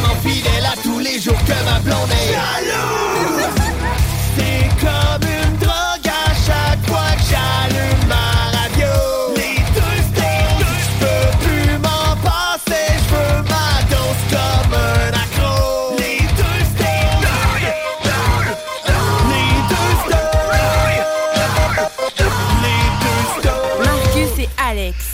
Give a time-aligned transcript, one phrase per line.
[0.00, 3.48] Tellement fidèle à tous les jours que ma blonde est jalouse.
[4.36, 5.49] C'est comme une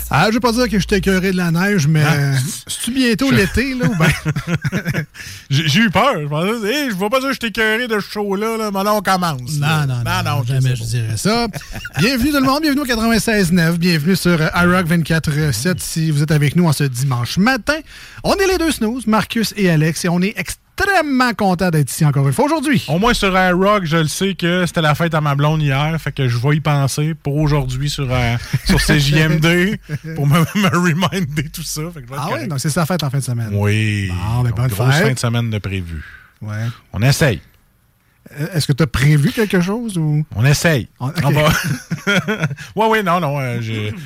[0.09, 2.03] Ah, je veux pas dire que je t'ai écœuré de la neige, mais
[2.67, 4.09] c'est-tu bientôt l'été, là, ou ben...
[5.49, 6.21] J'ai eu peur.
[6.21, 8.71] Je pensais, hey, je vais pas dire que je t'ai écœuré de ce show-là, là,
[8.71, 9.57] mais là, on commence.
[9.59, 11.47] Non, non, non, non, jamais je dirais ça.
[11.99, 16.55] bienvenue tout le monde, bienvenue au 96.9, bienvenue sur iRock 24.7 si vous êtes avec
[16.55, 17.77] nous en ce dimanche matin.
[18.23, 20.66] On est les deux snooze, Marcus et Alex, et on est extrêmement
[21.37, 22.85] contents d'être ici encore une fois aujourd'hui.
[22.87, 25.61] Au moins sur Air Rock, je le sais que c'était la fête à ma blonde
[25.61, 29.77] hier, fait que je vais y penser pour aujourd'hui sur, euh, sur CJMD
[30.15, 31.81] pour me, me reminder tout ça.
[31.93, 33.49] Fait que Ah oui, donc c'est sa fête en fin de semaine.
[33.53, 34.09] Oui.
[34.09, 35.07] Bon, ben, bonne grosse fête.
[35.07, 36.03] fin de semaine de prévu.
[36.41, 36.65] Ouais.
[36.93, 37.41] On essaye.
[38.53, 40.23] Est-ce que tu as prévu quelque chose ou?
[40.35, 40.87] On essaye.
[40.99, 41.47] On va...
[42.75, 43.39] ouais, oui, non, non.
[43.39, 43.61] euh,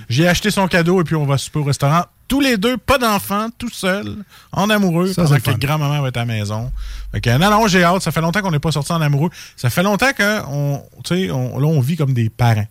[0.10, 2.06] j'ai- acheté son cadeau et puis on va souper au restaurant.
[2.28, 4.16] Tous les deux, pas d'enfants, tout seul,
[4.54, 6.72] en amoureux, Ça, pendant que grand-maman va être à la maison.
[7.12, 8.02] Fait que, non, non, j'ai hâte.
[8.02, 9.30] Ça fait longtemps qu'on n'est pas sorti en amoureux.
[9.58, 12.68] Ça fait longtemps qu'on, sais, on, là, on vit comme des parents.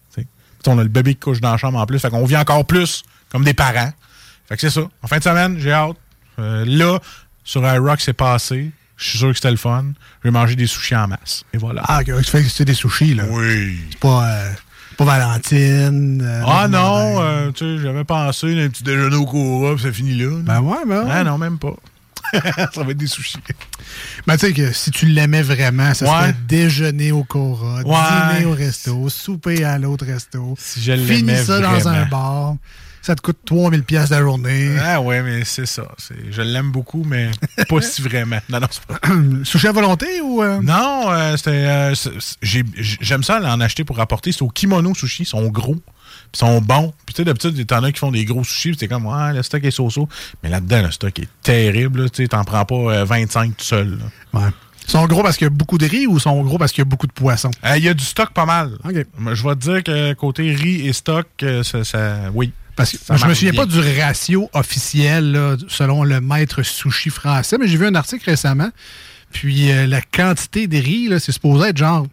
[0.66, 1.98] On a le bébé qui couche dans la chambre en plus.
[1.98, 3.92] Fait qu'on vit encore plus comme des parents.
[4.48, 4.82] Fait que c'est ça.
[5.02, 5.96] En fin de semaine, j'ai hâte.
[6.38, 6.98] Euh, là,
[7.44, 8.70] sur iRock, c'est passé.
[9.00, 9.84] Je suis sûr que c'était le fun.
[10.22, 11.42] Je vais manger des sushis en masse.
[11.54, 11.82] Et voilà.
[11.86, 13.24] Ah, ok, tu fais c'est des sushis, là.
[13.30, 13.78] Oui.
[13.90, 14.50] C'est pas, euh,
[14.98, 16.20] pas Valentine.
[16.22, 19.92] euh, Ah non, euh, tu sais, j'avais pensé un petit déjeuner au Cora, puis ça
[19.92, 20.38] finit là.
[20.42, 21.10] Ben ouais, ben ouais.
[21.10, 21.74] Ah non, même pas.
[22.32, 23.38] ça va être des sushis.
[24.26, 26.10] Ben, tu sais que si tu l'aimais vraiment, ça Ouais.
[26.20, 28.34] serait déjeuner au Cora, Ouais.
[28.38, 30.54] dîner au resto, souper à l'autre resto.
[30.58, 32.06] Si je Finis l'aimais ça dans un vraiment.
[32.10, 32.54] bar.
[33.02, 34.76] Ça te coûte 3000 pièces la journée.
[34.82, 35.84] Ah ouais, mais c'est ça.
[35.96, 37.30] c'est- Je l'aime beaucoup, mais
[37.68, 38.38] pas si vraiment.
[38.50, 38.98] Non, non, c'est pas.
[39.44, 40.42] Sushi à volonté ou.
[40.42, 40.60] euh?
[40.62, 41.50] Non, euh, c'était.
[41.50, 42.64] euh, c'est- c'est- j'ai-
[43.00, 44.32] J'aime ça en acheter pour rapporter.
[44.32, 45.22] C'est au kimono sushi.
[45.22, 45.76] Ils sont gros.
[45.76, 45.82] Puis
[46.34, 46.92] ils sont bons.
[47.06, 48.70] Puis tu sais, d'habitude, t'en as qui font des gros sushis.
[48.70, 50.08] Puis t'es comme, ouais, le stock est so-so.
[50.42, 52.10] Mais là-dedans, le stock est terrible.
[52.10, 53.98] Tu t'en prends pas euh, 25 tout seul.
[53.98, 54.40] là.
[54.40, 54.48] Ouais.
[54.86, 56.72] Ils sont gros parce qu'il y a beaucoup de riz ou ils sont gros parce
[56.72, 57.50] qu'il y a beaucoup de poissons?
[57.64, 58.72] Euh, Il y a du stock pas mal.
[58.84, 59.06] OK.
[59.18, 62.52] Mais Je vais te dire que côté riz et stock, euh, ça, ça- oui.
[62.76, 63.66] Parce que je me souviens bien.
[63.66, 68.28] pas du ratio officiel là, selon le maître sushi français, mais j'ai vu un article
[68.30, 68.70] récemment.
[69.32, 72.06] Puis euh, la quantité de riz, là, c'est supposé être genre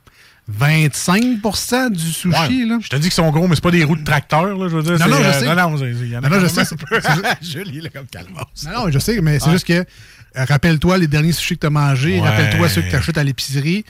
[0.59, 2.27] 25% du sushi.
[2.29, 2.65] Ouais.
[2.65, 2.79] Là.
[2.81, 4.75] Je te dis qu'ils sont gros, mais c'est pas des roues de tracteur, là, je
[4.75, 4.99] veux dire.
[4.99, 5.45] Non, non, je euh, sais.
[5.45, 6.99] Non, non, il y en a Non, je sais, un peu.
[7.01, 8.41] c'est- Joli, là, comme calmos.
[8.65, 9.85] Non, non, je sais, mais c'est juste que euh,
[10.35, 12.29] rappelle-toi les derniers sushis que tu as mangés, Ouais.
[12.29, 13.83] rappelle-toi ceux que tu achètes à l'épicerie.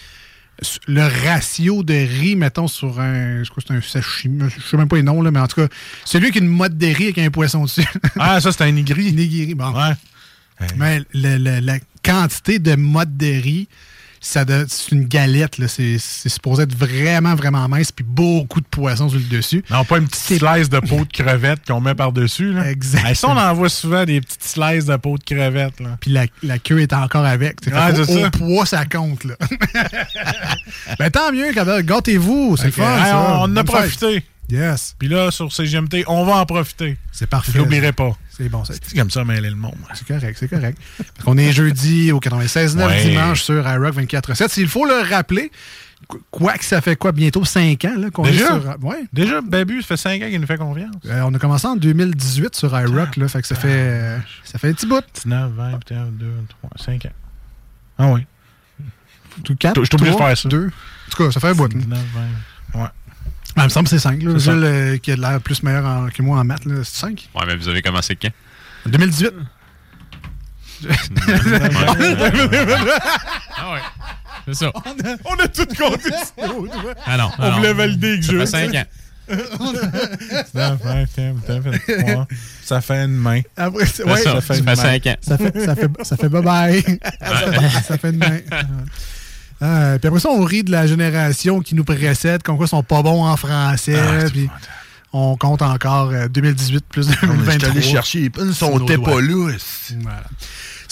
[0.87, 3.43] Le ratio de riz, mettons, sur un.
[3.43, 4.49] Je crois que c'est un sashimi.
[4.49, 5.67] Je sais même pas les noms, là, mais en tout cas,
[6.03, 7.85] celui qui a une mode de riz avec un poisson dessus.
[8.19, 9.13] Ah, ça, c'est un nigiri.
[9.13, 9.71] Nigiri, bon.
[9.71, 9.93] Ouais.
[10.77, 13.67] Mais le- la quantité de mode de riz,
[14.27, 15.57] c'est une galette.
[15.57, 15.67] là.
[15.67, 19.63] C'est c'est supposé être vraiment, vraiment mince, puis beaucoup de poissons sur le dessus.
[19.69, 22.51] Non, pas une petite slice de peau de crevette qu'on met par-dessus.
[22.53, 22.69] Là.
[22.69, 23.13] Exactement.
[23.15, 25.79] Ça, on en voit souvent des petites slices de peau de crevette.
[25.79, 25.97] Là.
[26.01, 27.63] Puis la, la queue est encore avec.
[27.63, 28.31] Fait Ouais, au, ça.
[28.31, 29.23] poids, ça compte.
[29.23, 29.35] Là.
[30.99, 31.81] ben, tant mieux, quand même.
[31.81, 32.83] Gâtez-vous, c'est que, fun.
[32.83, 34.23] hey, on on en a fête.
[34.49, 34.95] Yes.
[34.97, 36.97] Puis là, sur CGMT, on va en profiter.
[37.11, 37.51] C'est parfait.
[37.53, 38.15] Je l'oublierai pas.
[38.29, 38.73] C'est bon, ça.
[38.81, 39.75] C'est comme ça, mêler le monde.
[39.93, 40.77] C'est correct, c'est correct.
[41.25, 43.03] on est jeudi au 96.9 Ouais.
[43.09, 44.47] dimanche sur iRock 24.7.
[44.49, 45.51] S'il faut le rappeler,
[46.09, 48.47] qu- quoi que ça fait quoi, bientôt 5 ans qu'on est Déjà?
[48.61, 48.75] sur...
[48.83, 49.03] Ouais.
[49.11, 50.93] Déjà, Babu, ça fait 5 ans qu'il nous fait confiance.
[51.07, 54.57] Euh, on a commencé en 2018 sur iRock, là, fait que ça fait, euh, ça
[54.59, 55.03] fait un petit bout.
[55.15, 56.25] 19, 20, 21, 2,
[56.61, 57.09] 3, 5 ans.
[57.97, 58.25] Ah oui.
[59.43, 60.47] Tout 4, Je t'oublie de faire ça.
[60.47, 60.67] 2.
[60.67, 60.69] En
[61.11, 61.67] tout cas, ça fait un bout.
[61.67, 62.21] 19, 20.
[63.57, 64.21] Ah, il me semble que c'est 5.
[64.23, 64.31] Là.
[64.33, 64.51] C'est ça.
[64.53, 66.95] Gilles, euh, qui a de l'air plus meilleur en- que moi en maths, là, c'est
[66.99, 67.27] 5.
[67.35, 68.29] Ouais, mais vous avez commencé quand?
[68.85, 69.31] 2018.
[73.59, 73.79] Ah ouais.
[74.47, 74.71] C'est ça.
[75.25, 76.31] On a tout compté ça.
[77.05, 77.31] Ah non.
[77.37, 78.83] On ah voulait valider que Ça je fait 5 ans.
[79.29, 82.27] 19, 20, 21, 23.
[82.63, 83.41] Ça fait une main.
[83.57, 84.75] Après, c'est- C'est ouais, ça, ça fait ça une fait main.
[84.75, 85.15] 5 ans.
[85.21, 86.99] Ça fait, ça fait, ça fait bye-bye.
[87.19, 88.39] ça, fait- ça fait une main.
[89.61, 92.69] Ah, puis après ça, on rit de la génération qui nous précède, comme quoi ils
[92.69, 93.97] sont pas bons en français.
[93.99, 94.49] Ah, puis
[95.13, 97.71] on compte encore euh, 2018 plus 2023.
[98.13, 99.05] les pins, Sur nos doigts.
[100.01, 100.23] Voilà.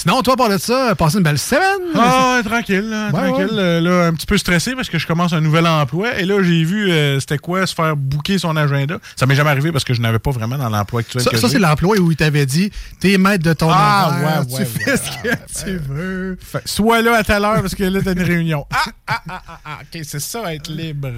[0.07, 1.63] Sinon, toi, par de ça, passez une belle semaine.
[1.95, 3.45] Ah, ouais, tranquille, là, Ouais, tranquille.
[3.55, 3.59] ouais.
[3.59, 6.19] euh, Là, un petit peu stressé parce que je commence un nouvel emploi.
[6.19, 8.99] Et là, j'ai vu, euh, c'était quoi, se faire booker son agenda.
[9.15, 11.23] Ça m'est jamais arrivé parce que je n'avais pas vraiment dans l'emploi actuel.
[11.23, 12.69] Ça, ça, c'est l'emploi où il t'avait dit
[12.99, 16.37] t'es maître de ton Ah, horaire, ouais, tu fais ce que tu veux.
[16.39, 18.63] Fait, sois là à telle heure parce que là, t'as une réunion.
[18.71, 21.09] Ah, ah, ah, ah, ah, ok, c'est ça, être libre.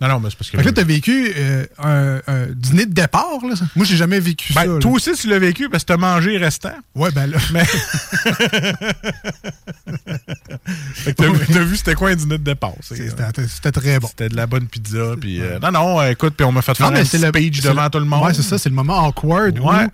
[0.00, 0.56] Non, non, mais c'est parce que.
[0.56, 3.38] Fait que là, t'as vécu euh, un, un dîner de départ.
[3.48, 3.54] Là.
[3.54, 3.66] ça.
[3.76, 4.66] Moi, j'ai jamais vécu Ben, ça.
[4.66, 4.78] là.
[4.80, 6.74] toi aussi, tu l'as vécu parce que t'as mangé restant.
[6.96, 7.38] Ouais, ben là.
[7.52, 7.62] Mais.
[11.16, 13.08] t'as vu, c'était quoi un dîner de c'est-
[13.48, 14.08] C'était très bon.
[14.08, 15.14] C'était de la bonne pizza.
[15.20, 17.60] Puis, euh, non, non, euh, écoute, puis on m'a fait faire Non, un le speech
[17.62, 18.24] c'est devant le- tout le monde.
[18.24, 19.58] Ouais, c'est ça, c'est le moment awkward.
[19.58, 19.86] Ouais.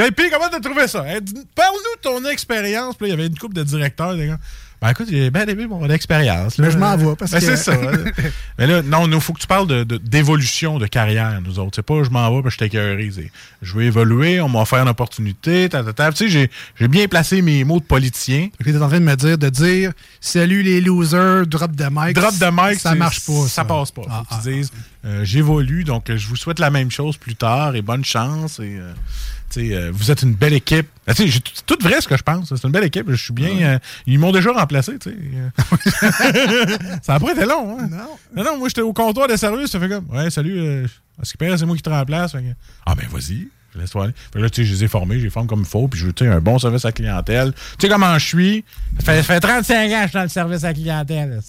[0.00, 1.00] Hey, puis comment t'as trouvé ça?
[1.02, 2.94] Parle-nous de ton expérience.
[2.96, 4.16] Puis il y avait une couple de directeurs.
[4.16, 4.38] Des gars.
[4.82, 6.58] Ben écoute, j'ai bien aimé mon expérience.
[6.58, 6.70] Là, là.
[6.72, 7.72] je m'en vais, parce Ben, que- c'est ça.
[8.58, 11.70] Mais là, non, il faut que tu parles de- de- d'évolution de, carrière, nous autres.
[11.76, 13.30] C'est pas je m'en vais parce que je c'est
[13.62, 15.68] Je veux évoluer, on m'a offert une opportunité.
[15.68, 16.10] ta, ta, ta.
[16.10, 18.48] Tu sais, j'ai- bien placé mes mots de politicien.
[18.58, 22.14] Que t'es en train de me dire de dire salut les losers, drop de mic.
[22.16, 23.46] Drop de mic, ça marche pas.
[23.46, 24.02] Ça, passe pas.
[24.10, 24.72] Ah, tu dises,
[25.04, 28.58] euh, j'évolue, donc je vous souhaite la même chose plus tard et bonne chance.
[28.58, 30.86] Et, euh, tu euh, vous êtes une belle équipe.
[31.06, 32.48] Ben, sais, j'ai tout- c'est tout vrai ce que je pense.
[32.54, 33.06] C'est une belle équipe.
[33.10, 33.50] Je suis bien.
[33.62, 34.92] euh, ils m'ont déjà remplacé.
[37.02, 37.78] ça a pas été long.
[37.78, 37.88] Hein?
[38.34, 38.44] Non.
[38.44, 39.70] non, moi j'étais au comptoir de service.
[39.70, 40.58] Ça fait comme, ouais, salut.
[40.58, 40.86] Euh,
[41.20, 42.32] à ce qui c'est moi qui te remplace.
[42.32, 42.38] Que,
[42.86, 43.48] ah ben vas-y.
[43.74, 44.12] Laisse-toi aller.
[44.32, 45.88] Fait que là, tu sais, je les ai formés, je les forme comme il faut,
[45.88, 47.52] puis je veux un bon service à la clientèle.
[47.78, 48.64] Tu sais comment je suis?
[48.98, 51.40] Ça fait, ça fait 35 ans que je suis dans le service à la clientèle.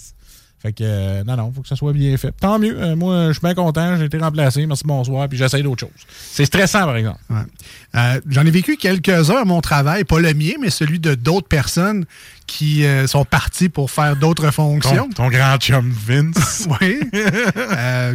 [0.63, 2.31] Fait que, euh, non, non, faut que ça soit bien fait.
[2.39, 2.74] Tant mieux.
[2.81, 3.98] euh, moi, je suis bien content.
[3.98, 4.65] J'ai été remplacé.
[4.65, 5.27] Merci, bonsoir.
[5.27, 6.06] Puis j'essaye d'autres choses.
[6.31, 7.19] C'est stressant, par exemple.
[7.30, 7.42] Ouais.
[7.95, 11.50] Euh, J'en ai vécu quelques-uns à mon travail, pas le mien, mais celui de d'autres
[11.50, 12.06] personnes
[12.48, 15.10] qui sont parties pour faire d'autres fonctions.
[15.10, 16.68] Ton, ton grand chum Vince.
[16.81, 17.00] oui.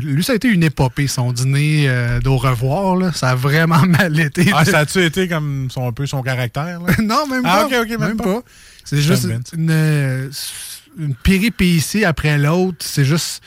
[0.02, 1.88] Lui, ça a été une épopée, son dîner
[2.22, 2.96] d'au revoir.
[2.96, 3.12] là.
[3.12, 4.50] Ça a vraiment mal été.
[4.54, 6.80] ah, ça a-tu été comme son, un peu son caractère?
[6.80, 6.94] Là?
[7.02, 7.80] non, même Ah, pas.
[7.82, 8.24] ok, ok, même pas.
[8.24, 8.40] pas.
[8.84, 10.30] C'est juste une,
[10.98, 12.78] une péripétie après l'autre.
[12.80, 13.42] C'est juste.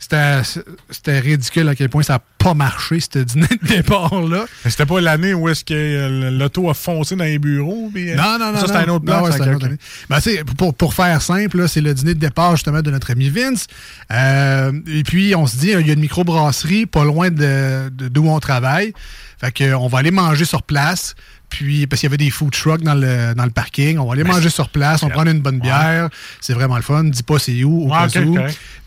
[0.00, 0.42] C'était
[0.90, 4.44] c'était ridicule à quel point ça n'a pas marché, ce dîner de départ-là.
[4.68, 7.88] C'était pas l'année où est-ce que euh, l'auto a foncé dans les bureaux?
[7.94, 8.60] puis, euh, Non, non, non.
[8.60, 9.22] Ça, c'était un autre plan.
[9.22, 9.70] ouais, ça, c'était un ok, autre ok.
[10.10, 10.40] année.
[10.44, 13.66] Ben, pour, pour faire simple, c'est le dîner de départ justement de notre ami Vince.
[14.12, 18.08] Euh, et puis, on se dit, il y a une microbrasserie pas loin de de-
[18.08, 18.92] d'où on travaille.
[19.40, 21.14] Fait que, on va aller manger sur place.
[21.50, 23.98] Puis, parce qu'il y avait des food trucks dans le, dans le parking.
[23.98, 26.08] On va aller manger sur place, on prend une bonne bière.
[26.40, 27.04] C'est vraiment le fun.
[27.04, 28.36] Dis pas c'est où, au Ouais, cas où.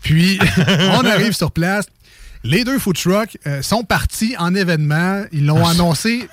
[0.02, 0.38] Puis,
[0.92, 1.86] on arrive sur place.
[2.44, 5.24] Les deux food trucks euh, sont partis en événement.
[5.32, 6.28] Ils l'ont annoncé.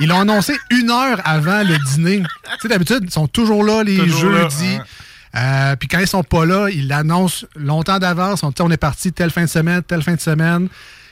[0.00, 2.20] ils- l'ont annoncé une heure avant le dîner.
[2.20, 4.78] Tu sais, d'habitude, ils sont toujours là les Toujours jeudis.
[5.36, 8.44] Euh, Puis quand ils sont pas là, ils l'annoncent longtemps d'avance.
[8.44, 10.68] On, on est parti telle fin de semaine, telle fin de semaine.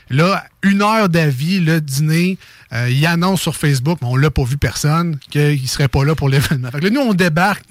[0.09, 2.37] Là, une heure d'avis, le dîner,
[2.73, 6.15] euh, ils annoncent sur Facebook, mais on l'a pas vu personne, qu'il serait pas là
[6.15, 6.71] pour l'événement.
[6.71, 7.63] Fait que là, nous, on débarque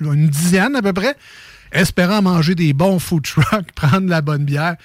[0.00, 1.16] une dizaine à peu près,
[1.72, 4.76] espérant manger des bons food trucks, prendre la bonne bière.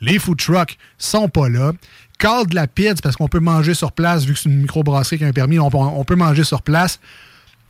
[0.00, 1.72] Les food trucks sont pas là.
[2.18, 5.18] Call de la pizza, parce qu'on peut manger sur place, vu que c'est une microbrasserie
[5.18, 5.70] qui a un permis, on,
[6.04, 7.00] peut- manger sur place.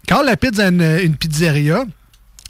[0.06, 1.84] Call la pizza une, pizzeria.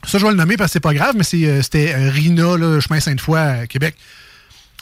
[0.07, 2.81] Ça, je vais le nommer parce que c'est pas grave, mais euh, c'était euh, Rina,
[2.81, 3.97] chemin Sainte-Foy, Québec.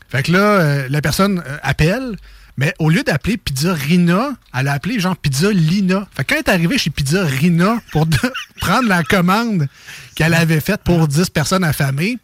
[0.09, 2.17] Fait que là, euh, la personne euh, appelle,
[2.57, 6.07] mais au lieu d'appeler Pizza Rina, elle a appelé genre Pizza Lina.
[6.17, 8.17] Fait que quand elle est arrivée chez Pizza Rina pour de-
[8.61, 9.69] prendre la commande
[10.15, 12.19] qu'elle avait faite pour 10 personnes affamées,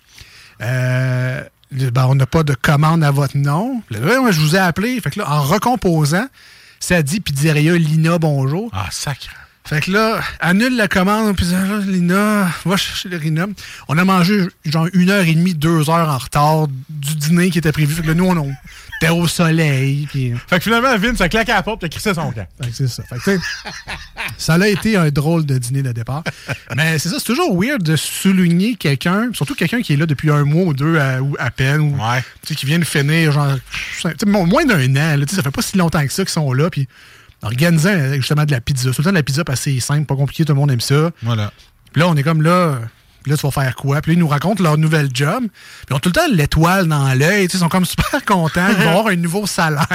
[0.62, 3.82] euh, ben, on n'a pas de commande à votre nom.
[3.90, 4.00] Là,
[4.30, 5.00] je vous ai appelé.
[5.00, 6.26] Fait que là, en recomposant,
[6.80, 8.70] ça dit Pizzeria Lina bonjour.
[8.72, 9.30] Ah, sacré.
[9.66, 13.46] Fait que là, annule la commande, puis là, Lina, va chercher le Rina.
[13.88, 17.58] On a mangé genre une heure et demie, deux heures en retard du dîner qui
[17.58, 17.94] était prévu.
[17.94, 18.52] Fait que là, nous, on,
[19.00, 20.06] T'es au soleil.
[20.10, 20.32] Puis...
[20.48, 22.46] Fait que finalement, Vince a claqué à la porte et crissé son camp.
[22.62, 23.02] Fait que c'est ça.
[23.02, 23.40] Fait que,
[24.38, 26.22] ça a été un drôle de dîner de départ.
[26.76, 30.30] Mais c'est ça, c'est toujours weird de souligner quelqu'un, surtout quelqu'un qui est là depuis
[30.30, 32.22] un mois ou deux à, ou à peine, ou Ouais.
[32.42, 33.56] tu sais, qui vient de finir, genre,
[34.26, 35.16] moins d'un an.
[35.16, 36.70] là, tu sais, ça fait pas si longtemps que ça qu'ils sont là.
[36.70, 36.86] Puis
[37.44, 38.90] organisant euh, justement de la pizza.
[38.90, 40.70] Tout le temps de la pizza, parce que c'est simple, pas compliqué, tout le monde
[40.70, 41.10] aime ça.
[41.22, 41.52] Voilà.
[41.92, 42.78] Puis là, on est comme là.
[43.22, 44.02] Puis là, tu vas faire quoi?
[44.02, 45.44] Puis là, ils nous racontent leur nouvel job.
[45.44, 47.46] Puis ils ont tout le temps l'étoile dans l'œil.
[47.50, 48.68] Ils sont comme super contents.
[48.68, 49.86] Ils vont avoir un nouveau salaire.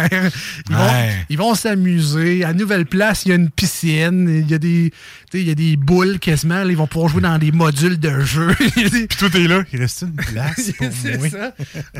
[0.68, 1.25] Ils vont Ouais.
[1.29, 2.44] ils vont s'amuser.
[2.44, 4.27] À Nouvelle Place, il y a une piscine.
[4.44, 4.91] Il y a des,
[5.36, 6.56] il y a des boules quasiment.
[6.63, 6.65] là.
[6.72, 8.48] ils vont pouvoir jouer dans des modules de jeu.
[8.58, 9.62] Puis tout est là.
[9.74, 11.29] Il reste une place pour c'est moi.
[11.29, 11.53] ça.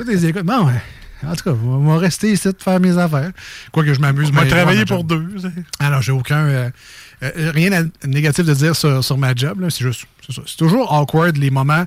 [0.04, 0.44] T'es écoutes.
[0.46, 0.82] Bon, ouais.
[1.26, 3.32] En tout cas, on va rester ici de faire mes affaires.
[3.72, 4.30] Quoique je m'amuse.
[4.32, 5.08] On va travailler pour job.
[5.08, 5.52] deux.
[5.80, 6.46] Alors, j'ai aucun.
[6.46, 6.70] euh,
[7.24, 9.66] euh, rien à- négatif de dire sur, sur ma job.
[9.70, 10.06] C'est juste.
[10.30, 11.84] C'est toujours awkward les moments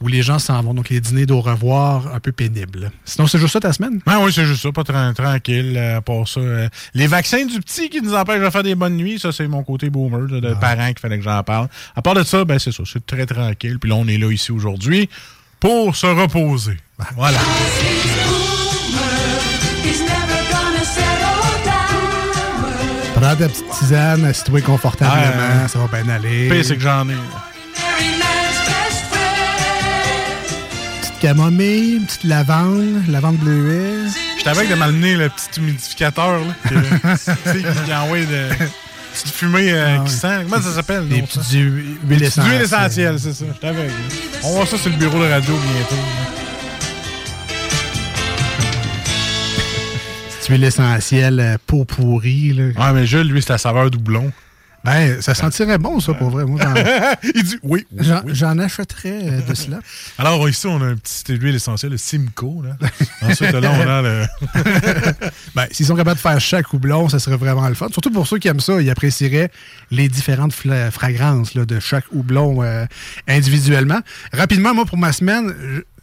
[0.00, 0.74] où les gens s'en vont.
[0.74, 2.92] Donc, les dîners d'au revoir un peu pénibles.
[3.04, 4.00] Sinon, c'est juste ça ta semaine?
[4.06, 5.74] Ah oui, c'est juste ça, pas tra- tranquille.
[5.76, 8.76] euh, à part ça, euh, les vaccins du petit qui nous empêchent de faire des
[8.76, 11.66] bonnes nuits, ça, c'est mon côté boomer, là, de parents qu'il fallait que j'en parle.
[11.96, 13.80] À part de ça, ben c'est ça, c'est très tranquille.
[13.80, 15.08] Puis là, on est là ici aujourd'hui
[15.58, 16.76] pour se reposer.
[17.16, 17.38] Voilà.
[23.14, 25.16] Prends ta petite tisane, assis-toi confortablement,
[25.62, 25.68] Ouais.
[25.68, 26.48] ça va bien aller.
[26.48, 27.14] Pire, c'est que j'en ai.
[31.00, 34.06] Petite camomille, une petite lavande, lavande bleuée.
[34.36, 36.54] J'étais avec de m'amener le petit humidificateur, là.
[36.68, 38.48] tu sais, qui envoie de
[39.12, 40.44] petite fumée euh, Ah qui sent.
[40.48, 41.08] Comment ça s'appelle?
[41.08, 42.52] Des petites huiles essentielles.
[42.52, 43.44] huiles essentielles, c'est ça.
[43.52, 43.88] J'étais avec.
[43.88, 43.94] là.
[44.44, 45.96] On va voir ça sur le bureau de radio bientôt.
[45.96, 46.47] là.
[50.48, 52.54] Petite huile essentielle, euh, peau pourrie.
[52.54, 52.68] Là.
[52.68, 54.32] Ouais, mais Jules, lui, c'est la saveur doublon.
[54.82, 56.46] Ben, ça sentirait bon, ça, pour vrai.
[56.46, 56.58] Moi,
[57.34, 57.86] Il dit oui.
[57.92, 58.64] oui, j'en, oui.
[58.64, 59.80] achèterais euh, de cela.
[60.18, 62.62] Alors, ici, on a un petit huile essentielle, le Simcoe.
[62.64, 62.88] Là.
[63.20, 64.26] Ensuite, là, on a le.
[65.54, 67.88] Ben, s'ils sont capables de faire chaque houblon, ça serait vraiment le fun.
[67.92, 69.50] Surtout pour ceux qui aiment ça, ils apprécieraient
[69.90, 72.86] les différentes fragrances là, de chaque houblon euh,
[73.26, 74.00] individuellement.
[74.32, 75.52] Rapidement, moi, pour ma semaine,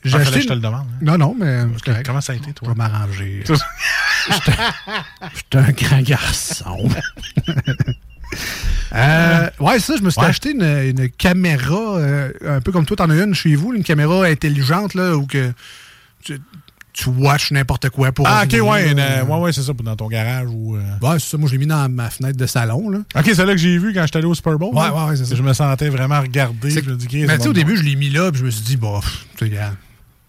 [0.10, 0.26] j'ai Ah, acheté...
[0.32, 0.86] fallait que je te le demande.
[0.92, 0.98] hein.
[1.02, 2.06] Non, non, mais correct.
[2.06, 2.68] Comment ça a été, Je toi?
[2.70, 3.44] vais m'arranger.
[5.36, 6.90] J'étais un grand garçon.
[8.94, 10.28] Euh, ouais, ça, je me suis Ouais.
[10.28, 13.84] acheté une, une caméra, euh, un peu comme toi, t'en as une chez vous, une
[13.84, 15.52] caméra intelligente, là, où que
[16.24, 16.40] tu,
[16.94, 18.28] tu watches n'importe quoi pour.
[18.28, 20.76] Ah, ok, ouais, une, euh, ouais, ouais, c'est ça, dans ton garage ou.
[20.78, 20.82] euh.
[21.02, 23.00] Ouais, c'est ça, moi, je l'ai mis dans ma fenêtre de salon, là.
[23.16, 24.74] Ok, c'est là que j'ai vu quand j'étais allé au Super Bowl.
[24.74, 24.94] Ouais, là.
[24.94, 25.36] ouais, ouais, c'est ça.
[25.36, 26.70] Je me sentais vraiment regardé.
[26.70, 28.52] Je me dis, Mais tu sais, au début, je l'ai mis là, puis je me
[28.52, 29.76] suis dit, bon, pff, tu sais, regarde.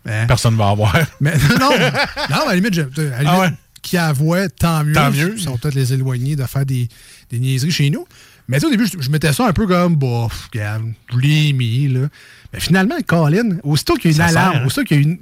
[0.06, 0.26] Hein?
[0.26, 0.96] Personne va avoir.
[1.20, 1.70] Mais non,
[2.30, 3.48] non, à la limite, je- à la limite, Ah ouais?
[3.82, 4.92] qui avouait, tant mieux.
[4.92, 5.36] Tant mieux.
[5.38, 6.88] Ça va peut-être les éloigner de faire des,
[7.30, 8.06] des niaiseries chez nous.
[8.48, 11.52] Mais au début, je, je mettais ça un peu comme, bah, pff, regarde, je l'ai
[11.52, 12.08] mis, là.
[12.52, 14.66] Mais finalement, Colin, aussitôt qu'il y a une Ça alarme, sert, hein?
[14.66, 15.18] aussitôt qu'il y a une.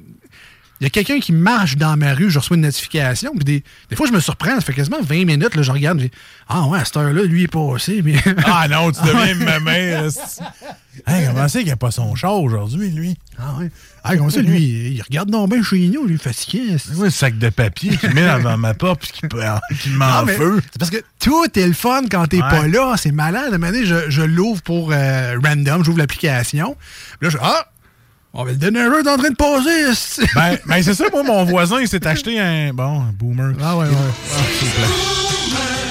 [0.81, 3.31] Il y a quelqu'un qui marche dans ma rue, je reçois une notification.
[3.37, 6.01] Puis des, des fois, je me surprends, ça fait quasiment 20 minutes, là, je regarde,
[6.01, 6.11] j'ai
[6.49, 8.03] Ah ouais, à cette heure-là, lui est passé.
[8.05, 8.15] Mais...
[8.45, 10.05] Ah non, tu deviens ma mère.
[11.07, 13.17] Hey, comment c'est qu'il n'a pas son char aujourd'hui, lui?
[13.39, 13.71] Ah ouais.
[14.05, 16.77] Ah, comment ça, lui, il regarde non bien chez nous, lui, fatigué.
[16.79, 19.29] C'est le sac de papier qu'il met devant ma porte puis qu'il
[19.81, 20.61] qu'il met Ah, feu?
[20.73, 22.49] C'est parce que tout est le fun quand t'es Ouais.
[22.51, 22.95] pas là.
[22.97, 23.53] C'est malade.
[23.53, 26.77] À un moment donné, je, je l'ouvre pour euh, random, j'ouvre l'application.
[27.21, 27.67] Puis là, je Ah!
[28.37, 29.91] On va le donner est en train de passer.
[29.91, 30.23] esti.
[30.35, 32.73] Ben, ben c'est ça, moi, mon voisin, il s'est acheté un.
[32.75, 33.55] Bon, un boomer.
[33.63, 33.93] Ah ouais, ouais.
[33.93, 34.85] plaît.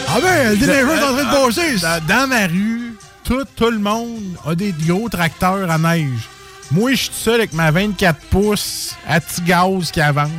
[0.09, 2.01] Ah ben, le dinner est en train de passer.
[2.07, 6.27] Dans, ma rue, tout, tout le monde a des gros tracteurs à neige.
[6.71, 10.29] Moi, je suis tout seul avec ma 24 pouces à petit gaz qui avance.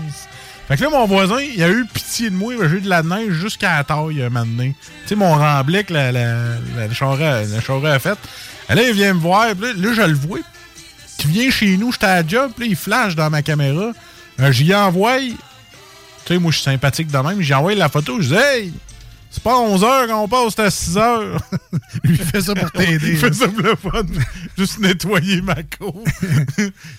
[0.68, 2.52] Fait que là, mon voisin, il a eu pitié de moi.
[2.68, 4.74] J'ai eu de la neige jusqu'à la taille un moment donné.
[5.02, 6.34] Tu sais, mon remblai que la, la,
[6.76, 8.18] la, charrette- le charrette a fait.
[8.70, 9.46] Et là, il vient me voir.
[9.58, 10.38] puis Là, là, je le vois.
[11.24, 12.50] Tu viens chez nous, j'étais à la job.
[12.54, 13.92] Puis là, il flash dans ma caméra.
[14.40, 15.18] Euh, J'y envoie.
[15.20, 15.32] Tu
[16.26, 17.40] sais, moi, je suis sympathique de même.
[17.40, 18.20] J'y envoie la photo.
[18.20, 18.72] Je dis, hey,
[19.30, 21.38] c'est pas 11 h qu'on passe, c'est à 6 h.
[22.04, 23.12] Lui, il fait ça pour t'aider.
[23.12, 24.02] Il fait ça pour le fun.
[24.58, 26.04] Juste nettoyer ma cour.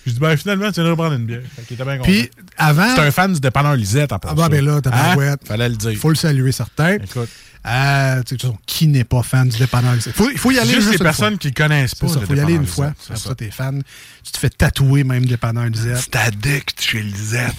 [0.04, 1.42] je dis, ben finalement, tu viens de reprendre une bière.
[1.54, 1.98] Fait était bien.
[2.02, 2.28] Puis,
[2.58, 2.94] avant.
[2.96, 5.14] C'est un fan du dépanneur Lisette, en Ah bah, ben là, t'as Hein?
[5.16, 5.90] pas Fallait le dire.
[5.92, 6.94] Il faut le saluer, certain.
[6.94, 7.28] Écoute.
[7.68, 9.94] Euh, tu sais, de toute façon, qui n'est pas fan du dépanneur?
[9.96, 11.38] Il faut, il faut y aller Juste juste les personnes fois.
[11.38, 12.06] qui connaissent pas.
[12.06, 12.92] Le faut y aller une fois.
[13.00, 13.82] C'est ça, t'es fan.
[14.24, 15.98] Tu te fais tatouer même dépanneur Lisette.
[15.98, 17.54] C'est addict chez Lisette.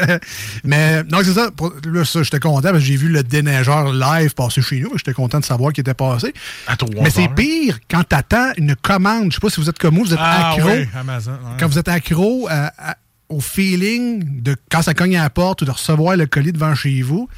[0.64, 1.50] Mais non, c'est ça.
[1.50, 4.90] Pour- là, ça, j'étais content parce que j'ai vu le déneigeur live passer chez nous.
[4.96, 6.32] J'étais content de savoir qu'il était passé.
[6.66, 9.30] À Mais c'est pire quand t'attends une commande.
[9.30, 10.68] Je sais pas si vous êtes comme moi, vous êtes Ah accro.
[10.70, 11.32] oui, Amazon.
[11.32, 11.56] ouais.
[11.58, 12.96] Quand vous êtes accro à- à-
[13.28, 16.74] au feeling de quand ça cogne à la porte ou de recevoir le colis devant
[16.74, 17.28] chez vous.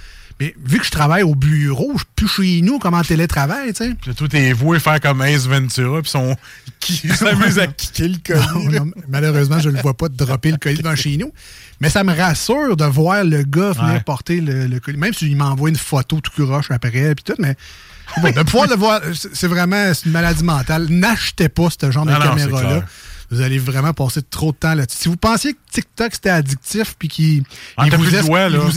[0.43, 3.73] Mais vu que je travaille au bureau, je suis plus chez nous comme en télétravail,
[3.73, 4.15] tu sais.
[4.15, 6.37] Toi, t'es voué faire comme Ace Ventura, puis son...
[6.81, 8.65] qui s'amuse à kicker le colis.
[8.65, 8.79] Non, là.
[8.81, 11.33] non, malheureusement, je ne le vois pas dropper le colis devant chez nous.
[11.81, 14.01] Mais ça me rassure de voir le gars venir Ouais.
[14.01, 14.99] porter le, le colis.
[14.99, 17.55] Même s'il m'envoie une photo tout croche après, puis tout, mais
[18.21, 19.01] bon, de pouvoir le voir,
[19.33, 20.87] c'est vraiment une maladie mentale.
[20.91, 22.85] N'achetez pas ce genre de Non, caméra-là.
[23.33, 24.99] Vous allez vraiment passer trop de temps là-dessus.
[24.99, 27.43] Si vous pensiez que TikTok c'était addictif puis qu'il
[27.79, 28.15] Ah, vous,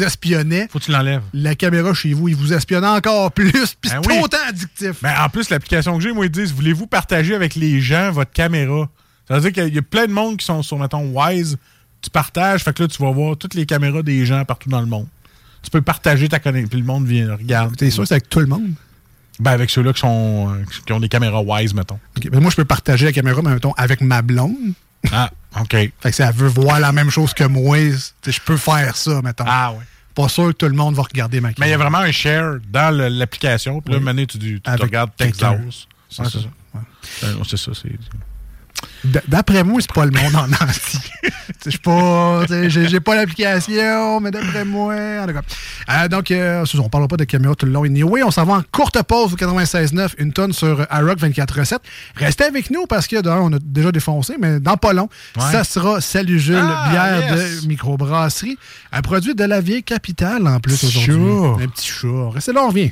[0.02, 1.22] es- espionnait, Faut que tu l'enlèves.
[1.34, 4.20] la caméra chez vous, il vous espionne encore plus, puis Ben c'est oui.
[4.24, 4.94] autant addictif.
[5.04, 8.32] Mais en plus, l'application que j'ai, moi, ils disent voulez-vous partager avec les gens votre
[8.32, 8.90] caméra?
[9.28, 11.58] Ça veut dire qu'il y a plein de monde qui sont sur, mettons, Wise.
[12.02, 14.80] Tu partages, fait que là, tu vas voir toutes les caméras des gens partout dans
[14.82, 15.08] le monde.
[15.64, 17.76] Tu peux partager ta connexion, puis le monde vient, regarde.
[17.76, 18.70] T'es sûr que c'est avec tout le monde?
[19.40, 22.00] Ben, avec ceux-là qui, sont, euh, qui ont des caméras Wise, mettons.
[22.32, 24.56] Ben moi, je peux partager la caméra, mais mettons, avec ma blonde.
[25.12, 25.72] Ah, OK.
[25.72, 27.78] Fait que si elle veut voir la même chose que moi,
[28.26, 29.44] je peux faire ça, mettons.
[29.48, 29.84] Ah, ouais.
[30.14, 31.90] Pas sûr que tout le monde va regarder ma Mais il y a caméra.
[31.90, 33.82] vraiment un share dans l'application.
[33.82, 34.06] Puis là, Oui.
[34.06, 35.12] maintenant, tu, regardes.
[35.18, 35.58] Texas.
[36.10, 36.30] C'est ça.
[36.30, 36.48] c'est ça.
[37.26, 37.90] Euh, C'est ça, c'est...
[39.28, 41.00] D'après moi, c'est pas le monde en entier.
[41.66, 44.96] Je J'ai pas l'application, mais d'après moi.
[45.22, 45.42] En tout cas.
[45.90, 47.84] Euh, donc, euh, on parlera pas de caméra tout le long.
[47.84, 51.82] Anyway, on s'en va en courte pause au 96.9, une tonne sur iRock 24 recettes.
[52.16, 55.52] Restez avec nous parce que on a déjà défoncé, mais dans pas long, Ouais.
[55.52, 57.62] ça sera Salut Jules, Ah, bière yes.
[57.64, 58.58] de microbrasserie,
[58.92, 61.64] un produit de la vieille capitale en plus aujourd'hui.
[61.64, 62.30] Un petit chat.
[62.34, 62.92] Restez là, on revient.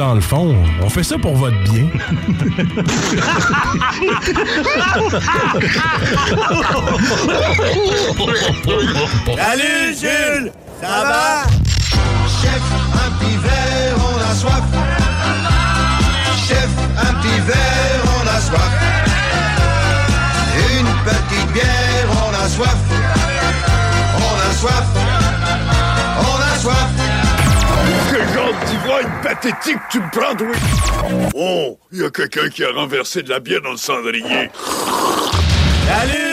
[0.00, 1.84] Dans le fond, on fait ça pour votre bien.
[9.36, 11.44] Salut Jules, ça va?
[12.40, 12.62] Chef,
[12.94, 14.64] un petit verre, on a soif.
[16.48, 17.79] Chef, un petit verre,
[29.22, 30.56] pathétique tu me prends, oui?
[31.34, 34.50] Oh, il y a quelqu'un qui a renversé de la bière dans le cendrier.
[35.86, 36.29] Salut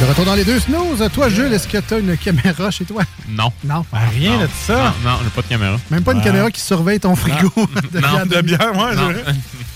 [0.00, 1.06] De retour dans les deux snooze.
[1.12, 3.02] Toi, Jules, est-ce que t'as une caméra chez toi?
[3.28, 3.52] Non.
[3.64, 3.84] Non.
[3.92, 4.42] rien Non.
[4.44, 4.94] de ça.
[5.04, 5.76] Non, non, j'ai pas de caméra.
[5.90, 7.52] Même pas une caméra qui surveille ton frigo
[7.92, 8.24] de Non.
[8.24, 9.08] De bière, ouais, Non.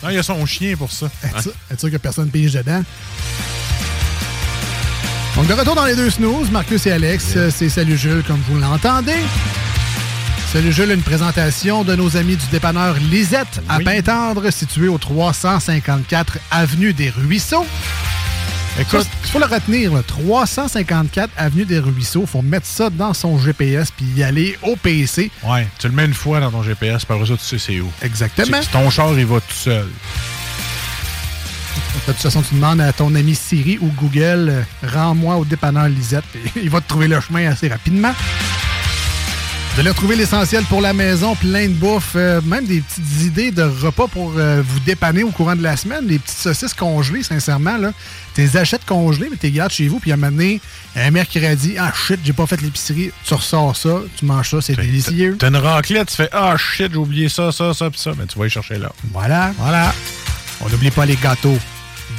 [0.02, 1.08] Non, il y a son chien pour ça.
[1.78, 2.82] Sûr que personne pige dedans?
[5.36, 8.58] Donc, de retour dans les deux snooze, Marcus et Alex, c'est Salut Jules, comme vous
[8.58, 9.12] l'entendez.
[10.52, 16.38] Salut Jules, une présentation de nos amis du dépanneur Lisette à Pintendre, situé au 354
[16.50, 17.66] Avenue des Ruisseaux.
[18.78, 22.22] Écoute, il faut le retenir, là, 354 Avenue des Ruisseaux.
[22.22, 25.30] Il faut mettre ça dans son GPS puis y aller au PC.
[25.44, 27.88] Ouais, tu le mets une fois dans ton GPS, par ça, tu sais c'est où.
[28.02, 28.60] Exactement.
[28.60, 29.86] Si ton char, il va tout seul.
[32.06, 35.88] De toute façon, tu demandes à ton ami Siri ou Google, euh, rends-moi au dépanneur
[35.88, 36.24] Lisette,
[36.56, 38.12] il va te trouver le chemin assez rapidement.
[39.74, 43.50] Vous allez retrouver l'essentiel pour la maison, plein de bouffe, euh, même des petites idées
[43.50, 46.06] de repas pour euh, vous dépanner au courant de la semaine.
[46.06, 47.76] Des petites saucisses congelées, sincèrement.
[47.76, 47.92] là.
[48.36, 50.60] Tu les achètes congelées, mais tu les gardes chez vous, puis à un moment donné,
[50.94, 54.76] un mercredi, ah shit, j'ai pas fait l'épicerie, tu ressors ça, tu manges ça, c'est
[54.76, 55.36] délicieux.
[55.40, 58.12] T'as une raclette, tu fais Ah shit, j'ai oublié ça, ça, ça, pis ça.
[58.16, 58.92] Mais tu vas y chercher là.
[59.12, 59.52] Voilà.
[59.58, 59.92] Voilà.
[60.60, 61.58] On n'oublie pas les gâteaux.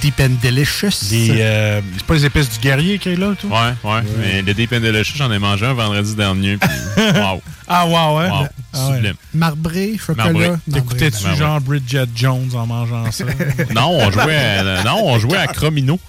[0.06, 1.10] Deep and Delicious.
[1.10, 3.48] Des, euh, c'est pas les épices du guerrier qui est là, tout?
[3.48, 4.02] Ouais, ouais.
[4.20, 6.58] Mais le Deep and Delicious, j'en ai mangé un vendredi dernier.
[6.58, 6.70] Puis,
[7.16, 7.42] wow.
[7.68, 8.30] Ah, wow, ouais.
[8.30, 8.96] Wow, Ah, ouais.
[8.98, 9.16] sublime.
[9.34, 10.26] Marbré, chocolat.
[10.26, 10.48] Marbré.
[10.50, 10.62] marbré.
[10.72, 11.36] T'écoutais-tu Ben ouais.
[11.38, 13.24] genre Bridget Jones en mangeant ça?
[13.74, 16.00] Non, on jouait à, non, on jouait à Cromino.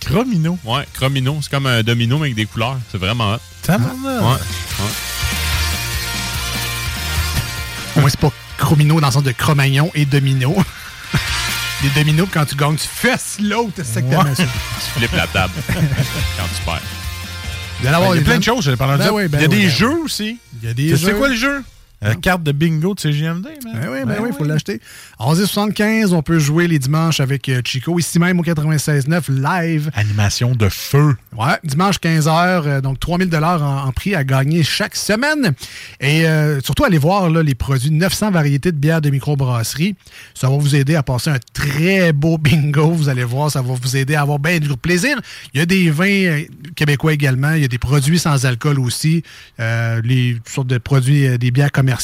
[0.00, 0.58] Cromino?
[0.62, 1.38] Ouais, Cromino.
[1.40, 2.76] C'est comme un domino, mais avec des couleurs.
[2.92, 3.38] C'est vraiment hot.
[3.62, 3.82] Ça Ouais.
[4.04, 4.36] ouais.
[7.96, 10.54] Au moins, c'est pas Chromino dans le sens de Cro-Magnon et Domino.
[11.82, 13.72] Des dominos, quand tu gagnes, tu fesses l'autre.
[13.76, 14.44] C'est ça que t'aimes, ça.
[14.44, 15.80] Tu flippes la table quand
[16.56, 16.80] tu perds.
[17.80, 19.12] Il y a plein de choses, parler de ça.
[19.36, 20.38] il y a des jeux aussi.
[20.62, 21.08] Il y a des Tu jeux.
[21.08, 21.62] sais quoi le jeu?
[22.08, 23.74] La carte de bingo de CGMD, man.
[23.74, 24.80] Ben oui, ben oui, il faut l'acheter.
[25.18, 29.90] 11h75, on peut jouer les dimanches avec euh, Chico, ici même au 96.9 live.
[29.94, 31.16] Animation de feu.
[31.36, 35.54] Ouais, dimanche 15h, donc 3000 dollars en, en prix à gagner chaque semaine.
[36.00, 39.96] Et euh, surtout, allez voir là, les produits 900 variétés de bières de microbrasserie.
[40.34, 42.90] Ça va vous aider à passer un très beau bingo.
[42.90, 45.18] Vous allez voir, ça va vous aider à avoir bien du plaisir.
[45.54, 47.52] Il y a des vins euh, québécois également.
[47.52, 49.22] Il y a des produits sans alcool aussi.
[49.60, 51.95] Euh, les toutes sortes de produits, euh, des bières commerciales,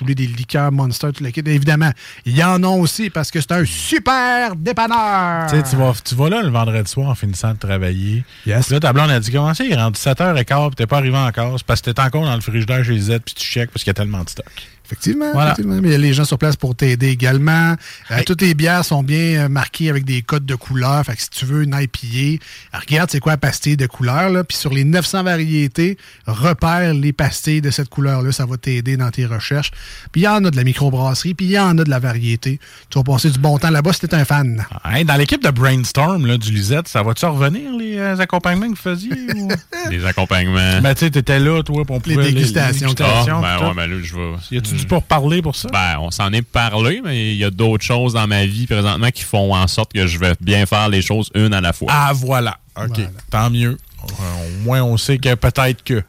[0.00, 1.42] voulez, des liqueurs Monster, tout le kit.
[1.44, 1.90] Évidemment,
[2.24, 5.50] il y en a aussi parce que c'est un super dépanneur.
[5.50, 8.24] Tu sais, tu vas, tu vas là le vendredi soir en finissant de travailler.
[8.42, 10.98] Puis là, ta blonde a dit Comment ça, il est rendu 7h15 puis t'es pas
[10.98, 11.58] arrivé encore?
[11.58, 13.90] C'est parce que t'es encore dans le frigidaire chez Z puis tu checkes parce qu'il
[13.90, 14.50] y a tellement de stock.
[14.90, 15.52] Effectivement, Voilà.
[15.52, 15.78] effectivement.
[15.80, 17.76] Mais il y a les gens sur place pour t'aider également.
[18.10, 21.04] Euh, toutes les bières sont bien euh, marquées avec des codes de couleur.
[21.04, 24.30] Fait que si tu veux une IPA, regarde c'est quoi la pastille de couleur.
[24.30, 24.42] Là.
[24.42, 28.32] Puis sur les 900 variétés, repère les pastilles de cette couleur-là.
[28.32, 29.70] Ça va t'aider dans tes recherches.
[30.12, 31.98] Puis il y en a de la microbrasserie, puis il y en a de la
[32.00, 32.58] variété.
[32.90, 34.64] Tu vas passer du bon temps là-bas si t'es un fan.
[35.06, 38.76] Dans l'équipe de Brainstorm là, du Lisette, ça va-tu revenir les euh, accompagnements que vous
[38.76, 39.48] faisiez ou...
[39.90, 40.80] Des accompagnements.
[40.82, 42.88] Ben, tu sais, t'étais là, toi, pour on Les pouvait- dégustations.
[42.90, 43.64] Ah, dégustations, ben tout.
[43.64, 44.60] ouais, ben là, je vais.
[44.80, 45.68] Du pour parler pour ça?
[45.72, 49.10] Ben, on s'en est parlé, mais il y a d'autres choses dans ma vie présentement
[49.10, 51.88] qui font en sorte que je vais bien faire les choses une à la fois.
[51.90, 52.58] Ah, voilà.
[52.76, 53.00] OK.
[53.30, 53.76] Tant mieux.
[54.02, 56.02] Euh, Au moins, on sait que peut-être que.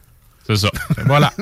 [0.54, 0.70] C'est ça.
[1.06, 1.32] voilà.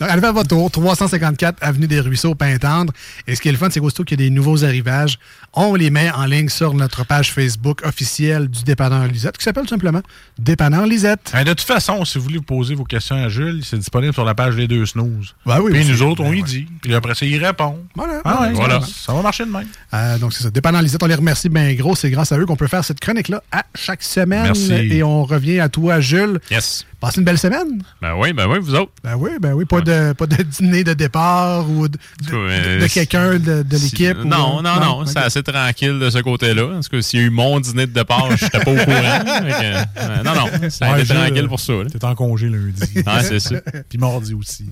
[0.00, 2.92] Donc, allez faire votre tour, 354 Avenue des Ruisseaux, Pintendre.
[3.26, 5.18] Et ce qui est le fun, c'est qu'aussitôt qu'il y a des nouveaux arrivages,
[5.52, 9.64] on les met en ligne sur notre page Facebook officielle du Dépanneur Lisette, qui s'appelle
[9.64, 10.02] tout simplement
[10.38, 11.30] Dépanneur Lisette.
[11.34, 14.24] Hein, de toute façon, si vous voulez poser vos questions à Jules, c'est disponible sur
[14.24, 15.34] la page Les Deux Snooze.
[15.46, 16.48] Ben oui, Puis nous autres, on Ben y ouais.
[16.48, 16.66] dit.
[16.82, 17.78] Puis après ça, il répond.
[17.94, 18.20] Voilà.
[18.24, 18.80] Ah ouais, Voilà.
[18.80, 19.66] ça, ça va marcher de même.
[19.92, 20.50] Euh, donc, c'est ça.
[20.50, 21.94] Dépanneur Lisette, on les remercie bien gros.
[21.94, 24.44] C'est grâce à eux qu'on peut faire cette chronique-là à chaque semaine.
[24.44, 24.72] Merci.
[24.72, 26.40] Et on revient à toi, Jules.
[26.50, 26.84] Yes.
[27.04, 27.82] Passez une belle semaine.
[28.00, 28.92] Ben oui, ben oui, vous autres.
[29.02, 29.66] Ben oui, ben oui.
[29.66, 33.76] Pas, de, pas de dîner de départ ou de, de- Euh, de quelqu'un de, de
[33.76, 34.24] si- l'équipe.
[34.24, 36.66] ou- Non, non, non, c'est assez tranquille de ce côté-là.
[36.72, 38.84] Parce que s'il y a eu mon dîner de départ, je n'étais pas au courant.
[39.44, 41.72] Que, euh, non, non, ça a Ouais, été Jules, tranquille pour ça.
[41.92, 42.82] T'es en congé lundi.
[43.06, 43.56] Ah, c'est ça.
[43.90, 44.64] Puis mardi aussi.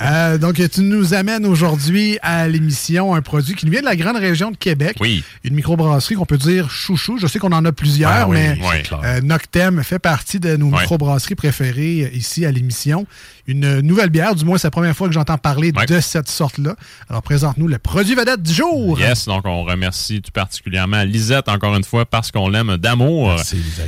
[0.00, 3.96] Euh, donc, tu nous amènes aujourd'hui à l'émission un produit qui nous vient de la
[3.96, 4.96] grande région de Québec.
[5.00, 5.22] Oui.
[5.44, 7.18] Une microbrasserie qu'on peut dire chouchou.
[7.18, 10.37] Je sais qu'on en a plusieurs, Ah oui, mais oui, c'est euh, Noctem fait partie
[10.38, 10.80] de nos Ouais.
[10.80, 13.06] microbrasseries préférées euh, ici à l'émission.
[13.46, 16.76] Une nouvelle bière, du moins c'est la première fois que j'entends parler de cette sorte-là.
[17.08, 18.98] Alors, présente-nous le produit vedette du jour.
[19.00, 23.36] Yes, donc on remercie tout particulièrement Lisette encore une fois parce qu'on l'aime d'amour.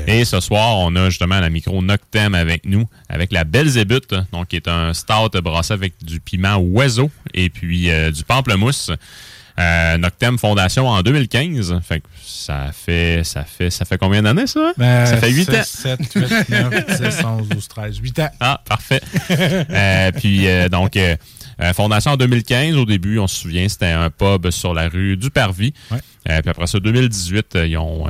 [0.06, 4.48] Et ce soir, on a justement la micro Noctem avec nous, avec la Belzébuth, donc
[4.48, 8.90] qui est un stout brassé avec du piment oiseau et puis euh, du pamplemousse.
[9.58, 11.80] Euh, Noctem Fondation en 2015.
[11.86, 14.72] Fait que ça fait ça fait ça fait combien d'années ça?
[14.76, 15.62] Ben, ça fait 8 ans.
[15.64, 18.30] 7, 8, 9, 10, 11, 12, 13, 8 ans.
[18.40, 19.00] Ah, parfait.
[19.30, 21.16] Euh, puis, euh, donc, euh,
[21.62, 25.16] euh, fondation en 2015, au début, on se souvient, c'était un pub sur la rue
[25.16, 25.74] du Parvis.
[25.92, 28.06] Euh, puis après ça, 2018, euh, ils ont...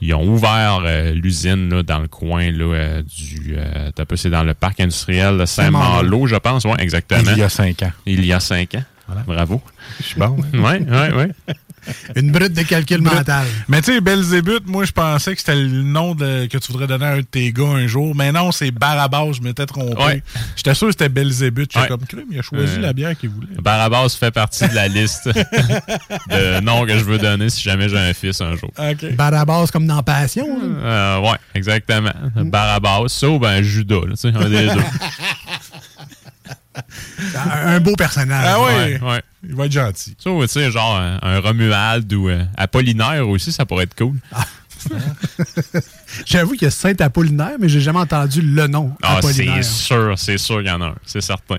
[0.00, 3.56] ils ont ouvert euh, l'usine dans le coin là, euh, du.
[3.56, 6.64] Euh, c'est dans le parc industriel de Saint-Malo, je pense.
[6.64, 7.30] Oui, exactement.
[7.32, 7.92] Il y a 5 ans.
[8.06, 8.84] Il y a cinq ans.
[9.26, 9.60] Bravo.
[10.00, 10.36] Je suis bon.
[10.54, 11.54] Oui, oui, oui.
[12.16, 13.46] Une brute de calcul mental.
[13.68, 16.86] Mais tu sais, Belzébuth, moi, je pensais que c'était le nom de- que tu voudrais
[16.86, 18.14] donner à un de tes gars un jour.
[18.14, 20.02] Mais non, c'est Barabas, je m'étais trompé.
[20.02, 20.22] Ouais.
[20.56, 21.70] J'étais sûr que c'était Belzébuth.
[21.72, 21.88] J'étais Ouais.
[21.88, 23.48] comme crime, il a choisi Euh, la bière qu'il voulait.
[23.62, 25.28] Barabas fait partie de la liste
[26.30, 28.70] de noms que je veux donner si jamais j'ai un fils un jour.
[29.16, 30.46] Barabas comme dans Passion.
[30.82, 32.12] Euh, ouais, exactement.
[32.36, 34.80] Barabas, ça ou ben Judas, là, tu sais, un des deux.
[37.36, 38.46] Un, un beau personnage.
[38.48, 38.72] Ah oui.
[38.74, 39.22] Ouais, ouais.
[39.48, 40.16] Il va être gentil.
[40.18, 44.16] Ça, tu sais, genre un, un Romuald ou euh, Apollinaire aussi, ça pourrait être cool.
[46.26, 48.94] J'avoue qu'il y a Saint-Apollinaire, mais j'ai jamais entendu le nom.
[49.02, 49.64] Ah, c'est Apollinaire.
[49.64, 51.56] sûr, c'est sûr qu'il y en a un, c'est certain.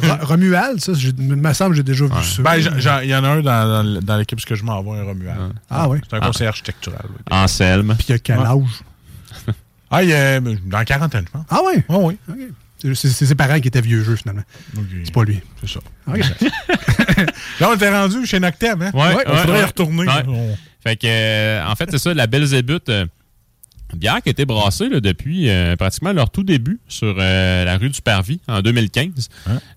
[0.00, 2.42] Ro- Romuald, ça, je- me semble que j'ai déjà vu ça.
[2.42, 2.56] Ben,
[3.02, 5.52] il y en a un dans, dans, dans l'équipe parce que je m'envoie un Romuald.
[5.70, 5.98] Ah oui.
[6.08, 6.26] C'est un Ah.
[6.26, 7.04] conseiller architectural.
[7.08, 7.16] oui.
[7.30, 7.94] Anselme.
[7.96, 8.82] Puis il y a quel âge?
[9.90, 11.44] Ah, il est dans la quarantaine, je pense.
[11.48, 11.80] Ah oui?
[11.88, 12.16] Ah oui.
[12.28, 12.34] Ok.
[12.36, 12.48] C'est-
[12.94, 14.42] C'est ses parents qui étaient vieux jeux, finalement.
[15.04, 15.40] C'est pas lui.
[15.62, 15.80] C'est ça.
[16.06, 16.18] Ok.
[17.60, 18.90] Là, on était rendu chez Noctem, hein?
[18.92, 19.64] Ouais, On ouais, faudrait y ouais.
[19.64, 20.06] retourner.
[20.06, 20.22] Ouais.
[20.28, 23.06] On- Fait que, euh, en fait, c'est ça, la Belzébuth, euh,
[23.94, 27.76] bière qui a été brassée là, depuis euh, pratiquement leur tout début sur euh, la
[27.78, 29.28] rue du Parvis en 2015.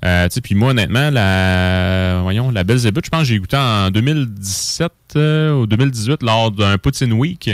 [0.03, 3.57] Euh, tu sais, puis moi, honnêtement, la, voyons, la Belzébuth, je pense que j'ai goûté
[3.57, 7.49] en 2017 euh, ou 2018 lors d'un Poutine Week.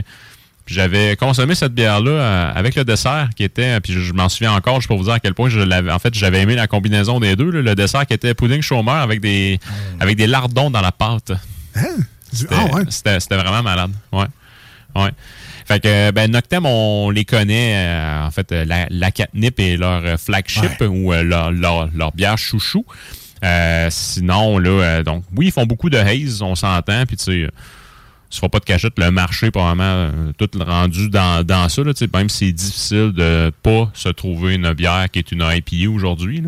[0.65, 4.53] Puis j'avais consommé cette bière-là euh, avec le dessert qui était, puis je, m'en souviens
[4.53, 5.91] encore, je peux vous dire à quel point je l'avais.
[5.91, 7.51] En fait, j'avais aimé la combinaison des deux.
[7.51, 7.61] là.
[7.61, 9.59] le dessert qui était pudding chômeur avec des,
[9.99, 11.33] avec des lardons dans la pâte.
[12.31, 12.83] C'était Ah ouais?
[12.89, 13.91] c'était- c'était vraiment malade.
[14.11, 14.25] Ouais.
[14.95, 15.09] Ouais.
[15.65, 19.77] Fait que, ben, Noctem, on les connaît, euh, en fait, euh, la, la Catnip est
[19.77, 22.85] leur euh, flagship ou euh, leur, leur, leur bière chouchou.
[23.43, 27.23] Euh, sinon, là, euh, donc, oui, ils font beaucoup de haze, on s'entend, puis tu
[27.23, 27.49] sais, euh,
[28.33, 31.91] se fera pas de cachette, le marché, probablement, euh, tout rendu dans, dans ça, là,
[32.13, 36.43] même si c'est difficile de pas se trouver une bière qui est une IPA aujourd'hui.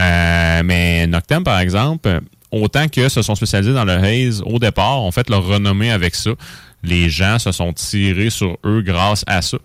[0.00, 5.02] Euh, mais Noctem, par exemple, autant que se sont spécialisés dans le haze au départ,
[5.02, 6.30] ont fait leur renommée avec ça.
[6.82, 9.58] Les gens se sont tirés sur eux grâce à ça.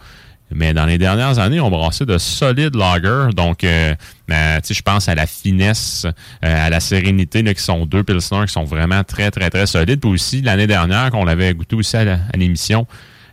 [0.52, 3.34] Mais dans les dernières années, on brassé de solides lagers.
[3.36, 3.96] Donc, euh,
[4.32, 8.46] euh, je pense à la finesse, euh, à la sérénité, là, qui sont deux pilsners
[8.46, 10.00] qui sont vraiment très, très, très solides.
[10.00, 12.86] Puis aussi, l'année dernière, qu'on l'avait goûté aussi à l'émission,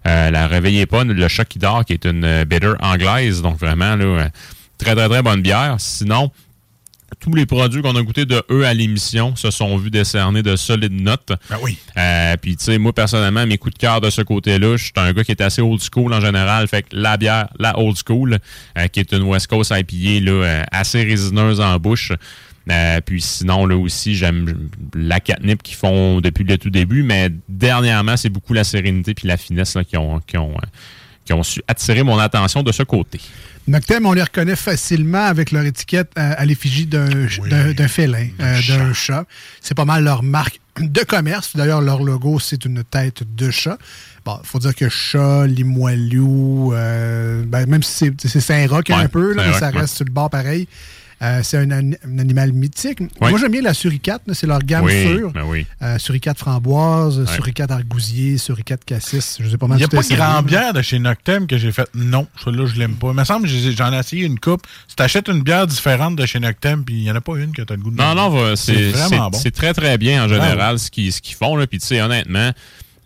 [0.07, 3.43] euh, la Réveillez pas, le Choc qui dort, qui est une euh, bitter anglaise.
[3.43, 4.29] Donc, vraiment, là, euh,
[4.79, 5.77] très, très, très bonne bière.
[5.79, 6.31] Sinon,
[7.21, 10.57] tous les produits qu'on a goûtés de eux à l'émission se sont vus décerner de
[10.57, 11.33] solides notes.
[11.51, 11.79] Ben oui.
[11.97, 14.93] Euh, puis, tu sais, moi, personnellement, mes coups de cœur de ce côté-là, je suis
[14.97, 16.67] un gars qui est assez old school en général.
[16.69, 18.39] Fait que la bière, la old school,
[18.79, 22.13] euh, qui est une West Coast IPA, là, euh, assez résineuse en bouche.
[22.71, 27.31] Euh, puis sinon, là aussi, j'aime la catnip qu'ils font depuis le tout début, mais
[27.49, 30.67] dernièrement, c'est beaucoup la sérénité puis la finesse là, qui, ont, qui, ont, euh,
[31.25, 33.21] qui ont su attirer mon attention de ce côté.
[33.69, 37.09] Noctem, on les reconnaît facilement avec leur étiquette à, à l'effigie d'un
[37.49, 39.25] d'un- d'un félin, euh, d'un chat.
[39.61, 41.55] C'est pas mal leur marque de commerce.
[41.55, 43.79] D'ailleurs, leur logo, c'est une tête de chat.
[44.25, 49.33] Bon, faut dire que chat, Limoilou, euh, ben, même si c'est- c'est Saint-Roch un peu,
[49.35, 50.67] là, mais ça reste sur le bord pareil.
[51.23, 52.99] Euh, c'est un, an- un animal mythique.
[53.21, 54.23] Moi, j'aime bien la suricate.
[54.33, 55.31] C'est leur gamme Oui, sûre.
[55.33, 55.67] ben oui.
[55.81, 57.27] Euh, suricate framboise, Ouais.
[57.33, 59.39] suricate argousier, suricate cassis.
[59.41, 61.59] Je sais pas Il mal n'y a pas essayé, grand bière de chez Noctem que
[61.59, 63.09] j'ai fait non, celui-là, je l'aime pas.
[63.11, 64.67] Il me semble que j'en ai essayé une coupe.
[64.89, 67.37] Si tu achètes une bière différente de chez Noctem, puis il n'y en a pas
[67.37, 69.39] une que tu as le goût de Non, non, c'est vraiment bon.
[69.39, 71.55] c'est très, très bien en général ce qu'ils ce qu'ils font.
[71.57, 71.67] là.
[71.69, 72.51] Puis, tu sais, honnêtement,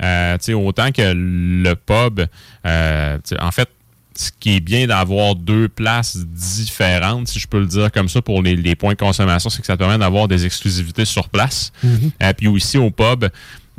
[0.02, 2.26] euh, tu sais, autant que le pub,
[2.66, 3.68] euh, en fait,
[4.16, 8.22] ce qui est bien d'avoir deux places différentes, si je peux le dire comme ça,
[8.22, 11.72] pour les, les points de consommation, c'est que ça permet d'avoir des exclusivités sur place.
[11.82, 12.10] Mhm.
[12.22, 13.26] Euh, puis aussi au pub,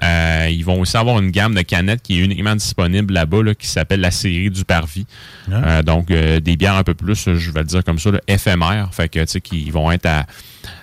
[0.04, 3.56] euh, ils vont aussi avoir une gamme de canettes qui est uniquement disponible là-bas, là,
[3.56, 5.08] qui s'appelle la série du Parvis.
[5.50, 8.89] Euh, donc, des bières un peu plus, je vais le dire comme ça, là, éphémères.
[8.91, 10.28] Fait que, tu sais, qui vont être à,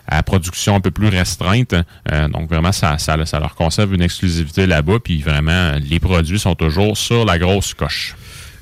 [0.09, 1.75] à production un peu plus restreinte.
[2.11, 4.99] Euh, donc, vraiment, ça, ça, ça leur conserve une exclusivité là-bas.
[5.03, 8.17] Puis, vraiment, les produits sont toujours sur la grosse coche.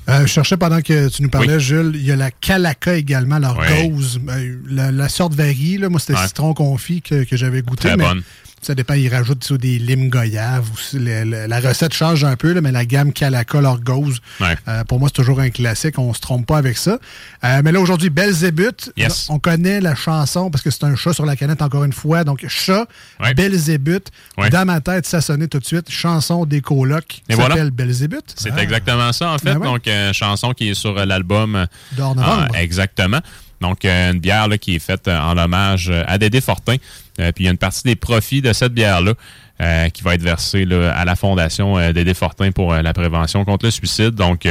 [0.09, 1.61] Euh, je cherchais pendant que tu nous parlais, Oui.
[1.61, 1.91] Jules.
[1.95, 3.89] Il y a la Calaca également, leur Oui.
[3.89, 4.19] gauze.
[4.29, 5.77] Euh, La, la sorte varie.
[5.77, 5.89] Là.
[5.89, 6.27] Moi, c'était Ouais.
[6.27, 7.87] citron confit que, que j'avais goûté.
[7.87, 8.23] Très mais bonne.
[8.63, 10.69] Ça dépend, ils rajoutent des limes goyaves.
[10.73, 14.55] ou si- le- le- la recette change un peu, là, mais la gamme Calaca, Ouais.
[14.67, 15.99] euh, pour moi, c'est toujours un classique.
[15.99, 16.97] On se trompe pas avec ça.
[17.43, 18.91] Euh, mais là, aujourd'hui, Belzébuth.
[18.97, 19.27] Yes.
[19.29, 22.23] On connaît la chanson parce que c'est un chat sur la canette, encore une fois.
[22.23, 22.85] Donc, chat,
[23.19, 23.33] Ouais.
[23.33, 24.07] Belzébuth.
[24.37, 24.49] Ouais.
[24.49, 25.89] Dans ma tête, ça sonnait tout de suite.
[25.89, 27.21] Chanson des colocs.
[27.27, 27.55] Et qui voilà.
[27.55, 28.33] s'appelle Belzébuth.
[28.35, 28.61] C'est Ah.
[28.63, 29.53] exactement ça, en fait.
[29.55, 29.59] Ben.
[29.59, 31.65] Donc, euh, chanson qui est sur l'album.
[31.97, 33.19] D'or ah, exactement.
[33.61, 36.75] Donc, une bière là, qui est faite en hommage à Dédé Fortin.
[37.19, 39.13] Euh, puis, il y a une partie des profits de cette bière-là
[39.61, 43.45] euh, qui va être versée là, à la Fondation euh, Fortin pour euh, la prévention
[43.45, 44.11] contre le suicide.
[44.11, 44.47] Donc,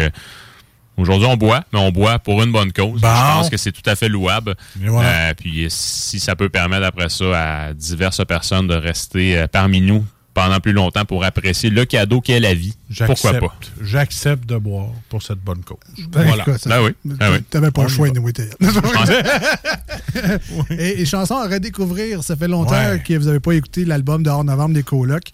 [0.96, 3.00] aujourd'hui, on boit, mais on boit pour une bonne cause.
[3.00, 3.08] Bon.
[3.08, 4.54] Je pense que c'est tout à fait louable.
[4.82, 5.34] Et voilà.
[5.34, 7.24] Puis, si ça peut permettre après ça
[7.68, 12.40] à diverses personnes de rester parmi nous pendant plus longtemps pour apprécier le cadeau qu'est
[12.40, 12.74] la vie,
[13.06, 13.54] pourquoi pas?
[13.82, 15.78] J'accepte de boire pour cette bonne cause.
[16.08, 16.42] Ben, voilà.
[16.44, 17.42] écoute, ça- Ben oui, ben oui.
[17.50, 18.32] T'avais pas On le choix, anyway,
[20.70, 23.02] et, et chanson à redécouvrir, ça fait longtemps Ouais.
[23.06, 25.30] que vous n'avez pas écouté l'album de Hors Novembre des colocs.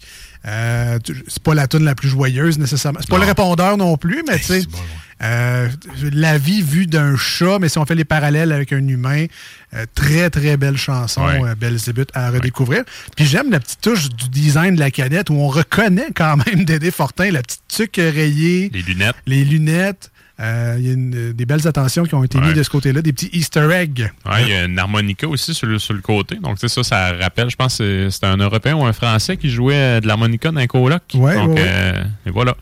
[0.47, 2.99] Euh, c'est pas la tune la plus joyeuse nécessairement.
[3.01, 3.23] C'est pas Non.
[3.23, 4.61] le répondeur non plus, mais tu sais,
[5.21, 5.67] euh,
[6.13, 9.25] la vie vue d'un chat, mais si on fait les parallèles avec un humain,
[9.73, 11.41] euh, très très belle chanson, Ouais.
[11.43, 12.83] euh, belle zébut à redécouvrir.
[13.17, 16.63] Puis j'aime la petite touche du design de la cadette où on reconnaît quand même
[16.63, 19.15] Dédé Fortin, la petite tuque rayée, Les lunettes.
[19.27, 20.09] les lunettes.
[20.39, 22.45] Euh, Il y a une- des belles attentions qui ont été Ouais.
[22.47, 24.09] mises de ce côté-là, des petits Easter eggs.
[24.25, 26.35] Ouais, il y a une harmonica aussi sur le, sur le côté.
[26.35, 29.35] Donc, tu sais, ça, ça rappelle, je pense que c'était un Européen ou un Français
[29.37, 31.01] qui jouait euh, de l'harmonica dans un coloc.
[31.13, 32.55] Ouais, Donc, ouais, euh, et voilà.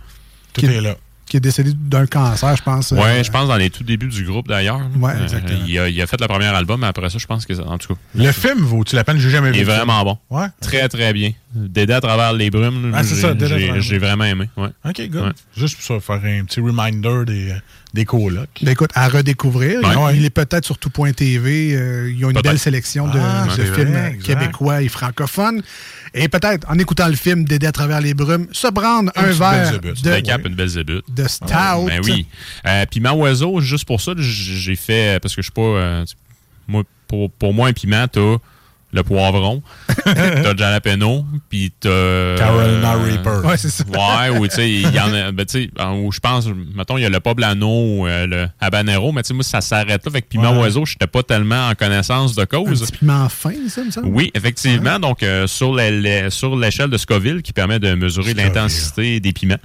[0.54, 0.96] Tout Qui- est là.
[1.30, 2.92] Qui est décédé d'un cancer, je pense.
[2.92, 4.80] Ouais, Euh, je pense dans les tout débuts du groupe d'ailleurs.
[4.98, 5.60] Ouais, Euh, exactement.
[5.68, 7.78] il, a, il a fait le premier album, mais après ça, je pense que, en
[7.78, 9.18] tout cas, Le film vaut-il la peine?
[9.20, 9.60] J'ai jamais il vu.
[9.60, 9.76] est le film.
[9.88, 10.18] vraiment bon.
[10.30, 10.48] Ouais.
[10.62, 11.32] Très, très bien.
[11.68, 14.50] D'aider à travers les brumes, Ah, c'est j'ai- ça, Dédé vraiment aimé.
[14.56, 14.70] Ouais.
[14.86, 15.24] OK, good.
[15.24, 15.32] Ouais.
[15.56, 17.54] Juste pour ça, faire un petit reminder des,
[17.94, 18.50] des colocs.
[18.62, 19.80] Ben écoute, à redécouvrir.
[19.82, 20.18] Ouais.
[20.18, 21.74] il, est peut-être sur tout.tv.
[21.76, 24.24] euh, ils ont une belle sélection de, Ah, de films vrai, exact.
[24.40, 25.62] québécois et francophones.
[26.14, 29.80] Et peut-être, en écoutant le film d'aider à travers les brumes, se prendre un verre
[29.80, 31.04] de, Belle cape, une belle zébute.
[31.14, 31.48] de stout.
[31.48, 32.26] Ben oui.
[32.68, 35.62] Euh, piment oiseau, juste pour ça, j'ai fait, parce que je suis pas.
[35.62, 36.06] euh,
[36.68, 38.38] moi, pour, pour moi, un piment, t'as
[38.94, 39.62] le poivron,
[40.06, 42.38] t'as le jalapeno, puis t'as.
[42.38, 43.46] Carolina Reaper.
[43.46, 43.84] Ouais, c'est ça.
[43.86, 45.32] Ouais, ou tu sais, il y en a.
[45.34, 48.48] Ben, tu sais, où je pense, mettons, il y a le poblano ou euh, le
[48.62, 50.10] habanero, mais tu sais, moi, ça s'arrête là.
[50.10, 50.60] Avec piment Ouais.
[50.60, 52.82] oiseau, j'étais pas tellement en connaissance de Un cause.
[52.82, 54.08] petit piment fin, ça, me semble?
[54.08, 55.00] Oui, effectivement.
[55.00, 59.58] Donc, euh, sur l'échelle de Scoville, qui permet de mesurer l'intensité des piments,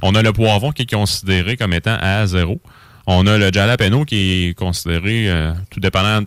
[0.00, 2.60] on a le poivron qui est considéré comme étant à zéro.
[3.06, 6.24] On a le jalapeno qui est considéré, euh, tout dépendant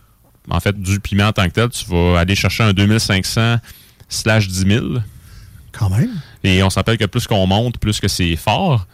[0.50, 3.58] en fait du piment en tant que tel, tu vas aller chercher un 2500
[4.10, 4.86] slash 10 000.
[5.72, 6.12] Quand même.
[6.44, 8.88] Et on s'appelle que plus qu'on monte, plus que c'est fort.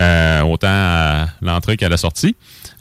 [0.00, 2.34] Euh, autant à l'entrée qu'à la sortie.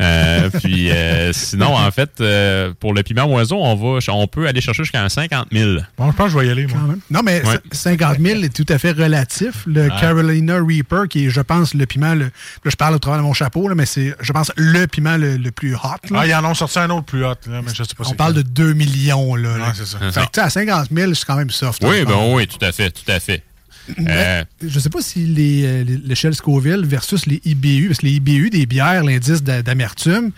[0.03, 4.47] Euh, puis euh, sinon, en fait, euh, pour le piment oiseau, on va, on peut
[4.47, 5.77] aller chercher jusqu'à un 50 000.
[5.97, 6.95] Bon, je pense que je vais y aller, moi.
[7.09, 7.53] Non, mais Ouais.
[7.53, 9.63] c- 50 000 est tout à fait relatif.
[9.65, 9.97] Le Ah.
[9.99, 12.29] Carolina Reaper, qui est, je pense, le piment, le, là,
[12.65, 15.37] je parle au travers de mon chapeau, là, mais c'est, je pense, le piment le,
[15.37, 15.79] le plus hot.
[16.11, 16.19] là.
[16.21, 18.13] Ah, ils en ont sorti un autre plus hot, là, mais je sais pas On
[18.13, 19.35] parle de 2 millions.
[19.35, 19.49] Là.
[19.53, 19.97] Ouais, c'est ça.
[19.99, 21.83] Fait que, tu sais, à 50 000, c'est quand même soft.
[21.85, 23.41] Oui, ben oui, tout à fait, tout à fait.
[23.99, 28.05] Euh, Je sais pas si les, euh, les- l'échelle Scoville versus les IBU, parce que
[28.05, 30.31] les IBU des bières, l'indice d'a- d'amertume,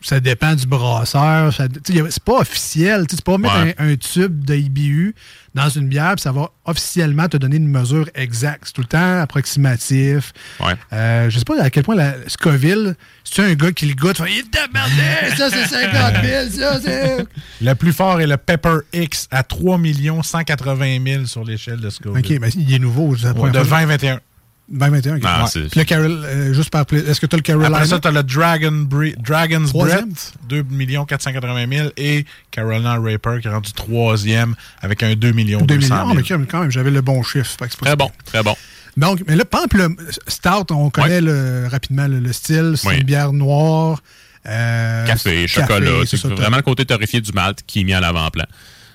[0.00, 1.52] ça dépend du brasseur.
[1.52, 3.06] C'est pas officiel.
[3.06, 5.14] Tu peux pas mettre un, tube de IBU
[5.54, 8.64] dans une bière puis ça va officiellement te donner une mesure exacte.
[8.66, 10.32] C'est tout le temps approximatif.
[10.60, 10.74] Ouais.
[10.92, 14.20] Euh, je sais pas à quel point la Scoville, c'est un gars qui le goûte,
[14.26, 17.26] il est merdé, ça c'est 50 000, ça c'est...
[17.60, 19.78] Le plus fort est le Pepper X à 3
[20.22, 22.24] 180 000 sur l'échelle de Scoville.
[22.24, 23.14] OK, mais il est nouveau.
[23.14, 24.18] Je sais, ouais, de 20-21.
[24.70, 25.22] Ben 21, ok.
[25.24, 25.66] Ah, ouais.
[25.68, 27.76] Puis le Carol, euh, juste par est-ce que tu as le Carolina?
[27.76, 30.64] Après ça, tu as le Dragon Bre Dragon's Breath, 2
[31.08, 35.94] 480 000, et Carolina Raper qui est rendu troisième avec un 2 millions 2 200
[35.94, 36.30] millions, 000.
[36.30, 37.56] Ah, mais quand même, j'avais le bon chiffre.
[37.56, 38.54] Très bon, très bon.
[38.96, 42.88] Donc, mais là, par exemple, le Stout, on connaît le, rapidement le, le style, c'est
[42.88, 42.98] oui.
[42.98, 44.00] une bière noire.
[44.46, 48.46] Euh, café, chocolat, c'est vraiment le côté torréfié du malt qui est mis à l'avant-plan.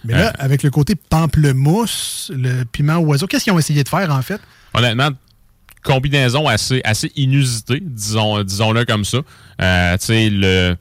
[0.06, 3.90] Mais là, euh, avec le côté pamplemousse, le piment oiseau, qu'est-ce qu'ils ont essayé de
[3.90, 4.40] faire en fait?
[4.74, 5.10] Honnêtement,
[5.86, 9.20] combinaison assez, assez inusitée, disons, disons-le comme ça.
[9.62, 10.76] Euh, tu sais, le.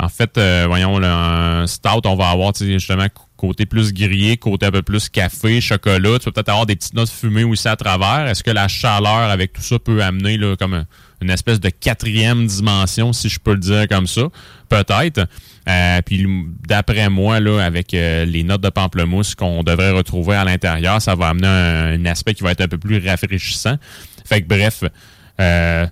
[0.00, 4.66] En fait, euh, voyons, le un stout, on va avoir justement côté plus grillé, côté
[4.66, 6.18] un peu plus café, chocolat.
[6.18, 8.26] Tu vas peut-être avoir des petites notes fumées aussi à travers.
[8.26, 10.86] Est-ce que la chaleur avec tout ça peut amener là, comme un-
[11.20, 14.22] une espèce de quatrième dimension, si je peux le dire comme ça?
[14.68, 15.26] Peut-être.
[15.68, 16.26] Euh, puis
[16.66, 21.14] d'après moi, là, avec euh, les notes de pamplemousse qu'on devrait retrouver à l'intérieur, ça
[21.14, 23.76] va amener un, aspect qui va être un peu plus rafraîchissant.
[24.24, 24.84] Fait que bref,
[25.40, 25.86] euh,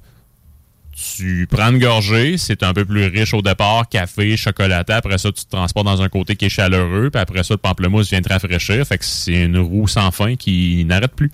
[1.17, 4.95] tu prends une gorgée, c'est un peu plus riche au départ, café, chocolaté.
[4.95, 7.11] Après ça, tu te transportes dans un côté qui est chaleureux.
[7.11, 8.85] Puis après ça, le pamplemousse vient te rafraîchir.
[8.87, 11.31] Fait que c'est une roue sans fin qui n'arrête plus.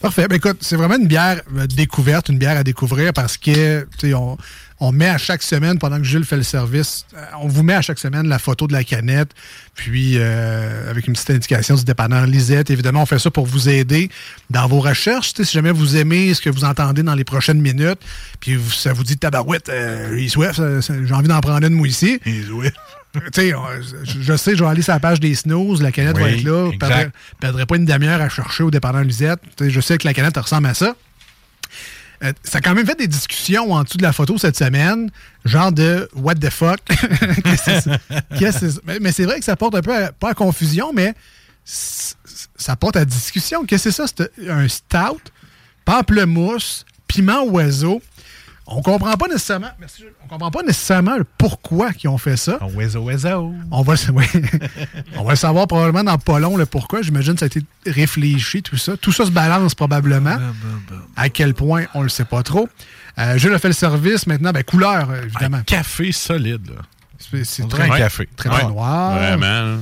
[0.00, 0.26] Parfait.
[0.28, 1.42] Ben, écoute, c'est vraiment une bière
[1.74, 4.38] découverte, une bière à découvrir parce que, tu sais, on,
[4.80, 7.74] on met à chaque semaine, pendant que Jules fait le service, euh, on vous met
[7.74, 9.30] à chaque semaine la photo de la canette,
[9.74, 12.70] puis euh, avec une petite indication du dépanneur Lisette.
[12.70, 14.10] Évidemment, on fait ça pour vous aider
[14.50, 15.32] dans vos recherches.
[15.34, 18.00] Si jamais vous aimez ce que vous entendez dans les prochaines minutes,
[18.40, 22.18] puis ça vous dit tabarouette, euh, ça- j'ai envie d'en prendre une, moi, ici.
[23.54, 26.30] On- je, je sais, je vais aller sur la page des snooze, la canette va
[26.30, 26.66] être là.
[26.70, 26.78] Je exact.
[26.88, 29.38] perdrai, perdrai pas une demi-heure à chercher au dépanneur Lisette.
[29.60, 30.96] Je sais que la canette ressemble à ça.
[32.22, 35.10] Euh, ça a quand même fait des discussions en dessous de la photo cette semaine,
[35.44, 36.80] genre de what the fuck?
[37.56, 37.98] Ça?
[39.00, 41.14] mais c'est vrai que ça porte un peu à, pas à confusion, mais
[41.64, 43.64] ça porte à discussion.
[43.64, 44.30] Qu'est-ce que c'est ça?
[44.38, 45.20] C'est un stout,
[45.84, 48.00] pamplemousse, piment oiseau?
[48.66, 49.68] On comprend pas nécessairement.
[49.78, 52.58] merci, on comprend pas nécessairement le pourquoi ils ont fait ça.
[52.74, 53.52] Oiseau, oiseau.
[53.70, 54.24] On va, le- oui.
[55.18, 57.02] on va le savoir probablement dans pas long le pourquoi.
[57.02, 58.96] J'imagine que ça a été réfléchi, tout ça.
[58.96, 60.36] Tout ça se balance probablement.
[61.16, 62.68] À quel point, on le sait pas trop.
[63.18, 64.26] Euh, Jules a fait le service.
[64.26, 65.60] Maintenant, ben, couleur, euh, évidemment.
[65.66, 66.82] café solide, là.
[67.44, 68.28] C'est- très, un café.
[68.36, 68.64] très Ouais.
[68.64, 69.16] noir.
[69.16, 69.78] Vraiment,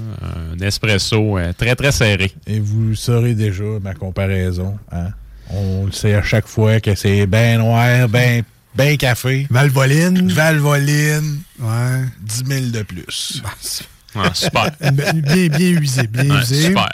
[0.55, 2.33] un espresso euh, très, très serré.
[2.47, 4.77] Et vous saurez déjà ma comparaison.
[4.92, 5.09] hein.
[5.51, 8.42] On le sait à chaque fois que c'est bien noir, bien
[8.98, 9.46] café.
[9.50, 10.30] Valvoline.
[10.32, 11.40] Valvoline.
[11.61, 12.04] Ouais.
[12.20, 13.42] 10 000 de plus.
[14.35, 14.70] Super.
[14.92, 16.66] bien, bien usé, bien Ouais, usé.
[16.66, 16.87] super.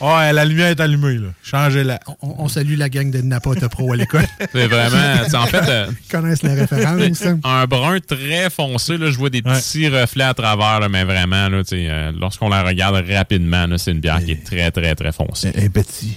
[0.00, 1.28] Ouais, la lumière est allumée, là.
[1.42, 2.00] Changez-la.
[2.22, 4.24] On, on salue la gang de Napa Auto Pro à l'école.
[4.52, 5.22] C'est vraiment.
[5.28, 7.22] c'est En fait, euh, Ils connaissent la référence.
[7.44, 11.50] un brun très foncé, là, je vois des petits reflets à travers, là, mais vraiment,
[11.50, 14.70] là, tu sais, euh, lorsqu'on la regarde rapidement, là, c'est une bière qui est très,
[14.70, 15.52] très, très foncée.
[15.54, 16.16] Un petit.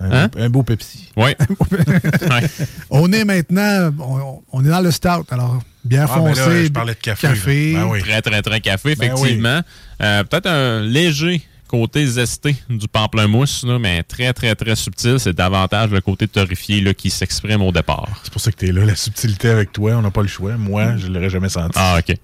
[0.00, 0.28] Un, Hein?
[0.28, 1.10] beau, un beau Pepsi.
[1.16, 1.30] Oui.
[2.90, 5.26] On est maintenant, on, on est dans le stout.
[5.30, 6.40] Alors, bien Ah, ben foncé.
[6.48, 7.72] là, je parlais de café, café.
[7.72, 7.86] là.
[8.00, 9.60] Très, très, très café, Ben effectivement.
[10.02, 15.20] Euh, Peut-être un léger côté zesté du pamplemousse, là, mais très, très, très subtil.
[15.20, 18.08] C'est davantage le côté torréfié là, qui s'exprime au départ.
[18.22, 20.56] C'est pour ça que t'es là, la subtilité avec toi, on n'a pas le choix.
[20.56, 21.74] Moi, je l'aurais jamais senti.
[21.76, 22.16] Ah, OK.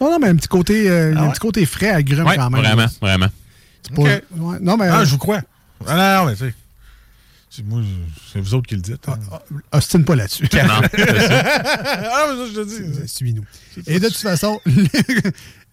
[0.00, 2.50] Oh non, mais un petit côté, euh, un petit côté frais à grume Ouais, quand
[2.50, 2.60] même.
[2.62, 3.28] vraiment, vraiment.
[3.94, 4.22] Pas- ouais,
[4.60, 4.88] non, mais.
[4.88, 5.40] Ah, euh, je vous crois.
[5.86, 6.54] Ah, non, non, mais tu sais.
[7.50, 7.82] C'est- Moi,
[8.32, 9.08] c'est vous autres qui le dites.
[9.08, 9.18] hein.
[9.72, 10.44] Ostine pas là-dessus.
[10.52, 11.42] Non, c'est ça.
[11.44, 12.64] ah, mais ça, je te
[13.02, 13.08] dis.
[13.08, 13.44] Suis-nous.
[13.86, 14.86] Et de toute façon, le,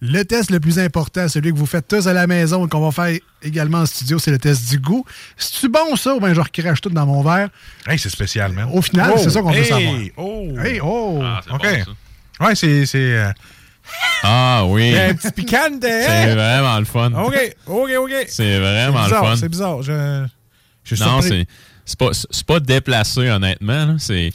[0.00, 2.88] le test le plus important, celui que vous faites tous à la maison et qu'on
[2.88, 5.04] va faire également en studio, c'est le test du goût.
[5.36, 6.14] C'est-tu bon ça?
[6.14, 7.48] Ou bien je recrache tout dans mon verre?
[7.86, 8.68] Hey, c'est spécial, man.
[8.72, 9.94] Au final, Oh, c'est ça qu'on veut hey, savoir.
[10.16, 10.58] Oh!
[10.62, 11.22] Hey, oh!
[11.52, 11.66] OK.
[12.40, 12.86] ouais, c'est.
[12.86, 13.30] c'est euh,
[14.22, 14.96] Ah oui.
[14.98, 15.68] un petit piquant.
[15.80, 17.12] C'est vraiment le fun.
[17.12, 18.12] OK, OK, OK.
[18.28, 19.36] C'est vraiment bizarre, le fun.
[19.36, 19.82] C'est bizarre.
[19.82, 20.26] Je,
[20.84, 21.46] je suis Non, surpris.
[21.46, 21.46] c'est
[21.88, 22.10] c'est pas,
[22.46, 23.96] pas déplacé, honnêtement.
[23.98, 24.30] C'est,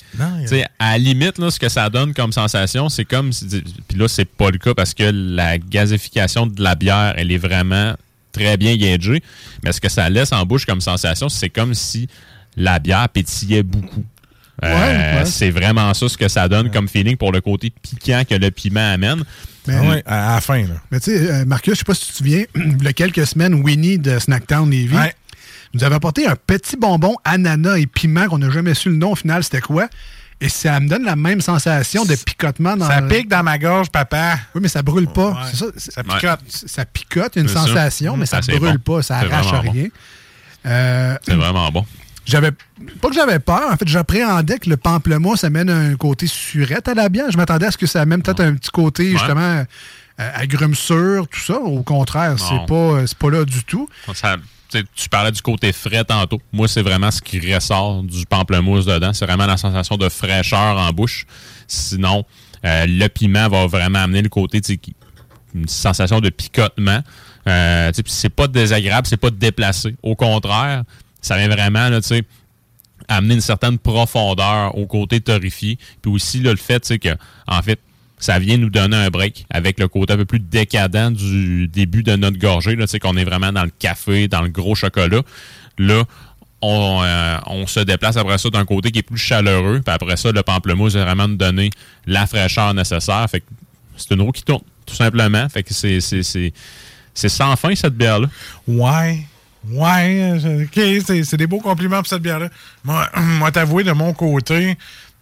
[0.80, 3.30] à la limite, là, ce que ça donne comme sensation, c'est comme.
[3.30, 7.38] Puis là, c'est pas le cas parce que la gazification de la bière, elle est
[7.38, 7.94] vraiment
[8.32, 9.22] très bien gagée.
[9.64, 12.08] Mais ce que ça laisse en bouche comme sensation, c'est comme si
[12.58, 14.04] la bière pétillait beaucoup.
[14.64, 15.26] Euh, Ouais, ouais.
[15.26, 18.50] C'est vraiment ça ce que ça donne comme feeling pour le côté piquant que le
[18.50, 19.24] piment amène.
[19.68, 20.76] Mais, Ah ouais, à la fin, là.
[20.92, 22.94] Mais tu sais, euh, Marcus, je sais pas si tu te souviens, il y a
[22.94, 25.14] quelques semaines, Winnie de Snacktown Lévis Ouais.
[25.74, 29.12] Nous avait apporté un petit bonbon ananas et piment qu'on n'a jamais su le nom
[29.14, 29.88] au final, c'était quoi?
[30.42, 33.58] Et ça me donne la même sensation de picotement dans Ça le- pique dans ma
[33.58, 34.38] gorge, papa.
[34.54, 35.30] Oui, mais ça brûle pas.
[35.30, 36.40] Ouais, ça, ça picote.
[36.50, 38.96] Ça picote, une sensation, mais ça ça, c'est brûle bon.
[38.98, 39.72] pas, ça arrache bon.
[39.72, 39.88] rien.
[40.66, 41.86] Euh, C'est vraiment bon.
[42.26, 46.88] j'avais pas que j'avais peur, en fait, j'appréhendais que le pamplemousse amène un côté surette
[46.88, 47.32] à la bière.
[47.32, 49.64] Je m'attendais à ce que ça amène peut-être un petit côté justement
[50.20, 51.58] euh, agrumesceur, tout ça.
[51.60, 53.88] Au contraire, c'est pas euh, c'est pas là du tout.
[54.14, 54.38] Ça-
[54.96, 56.42] tu parlais du côté frais tantôt.
[56.52, 59.14] Moi, c'est vraiment ce qui ressort du pamplemousse dedans.
[59.14, 61.26] C'est vraiment la sensation de fraîcheur en bouche.
[61.68, 62.26] Sinon,
[62.66, 64.62] euh, le piment va vraiment amener le côté,
[65.56, 67.02] une sensation de picotement.
[67.48, 69.96] Euh, c'est pas désagréable, c'est pas déplacé.
[70.02, 70.84] Au contraire,
[71.22, 71.90] ça vient vraiment,
[73.08, 75.78] amener une certaine profondeur au côté torréfié.
[76.02, 77.10] Puis aussi, le fait, que,
[77.48, 77.80] en fait,
[78.24, 82.04] ça vient nous donner un break avec le côté un peu plus décadent du début
[82.04, 85.22] de notre gorgée, là, sais, qu'on est vraiment dans le café, dans le gros chocolat.
[85.78, 86.04] Là,
[86.62, 89.82] on, euh, on se déplace après ça d'un côté qui est plus chaleureux.
[89.86, 91.70] Puis après ça, le pamplemousse va vraiment nous donner
[92.06, 93.28] la fraîcheur nécessaire.
[93.30, 93.46] Fait que
[93.98, 95.50] c'est une roue qui tourne, tout simplement.
[95.50, 96.54] Fait que c'est, c'est, c'est,
[97.14, 98.30] c'est sans fin, cette bière-là.
[98.70, 99.20] Ouais.
[99.70, 102.50] Ouais, euh, ok, c'est c'est des beaux compliments pour cette bière-là.
[102.84, 104.78] Moi, moi t'avouer, de mon côté,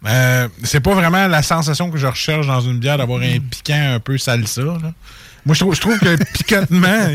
[0.06, 3.94] euh, c'est pas vraiment la sensation que je recherche dans une bière d'avoir un piquant
[3.94, 4.62] un peu salsa.
[4.62, 4.92] Là.
[5.44, 7.08] Moi, je trouve, je trouve que le picotement,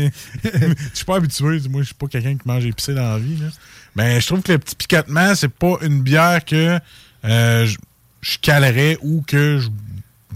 [0.44, 1.60] je suis pas habitué.
[1.68, 3.36] Moi, je suis pas quelqu'un qui mange épicé dans la vie.
[3.36, 3.48] Là.
[3.96, 6.78] Mais je trouve que le petit picotement, c'est pas une bière que
[7.24, 7.76] euh, je,
[8.20, 9.68] je calerais ou que je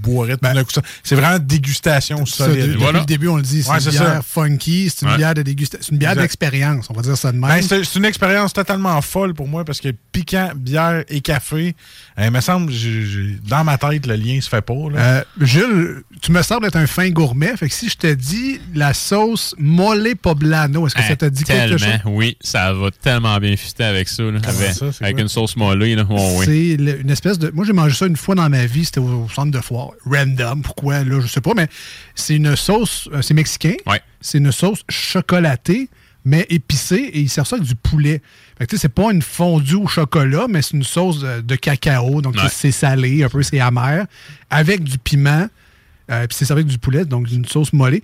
[0.03, 0.70] boirais tout d'un coup.
[0.72, 0.82] ça.
[1.03, 4.22] C'est vraiment dégustation Ça, depuis le début, on le dit, c'est Ouais, une bière ça.
[4.22, 5.16] funky, c'est une Ouais.
[5.16, 7.48] bière de dégustation, c'est une bière d'expérience, on va dire ça de même.
[7.50, 11.74] Ben, c'est une expérience totalement folle pour moi parce que piquant, bière et café,
[12.18, 12.72] euh, il me semble,
[13.48, 14.74] dans ma tête, le lien se fait pas.
[14.92, 14.98] là.
[14.98, 17.57] Euh, Jules, tu me sembles être un fin gourmet.
[17.57, 21.44] Fait que si je te dis la sauce mole poblano, est-ce que ça te dit
[21.44, 21.80] quelque chose?
[21.86, 22.36] Tellement, oui.
[22.40, 24.22] Ça va tellement bien fitter avec ça.
[24.24, 24.38] là.
[24.46, 24.86] avec ça,
[25.18, 25.55] une sauce.
[25.57, 25.72] Oh,
[26.38, 26.44] oui.
[26.44, 26.70] C'est
[27.03, 27.50] une espèce de.
[27.55, 28.84] Moi, j'ai mangé ça une fois dans ma vie.
[28.84, 29.91] C'était au, au centre de foire.
[30.05, 30.62] Random.
[30.62, 31.05] Pourquoi?
[31.05, 31.68] Là, je sais pas, mais
[32.14, 33.09] c'est une sauce.
[33.12, 33.74] euh, c'est mexicain.
[34.20, 35.88] C'est une sauce chocolatée,
[36.24, 38.22] mais épicée, et ils servent ça avec du poulet.
[38.59, 41.57] Fait que, tu sais, c'est pas une fondue au chocolat, mais c'est une sauce de
[41.57, 42.20] cacao.
[42.22, 42.43] Donc, Ouais.
[42.51, 44.07] c'est salé, un peu, c'est amer,
[44.51, 45.49] avec du piment.
[46.11, 48.03] euh, puis c'est servi avec du poulet, donc une sauce mollée.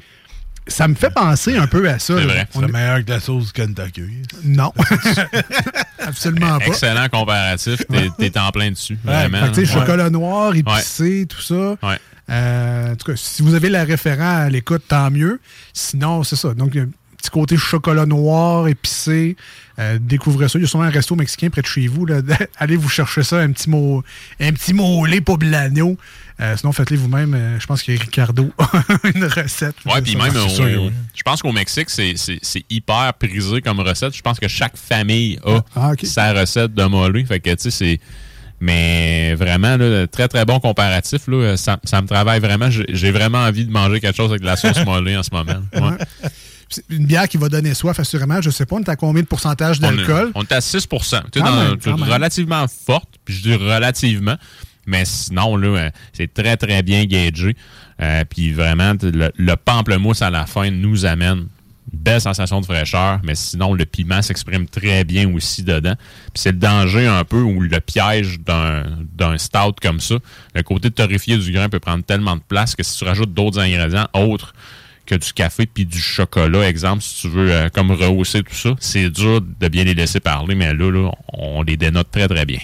[0.69, 2.15] Ça me fait penser un peu à ça.
[2.19, 2.27] C'est là.
[2.27, 2.49] vrai.
[2.55, 4.03] On C'est est- meilleur que la sauce Kentucky.
[4.45, 4.73] Non.
[5.99, 6.67] Absolument pas.
[6.67, 7.81] Excellent comparatif.
[7.91, 8.99] T'es, t'es en plein dessus.
[9.05, 9.53] vraiment.
[9.53, 11.77] Fait chocolat noir, épicé, tout ça.
[11.83, 11.99] Ouais.
[12.31, 15.41] Euh, en tout cas, si vous avez la référent à l'écoute, tant mieux.
[15.73, 16.53] Sinon, c'est ça.
[16.55, 19.37] Donc, il y a un petit côté chocolat noir, épicé.
[19.79, 20.59] Euh, découvrez ça.
[20.59, 22.05] Il y a sûrement un resto mexicain près de chez vous.
[22.05, 22.21] Là.
[22.59, 24.03] Allez vous chercher ça, un petit mot,
[24.41, 25.97] un petit mollet poblano.
[26.41, 27.35] Euh, sinon, faites-les vous-même.
[27.35, 28.71] Euh, je pense que Ricardo a
[29.15, 29.75] une recette.
[29.87, 30.91] Ouais, puis même, c'est au- sûr, oui.
[31.15, 32.15] je pense qu'au Mexique, c'est,
[32.71, 34.15] hyper prisé comme recette.
[34.17, 37.25] Je pense que chaque famille a Ah, sa recette de mollet.
[37.25, 38.01] Fait que, tu sais, c'est.
[38.61, 41.29] Mais vraiment, là, très, très bon comparatif.
[41.29, 42.69] Là, ça, ça me travaille vraiment.
[42.71, 45.31] J'ai j'ai vraiment envie de manger quelque chose avec de la sauce mollée en ce
[45.33, 45.61] moment.
[45.75, 46.31] Ouais.
[46.91, 48.41] Une bière qui va donner soif, assurément.
[48.41, 50.33] Je sais pas, on est à combien de pourcentage d'alcool?
[50.35, 50.87] On est à 6
[51.33, 54.37] Tu relativement forte, puis je dis relativement.
[54.87, 57.55] Mais sinon, là, euh, c'est très, très bien gagé.
[58.01, 61.49] Euh, puis vraiment, le, le pamplemousse à la fin nous amène
[61.93, 65.95] une belle sensation de fraîcheur, mais sinon, le piment s'exprime très bien aussi dedans.
[66.33, 70.17] Puis c'est le danger un peu ou le piège d'un d'un stout comme ça.
[70.55, 73.59] Le côté torréfié du grain peut prendre tellement de place que si tu rajoutes d'autres
[73.59, 74.55] ingrédients autres
[75.09, 78.75] que du café puis du chocolat, exemple, si tu veux euh, comme rehausser tout ça,
[78.79, 82.45] c'est dur de bien les laisser parler, mais là, là on les dénote très, très
[82.45, 82.61] bien.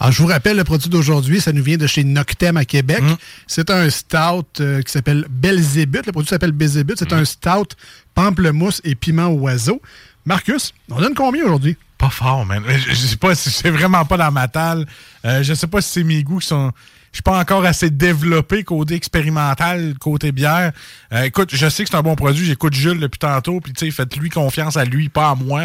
[0.00, 3.00] Alors, je vous rappelle, le produit d'aujourd'hui, ça nous vient de chez Noctem à Québec.
[3.02, 3.16] Hum.
[3.48, 6.06] C'est un stout euh, qui s'appelle Belzébuth.
[6.06, 6.98] Le produit s'appelle Belzébuth.
[6.98, 7.20] C'est Hum.
[7.20, 7.74] un stout
[8.14, 9.82] pamplemousse et piment oiseau.
[10.24, 11.76] Marcus, on donne combien aujourd'hui?
[11.96, 12.62] Pas fort, man.
[12.68, 14.86] Je, je sais pas si c'est vraiment pas dans ma talle.
[15.24, 16.70] Euh, je sais pas si c'est mes goûts qui sont.
[17.12, 20.72] Je suis pas encore assez développé côté expérimental, côté bière.
[21.12, 22.44] Euh, écoute, je sais que c'est un bon produit.
[22.44, 23.60] J'écoute Jules depuis tantôt.
[23.60, 25.62] Puis, tu sais, faites-lui confiance à lui, pas à moi.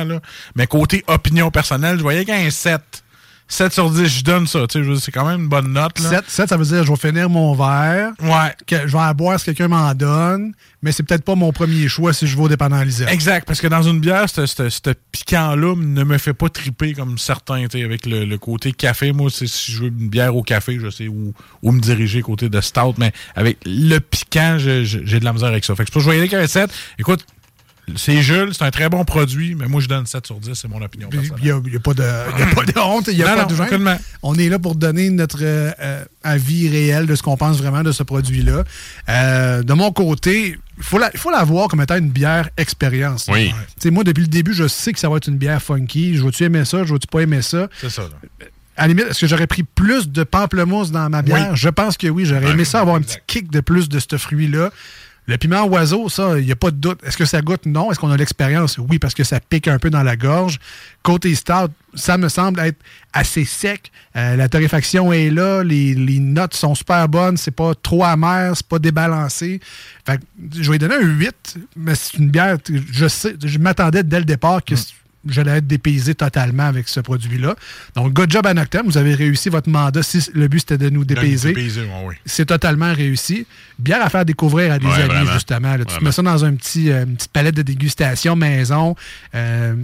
[0.55, 3.02] Mais côté opinion personnelle, je voyais qu'il y a un 7.
[3.47, 4.65] 7 sur 10, je donne ça.
[4.67, 5.99] Tu sais, c'est quand même une bonne note.
[5.99, 6.09] Là.
[6.09, 8.11] 7, 7, ça veut dire je vais finir mon verre.
[8.21, 8.55] Ouais.
[8.65, 10.53] Que je vais en boire si quelqu'un m'en donne.
[10.81, 12.81] Mais c'est peut-être pas mon premier choix si je vais au dépendant.
[12.81, 17.67] Exact, parce que dans une bière, ce- piquant-là ne me fait pas triper comme certains,
[17.67, 19.13] tu sais, avec le, le côté café.
[19.13, 22.49] Moi, si je veux une bière au café, je sais où, où me diriger côté
[22.49, 25.75] de stout, mais avec le piquant, j'ai de la misère avec ça.
[25.75, 26.69] Fait que c'est pour ça que je vais y aller avec un 7.
[26.99, 27.25] Écoute,
[27.95, 30.67] c'est Jules, c'est un très bon produit, mais moi, je donne 7 sur 10, c'est
[30.67, 31.09] mon opinion.
[31.11, 33.17] Il n'y a, il y a pas de il y a pas de honte, il
[33.17, 33.99] n'y a Non, pas non, de gêne.
[34.21, 37.83] On est là pour donner notre euh, euh, avis réel de ce qu'on pense vraiment
[37.83, 38.63] de ce produit-là.
[39.09, 42.49] Euh, de mon côté, il faut la, il faut la voir comme étant une bière
[42.57, 43.29] expérience.
[43.31, 43.53] Oui.
[43.85, 46.15] Moi, depuis le début, je sais que ça va être une bière funky.
[46.15, 46.83] Je vais-tu aimer ça?
[46.85, 47.67] Je vais-tu pas aimer ça?
[47.81, 48.47] C'est ça, là.
[48.75, 51.49] À la limite, est-ce que j'aurais pris plus de pamplemousse dans ma bière?
[51.51, 51.55] Oui.
[51.57, 52.25] Je pense que oui.
[52.25, 54.71] J'aurais aimé ça avoir un petit kick de plus de ce fruit-là.
[55.25, 56.99] Le piment oiseau, ça, il n'y a pas de doute.
[57.03, 57.65] Est-ce que ça goûte?
[57.65, 57.91] Non.
[57.91, 58.77] Est-ce qu'on a l'expérience?
[58.77, 60.59] Oui, parce que ça pique un peu dans la gorge.
[61.01, 62.77] Côté stout, ça me semble être
[63.13, 63.91] assez sec.
[64.17, 65.63] Euh, la torréfaction est là.
[65.63, 67.37] Les, les notes sont super bonnes.
[67.37, 68.51] C'est pas trop amer.
[68.55, 69.61] C'est pas débalancé.
[70.05, 70.23] Fait que
[70.61, 72.57] je vais donner un 8, mais c'est une bière.
[72.91, 74.75] Je sais, je m'attendais dès le départ que
[75.27, 77.55] j'allais être dépaysé totalement avec ce produit-là.
[77.95, 78.85] Donc, good job à Noctem.
[78.85, 80.03] Vous avez réussi votre mandat.
[80.03, 81.53] Si le but, c'était de nous dépayser.
[81.55, 82.15] oui.
[82.25, 83.45] C'est totalement réussi.
[83.79, 85.31] Bière à faire découvrir à des Ouais, amis, vraiment.
[85.33, 85.75] justement.
[85.77, 85.85] là.
[85.85, 88.95] Tu te mets ça dans un petit, euh, une petite palette de dégustation maison.
[89.35, 89.75] Euh,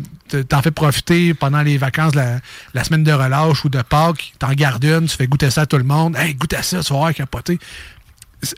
[0.47, 2.39] T'en fais profiter pendant les vacances, la,
[2.73, 4.33] la semaine de relâche ou de Pâques.
[4.39, 6.15] T'en gardes une, tu fais goûter ça à tout le monde.
[6.15, 7.57] Hey, goûte à ça, tu vas voir capoter.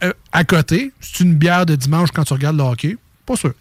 [0.03, 2.97] Euh, à côté, c'est une bière de dimanche quand tu regardes le hockey.
[3.25, 3.53] Pas sûr.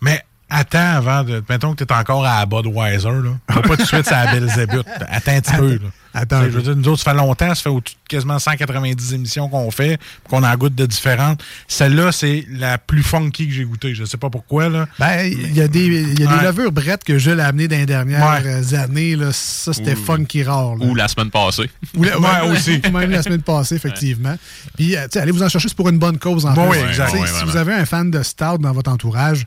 [0.00, 1.42] Mais attends avant de.
[1.48, 3.30] Mettons que tu es encore à Budweiser, là.
[3.46, 4.86] Pas tout de suite à Belzébuth.
[5.08, 5.88] Attends un petit peu, là.
[6.14, 6.42] Attends.
[6.44, 7.70] Je veux dire, nous autres, ça fait longtemps, ça fait
[8.08, 11.44] quasiment 190 émissions qu'on fait, qu'on en goûte de différentes.
[11.68, 13.94] Celle-là, c'est la plus funky que j'ai goûtée.
[13.94, 14.86] Je sais pas pourquoi, là.
[14.98, 16.38] Ben, il y a des, il y a Ouais.
[16.38, 18.42] des levures brettes que Jules a amenées dans les dernières Ouais.
[18.72, 19.14] euh, années.
[19.16, 19.32] Là.
[19.32, 20.76] Ça, c'était Ou- funky rare.
[20.76, 20.86] là.
[20.86, 21.70] Ou la semaine passée.
[21.94, 22.80] Ou la- Ouais, aussi.
[22.92, 24.36] Même la semaine passée, effectivement.
[24.76, 26.68] Puis, euh, tu sais, allez vous en chercher, c'est pour une bonne cause en Bon,
[26.70, 26.80] plus.
[26.80, 27.12] oui, exact.
[27.26, 29.46] Si vous avez un fan de Stout dans votre entourage,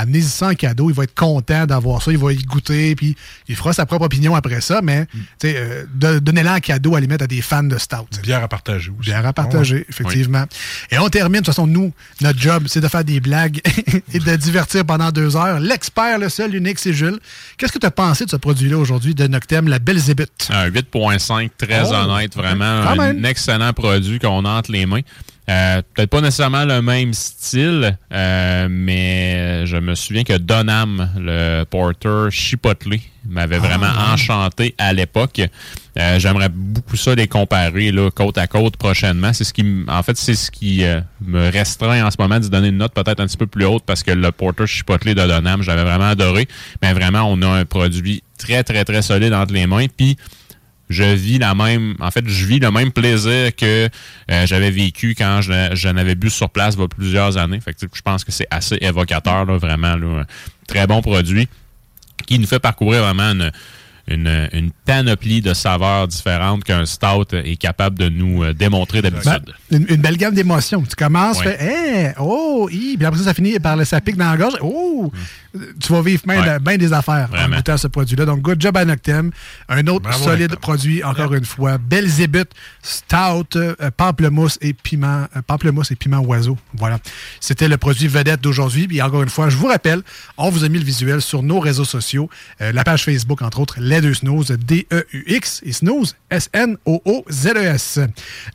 [0.00, 0.90] amenez-y ça en cadeau.
[0.90, 2.10] Il va être content d'avoir ça.
[2.12, 3.16] Il va y goûter, puis
[3.48, 4.80] il fera sa propre opinion après ça.
[4.82, 5.06] Mais, Mm.
[5.12, 8.20] tu sais, euh, de- donnez-la en cadeau à limite à des fans de Stout.
[8.22, 9.10] Bière à partager aussi.
[9.10, 10.44] Bière à partager, effectivement.
[10.90, 11.40] Et on termine.
[11.40, 13.60] De toute façon, nous, notre job, c'est de faire des blagues
[14.14, 15.60] et de divertir pendant deux heures.
[15.60, 17.18] L'expert, le seul, l'unique, c'est Jules.
[17.56, 20.48] Qu'est-ce que tu as pensé de ce produit-là aujourd'hui, de Noctem, la Belzébuth?
[20.50, 22.82] Un 8.5, très Oh, honnête, vraiment.
[22.84, 23.24] quand Un même.
[23.24, 25.00] excellent produit qu'on a entre les mains.
[25.50, 31.64] Euh, Peut-être pas nécessairement le même style, euh, mais je me souviens que Donham, le
[31.64, 32.98] porter Chipotle,
[33.28, 35.40] m'avait vraiment enchanté à l'époque.
[35.98, 39.32] Euh, J'aimerais beaucoup ça les comparer là, côte à côte prochainement.
[39.32, 42.46] C'est ce qui, en fait, c'est ce qui euh, me restreint en ce moment de
[42.46, 45.26] donner une note peut-être un petit peu plus haute parce que le porter Chipotle de
[45.26, 46.46] Donham, j'avais vraiment adoré.
[46.80, 49.86] Mais vraiment, on a un produit très, très, très solide entre les mains.
[49.94, 50.16] Puis
[50.90, 53.88] je vis la même en fait je vis le même plaisir que
[54.30, 57.60] euh, j'avais vécu quand je, je n'avais bu sur place il y a plusieurs années
[57.60, 60.26] fait que, tu sais, je pense que c'est assez évocateur là, vraiment là, un
[60.66, 61.48] très bon produit
[62.26, 63.50] qui nous fait parcourir vraiment une,
[64.08, 69.54] une, une panoplie de saveurs différentes qu'un stout est capable de nous euh, démontrer d'habitude.
[69.70, 70.82] Une, une belle gamme d'émotions.
[70.82, 74.16] Tu commences, fais, hey, oh, hi, puis après ça, ça finit par le ça pique
[74.16, 74.56] dans la gorge.
[74.60, 75.12] Oh!
[75.80, 76.78] Tu vas vivre bien Ouais.
[76.78, 77.56] des affaires en Vraiment.
[77.56, 78.24] goûtant ce produit-là.
[78.24, 79.30] Donc, good job à Noctem.
[79.68, 80.58] Un autre Bravo, solide Noctem.
[80.60, 81.78] produit, encore une fois.
[81.78, 82.50] Belzébuth,
[82.82, 86.56] Stout, euh, pamplemousse et piment, euh, pamplemousse et piment oiseau.
[86.74, 86.98] Voilà.
[87.40, 88.86] C'était le produit vedette d'aujourd'hui.
[88.88, 90.02] Puis encore une fois, je vous rappelle,
[90.38, 92.28] on vous a mis le visuel sur nos réseaux sociaux.
[92.60, 97.98] Euh, la page Facebook, entre autres, Les Deux Snooze, D-E-U-X, et Snooze, S-N-O-O-Z-E-S.
[97.98, 98.06] E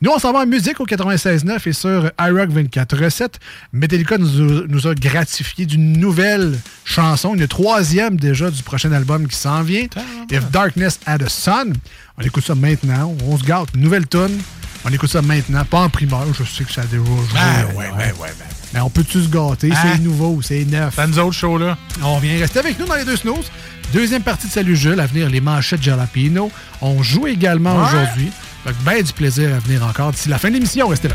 [0.02, 3.38] Nous, on s'en va en musique au 96.9 et sur iRock 24 recettes.
[3.72, 9.36] Metallica nous, nous a gratifié d'une nouvelle chanson, une troisième déjà du prochain album qui
[9.36, 9.86] s'en vient.
[10.30, 11.74] If Darkness Had a Sun.
[12.18, 13.14] On écoute ça maintenant.
[13.26, 13.74] On se gâte.
[13.76, 14.38] Nouvelle tune.
[14.84, 15.64] On écoute ça maintenant.
[15.64, 16.24] Pas en primeur.
[16.32, 17.14] Je sais que ça a déjà joué.
[17.36, 18.28] Ah, ouais, ouais, ouais.
[18.72, 19.70] Mais on peut-tu se gâter?
[19.74, 19.82] Ah.
[19.82, 20.94] C'est nouveau, c'est neuf.
[20.96, 21.76] T'as nous autres shows, là.
[22.02, 23.50] On vient rester avec nous dans les deux snooze.
[23.92, 26.50] Deuxième partie de Salut Jules, à venir les manchettes Jalapino.
[26.80, 27.86] On joue également Ouais.
[27.88, 28.30] aujourd'hui.
[28.64, 30.88] Fait que ben du plaisir à venir encore d'ici la fin de l'émission.
[30.88, 31.14] Restez là.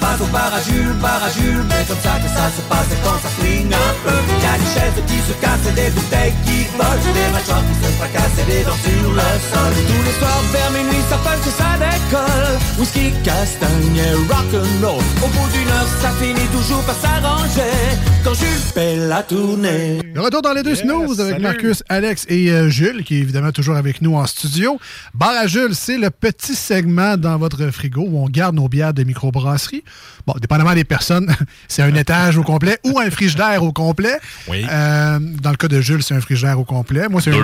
[0.21, 1.65] au bar à Jules, bar à Jules.
[1.69, 4.17] Mais comme ça que ça se passe quand ça swing un peu.
[4.41, 7.13] Y a des chaises qui se cassent et des bouteilles qui volent.
[7.17, 9.73] Des machins qui se fracassent et des dents sur le sol.
[9.89, 12.55] Tous les soirs vers minuit, ça punch et ça décolle.
[12.79, 15.03] Whisky, castagne et rock'n'roll.
[15.23, 17.75] Au bout d'une heure, ça finit toujours par s'arranger.
[18.23, 19.99] Quand Jules fait la tournée.
[20.13, 21.43] Le retour dans les deux Yes, snooze avec salut.
[21.43, 24.79] Marcus, Alex et euh, Jules, qui est évidemment toujours avec nous en studio.
[25.13, 28.93] Bar à Jules, c'est le petit segment dans votre frigo où on garde nos bières
[28.93, 29.83] de microbrasserie.
[30.27, 31.33] Bon, dépendamment des personnes,
[31.67, 34.19] c'est un étage au complet ou un frigidaire au complet.
[34.47, 34.65] Oui.
[34.69, 37.07] Euh, dans le cas de Jules, c'est un frigidaire au complet.
[37.09, 37.43] Moi, c'est un...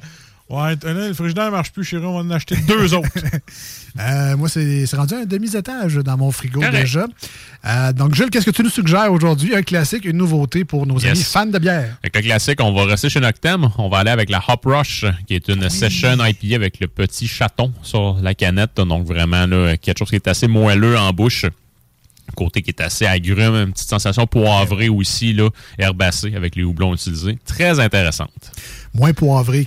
[0.50, 3.08] Ouais, le frigidaire ne marche plus, chérie, on va en acheter deux autres.
[3.98, 6.76] Euh, moi, c'est c'est rendu un demi-étage dans mon frigo Correct.
[6.82, 7.06] déjà.
[7.64, 9.54] Euh, donc, Jules, qu'est-ce que tu nous suggères aujourd'hui?
[9.54, 11.12] Un classique, une nouveauté pour nos Yes.
[11.12, 11.96] amis fans de bière.
[12.02, 13.70] Avec le classique, on va rester chez Noctem.
[13.78, 17.26] On va aller avec la Hop Rush, qui est une session IPA avec le petit
[17.26, 18.76] chaton sur la canette.
[18.76, 21.46] Donc vraiment, là, quelque chose qui est assez moelleux en bouche.
[22.36, 26.92] Côté qui est assez agrume, une petite sensation poivrée aussi, là, herbacée avec les houblons
[26.94, 27.38] utilisés.
[27.46, 28.30] Très intéressante.
[28.92, 29.66] Moins poivré.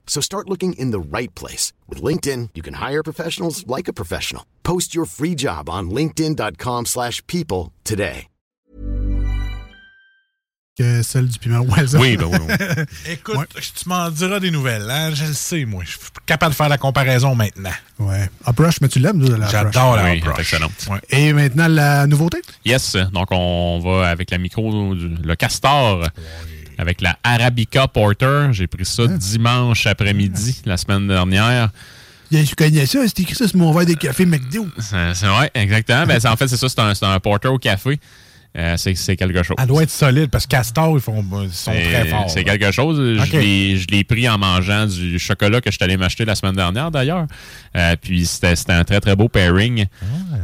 [0.11, 1.71] So start looking in the right place.
[1.87, 4.43] With LinkedIn, you can hire professionals like a professional.
[4.61, 8.27] Post your free job on linkedin.com/people slash people today.
[10.77, 11.61] Que celle du piment.
[11.99, 12.83] Oui, ben oui, oui.
[13.11, 14.89] Écoute, tu m'en diras des nouvelles.
[14.89, 15.83] hein, Je le sais, moi.
[15.85, 17.71] Je suis capable de faire la comparaison maintenant.
[17.99, 18.29] Ouais.
[18.47, 20.39] Uprush, mais tu l'aimes, de la J'adore la Oui, Rush.
[20.39, 20.87] excellente.
[21.09, 22.41] Et maintenant, la nouveauté?
[22.65, 26.07] Yes, donc on va avec la micro, du- le castor,
[26.81, 28.47] avec la Arabica Porter.
[28.51, 31.69] J'ai pris ça dimanche après-midi, la semaine dernière.
[32.31, 34.65] Yeah, je connais ça, c'est écrit ça sur mon verre des cafés McDo.
[34.79, 36.05] C'est vrai, exactement.
[36.05, 37.99] Ben, en fait, c'est ça, c'est un, porter au café.
[38.57, 39.55] Euh, c'est quelque chose.
[39.59, 42.29] Elle doit être solide parce que Castor, ils, font, ils sont très forts.
[42.29, 42.97] C'est quelque chose.
[42.97, 46.35] Je l'ai- Je l'ai pris en mangeant du chocolat que je suis allé m'acheter la
[46.35, 47.27] semaine dernière, d'ailleurs.
[47.77, 49.85] Euh, puis c'était un très, très beau pairing.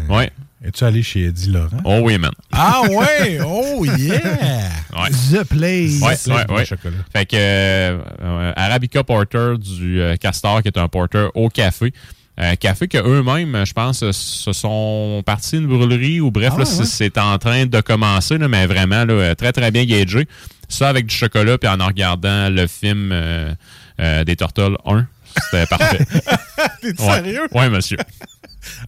[0.09, 0.31] Ouais.
[0.67, 1.77] Es-tu allé chez Eddie Laurent?
[1.85, 2.31] Oh oui, man.
[2.51, 3.39] Ah ouais!
[3.45, 4.69] Oh yeah!
[4.93, 5.09] Ouais.
[5.31, 6.27] The Place.
[6.27, 6.97] Ouais, ouais, chocolat.
[7.15, 11.93] Fait que euh, Arabica Porter du euh, Castor, qui est un porter au café.
[12.39, 16.65] Euh, café que eux-mêmes, je pense, se sont partis d'une brûlerie ou bref, Ah, là,
[16.65, 16.85] ouais.
[16.85, 20.27] c'est- en train de commencer, là, mais vraiment là, très très bien gagé.
[20.69, 23.53] Ça avec du chocolat, puis en en regardant le film euh,
[24.01, 25.07] euh, des Turtles 1,
[25.49, 26.05] c'était parfait.
[26.81, 27.13] T'es Ouais.
[27.15, 27.47] sérieux?
[27.53, 27.97] Ouais, monsieur.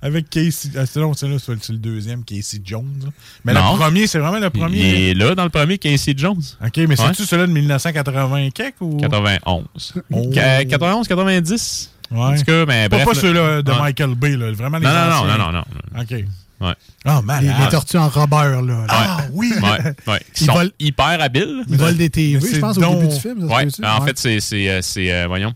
[0.02, 0.70] Avec Casey.
[0.78, 3.12] Ah, c'est le deuxième, Casey Jones.
[3.46, 3.74] Mais Non.
[3.74, 4.78] le premier, c'est vraiment le premier.
[4.80, 6.42] Il est là dans le premier, Casey Jones.
[6.64, 6.96] OK, mais Ouais.
[6.96, 8.98] c'est-tu celui de 1980 quelque ou?
[8.98, 9.66] 91.
[10.12, 10.30] Oh.
[10.34, 11.92] Qu- 91, 90.
[12.12, 12.18] Ouais.
[12.20, 13.06] En tout cas, mais Pas, bref.
[13.06, 13.80] pas là- ceux-là de Ouais.
[13.82, 16.02] Michael Bay, là, vraiment les Non, non, non, non, non, non.
[16.02, 16.10] OK.
[16.12, 16.74] Ouais.
[17.06, 17.56] Ah, Les, malade.
[17.62, 18.86] les tortues en Robert, là.
[18.90, 19.54] Ah oui!
[19.62, 20.20] Ouais, ouais.
[20.36, 21.64] Ils Ils sont volent- hyper habiles.
[21.70, 23.48] Ils volent des TV, je pense, au début du film.
[23.48, 23.96] ça?
[23.96, 24.08] En Ouais.
[24.08, 25.54] fait, c'est, c'est, euh, c'est, euh, voyons,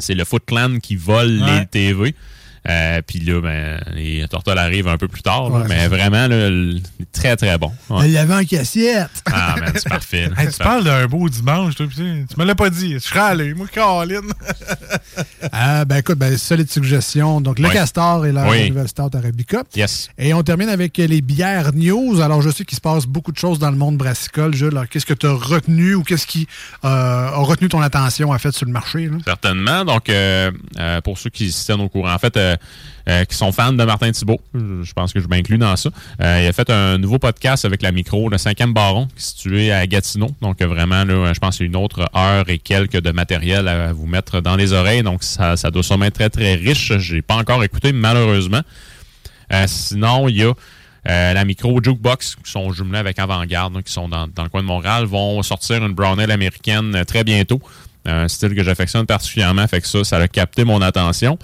[0.00, 1.60] c'est le Foot Clan qui vole Ouais.
[1.60, 2.14] les TV.
[2.68, 5.50] Euh, Puis là, ben, les Turtles arrivent un peu plus tard.
[5.50, 6.80] là, Ouais, mais vraiment, là, le-
[7.12, 7.70] très, très bon.
[7.90, 8.06] Ouais.
[8.06, 9.08] Elle l'avait en cassette.
[9.26, 10.28] Ah, man, c'est parfait.
[10.38, 12.24] Hey, tu parles d'un beau dimanche, toi, putain.
[12.28, 12.94] Tu me l'as pas dit.
[12.94, 13.54] Je serais allé.
[13.54, 14.20] Moi, Caroline.
[15.52, 17.40] Ah, ben écoute, ben, solide suggestion.
[17.40, 17.68] Donc, le.
[17.68, 18.68] Castor et la Oui.
[18.70, 19.62] nouvelle Stout Arabica.
[19.74, 20.08] Yes.
[20.18, 22.20] Et on termine avec les bières news.
[22.20, 24.54] Alors, je sais qu'il se passe beaucoup de choses dans le monde brassicole.
[24.54, 26.46] Jules, Alors, qu'est-ce que tu as retenu ou qu'est-ce qui
[26.84, 29.06] euh, a retenu ton attention, en fait, sur le marché?
[29.06, 29.16] là?
[29.24, 29.84] Certainement.
[29.84, 32.36] Donc, euh, euh, pour ceux qui se tiennent au courant, en fait,
[33.08, 35.76] euh, euh, qui sont fans de Martin Thibault, je je pense que je m'inclus dans
[35.76, 35.90] ça,
[36.20, 39.20] euh, il a fait un nouveau podcast avec la micro, le cinquième baron, qui est
[39.20, 40.30] situé à Gatineau.
[40.40, 44.06] Donc, vraiment, là, je pense a une autre heure et quelques de matériel à vous
[44.06, 45.02] mettre dans les oreilles.
[45.02, 46.96] Donc, ça, doit sûrement être très, très riche.
[46.98, 48.62] J'ai pas encore écouté, malheureusement.
[49.66, 50.54] Sinon, il y a
[51.04, 54.66] la micro Jukebox, qui sont jumelés avec Avant-Garde, qui sont dans, dans le coin de
[54.66, 57.60] Montréal, vont sortir une Brown Ale américaine très bientôt.
[58.04, 61.38] Un style que j'affectionne particulièrement, fait que ça, ça a capté mon attention.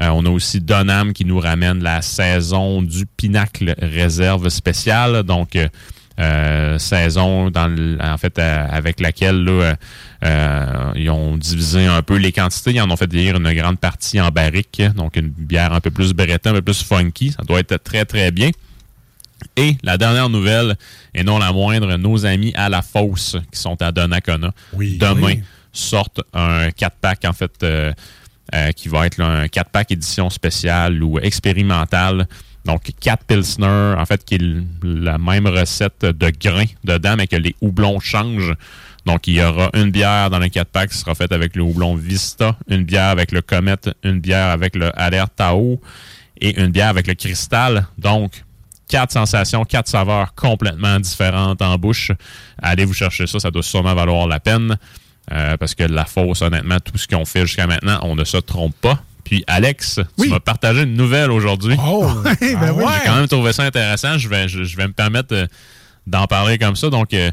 [0.00, 5.22] Euh, on a aussi Donham qui nous ramène la saison du Pinacle Réserve spéciale.
[5.22, 5.68] Donc, euh,
[6.20, 9.74] euh, saison dans le- en fait euh, avec laquelle là,
[10.24, 12.72] euh, ils ont divisé un peu les quantités.
[12.72, 14.82] Ils en ont fait lire une grande partie en barrique.
[14.96, 17.32] Donc, une bière un peu plus breton, un peu plus funky.
[17.32, 18.50] Ça doit être très, très bien.
[19.56, 20.76] Et la dernière nouvelle,
[21.14, 24.52] et non la moindre, nos amis à la fosse qui sont à Donnacona.
[24.98, 25.42] Demain oui.
[25.72, 27.50] sortent un 4-pack, en fait,
[28.54, 32.26] euh, qui va être un 4-pack édition spéciale ou expérimentale.
[32.64, 34.42] Donc, 4 Pilsner, en fait, qui est
[34.82, 38.54] la même recette de grains dedans, mais que les houblons changent.
[39.04, 41.96] Donc, il y aura une bière dans le 4-pack qui sera faite avec le houblon
[41.96, 45.80] Vista, une bière avec le Comet, une bière avec le Alert Tao
[46.40, 47.86] et une bière avec le Cristal.
[47.98, 48.44] Donc,
[48.88, 52.12] quatre sensations, quatre saveurs complètement différentes en bouche.
[52.60, 54.76] Allez vous chercher ça, ça doit sûrement valoir la peine.
[55.30, 58.36] Euh, parce que la fausse, honnêtement, tout ce qu'on fait jusqu'à maintenant, on ne se
[58.38, 59.02] trompe pas.
[59.24, 61.76] Puis Alex, tu m'as partagé une nouvelle aujourd'hui.
[61.82, 62.36] Oh, ben
[62.74, 62.84] oui.
[63.00, 64.18] J'ai quand même trouvé ça intéressant.
[64.18, 65.46] Je vais, je, je vais me permettre euh,
[66.08, 66.90] d'en parler comme ça.
[66.90, 67.30] Donc, euh,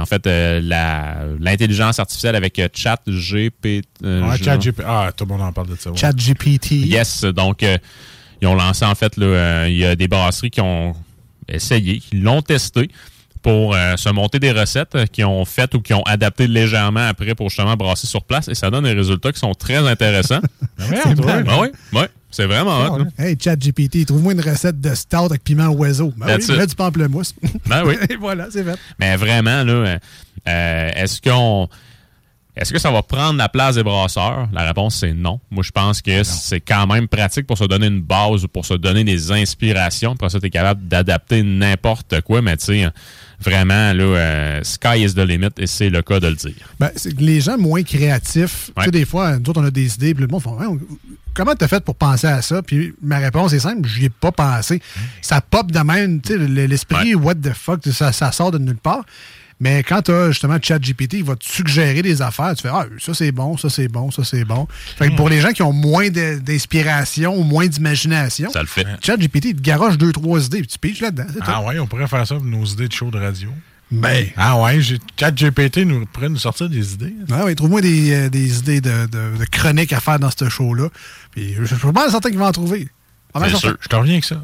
[0.00, 3.82] en fait, euh, la- l'intelligence artificielle avec euh, Chat GPT.
[4.02, 4.82] Ouais, ChatGPT.
[4.86, 5.90] Ah, tout le monde en parle de ça.
[5.90, 5.96] ouais.
[5.96, 6.72] ChatGPT.
[6.72, 7.78] Yes, donc euh,
[8.42, 10.94] ils ont lancé en fait, euh, il y a des brasseries qui ont
[11.48, 12.90] essayé, qui l'ont testé
[13.44, 17.06] pour euh, se monter des recettes, euh, qui ont fait ou qui ont adapté légèrement
[17.06, 20.40] après pour justement brasser sur place et ça donne des résultats qui sont très intéressants.
[20.78, 21.46] C'est malade.
[21.48, 22.98] Ah oui, oui, c'est vraiment hot.
[22.98, 23.04] là.
[23.18, 26.12] Hey, ChatGPT, trouve-moi une recette de stout avec piment oiseau.
[26.16, 26.60] Ben That's oui, it.
[26.60, 27.34] mets du pamplemousse.
[27.66, 27.96] Ben oui.
[28.10, 28.78] Et voilà, c'est fait.
[28.98, 29.98] Mais vraiment, là, euh,
[30.48, 31.68] euh, est-ce qu'on.
[32.56, 34.48] Est-ce que ça va prendre la place des brasseurs?
[34.52, 35.40] La réponse, c'est non.
[35.50, 38.64] Moi, je pense que c'est quand même pratique pour se donner une base ou pour
[38.64, 40.12] se donner des inspirations.
[40.12, 42.86] Après ça, tu es capable d'adapter n'importe quoi, mais tu sais,
[43.40, 46.54] vraiment, là, euh, sky is the limit et c'est le cas de le dire.
[46.78, 50.14] Ben, les gens moins créatifs, tu sais, des fois, nous autres, on a des idées,
[50.14, 50.78] puis le monde font Ouais, on-
[51.36, 52.62] Comment t'as fait pour penser à ça?
[52.62, 54.80] Puis ma réponse est simple, j'y ai pas pensé.
[55.20, 58.58] Ça pop de même, tu sais, le- l'esprit, what the fuck, ça, ça sort de
[58.58, 59.02] nulle part.
[59.60, 62.54] Mais quand tu as justement ChatGPT, il va te suggérer des affaires.
[62.56, 64.66] Tu fais Ah, ça c'est bon, ça c'est bon, ça c'est bon.
[64.98, 68.86] Fait que pour les gens qui ont moins d'inspiration ou moins d'imagination, Ça le fait.
[69.02, 71.24] ChatGPT, il te garoche deux, trois idées, puis tu piges là-dedans.
[71.40, 71.68] Ah tout.
[71.68, 73.48] ouais, on pourrait faire ça pour nos idées de show de radio.
[73.90, 74.26] Ben.
[74.36, 74.80] Ah ouais,
[75.16, 77.14] ChatGPT nous pourrait nous sortir des idées.
[77.30, 80.48] Ah oui, trouve-moi des, euh, des idées de, de, de chroniques à faire dans ce
[80.48, 80.88] show-là.
[81.30, 82.88] Puis je suis pas certain qu'il va en trouver.
[83.34, 83.58] C'est certain.
[83.58, 83.76] sûr.
[83.80, 84.42] Je te reviens avec ça.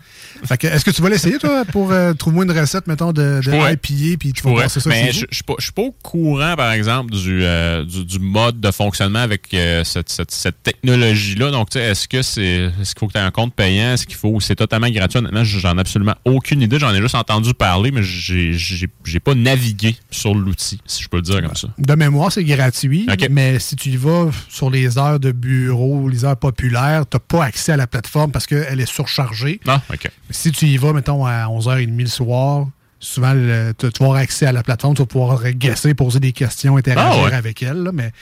[0.63, 3.73] Est-ce que tu vas l'essayer, toi, pour euh, trouver une recette, mettons, de, de.
[3.73, 5.35] IPA, puis tu vas passer ça Mais je je
[5.65, 9.85] suis pas, au courant, par exemple, du, euh, du, du mode de fonctionnement avec euh,
[9.85, 11.51] cette, cette, cette technologie-là.
[11.51, 13.93] Donc, tu sais, est-ce que c'est est-ce qu'il faut que tu aies un compte payant?
[13.93, 15.19] Est-ce qu'il faut c'est totalement gratuit?
[15.19, 16.79] Honnêtement, j'en ai absolument aucune idée.
[16.79, 21.09] J'en ai juste entendu parler, mais j'ai j'ai j'ai pas navigué sur l'outil, si je
[21.09, 21.69] peux le dire comme ça.
[21.79, 26.25] De mémoire, c'est gratuit, mais si tu y vas sur les heures de bureau, les
[26.25, 29.61] heures populaires, tu n'as pas accès à la plateforme parce qu'elle est surchargée.
[29.67, 30.09] Ah, OK.
[30.31, 32.67] Si tu y vas, mettons, à 11h30 le soir,
[32.99, 36.21] souvent, le- tu tu vas avoir accès à la plateforme, tu vas pouvoir guesser, poser
[36.21, 37.33] des questions, interagir Ah ouais.
[37.35, 38.13] avec elle, là, mais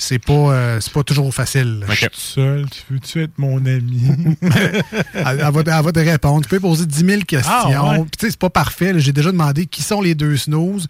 [0.00, 1.84] c'est pas, euh, c'est pas toujours facile.
[1.88, 4.02] Je suis tout seul, tu veux-tu être mon ami?
[4.42, 4.84] elle,
[5.14, 6.42] elle va, te- elle va te répondre.
[6.42, 7.52] Tu peux poser 10 000 questions.
[7.52, 7.96] Ah, ouais.
[8.02, 8.92] Puis, tu sais, c'est pas parfait.
[8.98, 10.86] J'ai déjà demandé qui sont les deux snooze.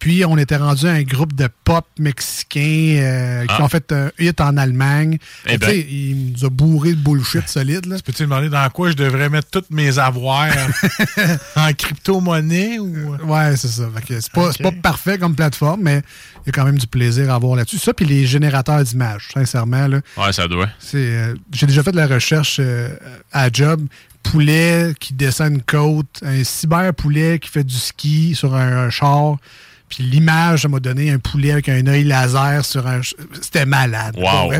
[0.00, 3.62] Puis, on était rendu à un groupe de pop mexicains euh, qui Ah.
[3.62, 5.18] ont fait un hit en Allemagne.
[5.46, 5.86] Eh Tu sais, ben.
[5.90, 7.86] Il nous a bourré de bullshit solide.
[7.86, 7.96] Là.
[8.04, 10.48] Peux-tu demander dans quoi je devrais mettre toutes mes avoirs?
[11.56, 13.16] En crypto-monnaie ou?
[13.24, 13.88] Ouais, c'est ça.
[13.94, 14.74] Fait que C'est pas, c'est Ok.
[14.74, 16.02] pas parfait comme plateforme, mais
[16.44, 17.78] il y a quand même du plaisir à avoir là-dessus.
[17.78, 19.86] Ça, puis les générateurs d'images, sincèrement.
[19.86, 20.68] Là, Ouais, ça doit.
[20.78, 22.88] C'est, euh, j'ai déjà fait de la recherche euh,
[23.32, 23.86] à job.
[24.22, 29.36] Poulet qui descend une côte, un cyber-poulet qui fait du ski sur un, un char.
[29.90, 33.00] Puis l'image, ça m'a donné un poulet avec un œil laser sur un...
[33.42, 34.16] C'était malade.
[34.16, 34.52] Wow.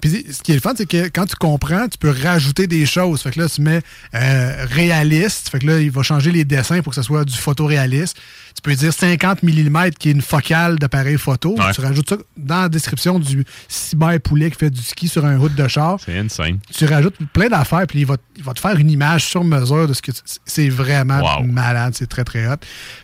[0.00, 2.86] Puis ce qui est le fun, c'est que quand tu comprends, tu peux rajouter des
[2.86, 3.22] choses.
[3.22, 3.80] Fait que là, tu mets
[4.14, 5.48] euh, réaliste.
[5.50, 8.16] Fait que là, il va changer les dessins pour que ce soit du photoréaliste.
[8.54, 11.54] Tu peux dire 50 mm qui est une focale d'appareil photo.
[11.56, 11.72] Ouais.
[11.72, 15.38] Tu rajoutes ça dans la description du cyber poulet qui fait du ski sur un
[15.38, 15.98] route de char.
[16.04, 16.58] C'est insane.
[16.76, 19.86] Tu rajoutes plein d'affaires, puis il va, il va te faire une image sur mesure
[19.86, 21.44] de ce que tu- C'est vraiment Wow.
[21.44, 22.56] malade, c'est très très hot.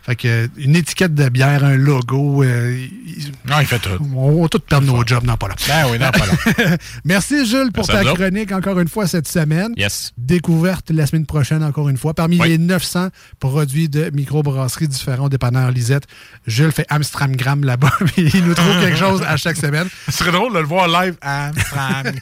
[0.03, 2.43] Fait que une étiquette de bière, un logo.
[2.43, 3.89] euh, il- Non, il fait tout.
[4.15, 5.55] on va tout perdre nos jobs, non pas là.
[5.67, 6.77] Ben oui, non, pas là.
[7.03, 9.73] Merci, Jules, pour Merci ta chronique encore une fois cette semaine.
[9.77, 10.11] Yes.
[10.17, 12.13] Découverte la semaine prochaine, encore une fois.
[12.13, 12.49] Parmi Oui.
[12.49, 13.09] les 900
[13.39, 16.03] produits de microbrasserie différents au dépanneur Lisette,
[16.45, 17.91] Jules fait Amstramgram là-bas.
[18.17, 19.87] il nous trouve quelque chose à chaque semaine.
[20.07, 22.13] Ce serait drôle de le voir live à Amsterdam.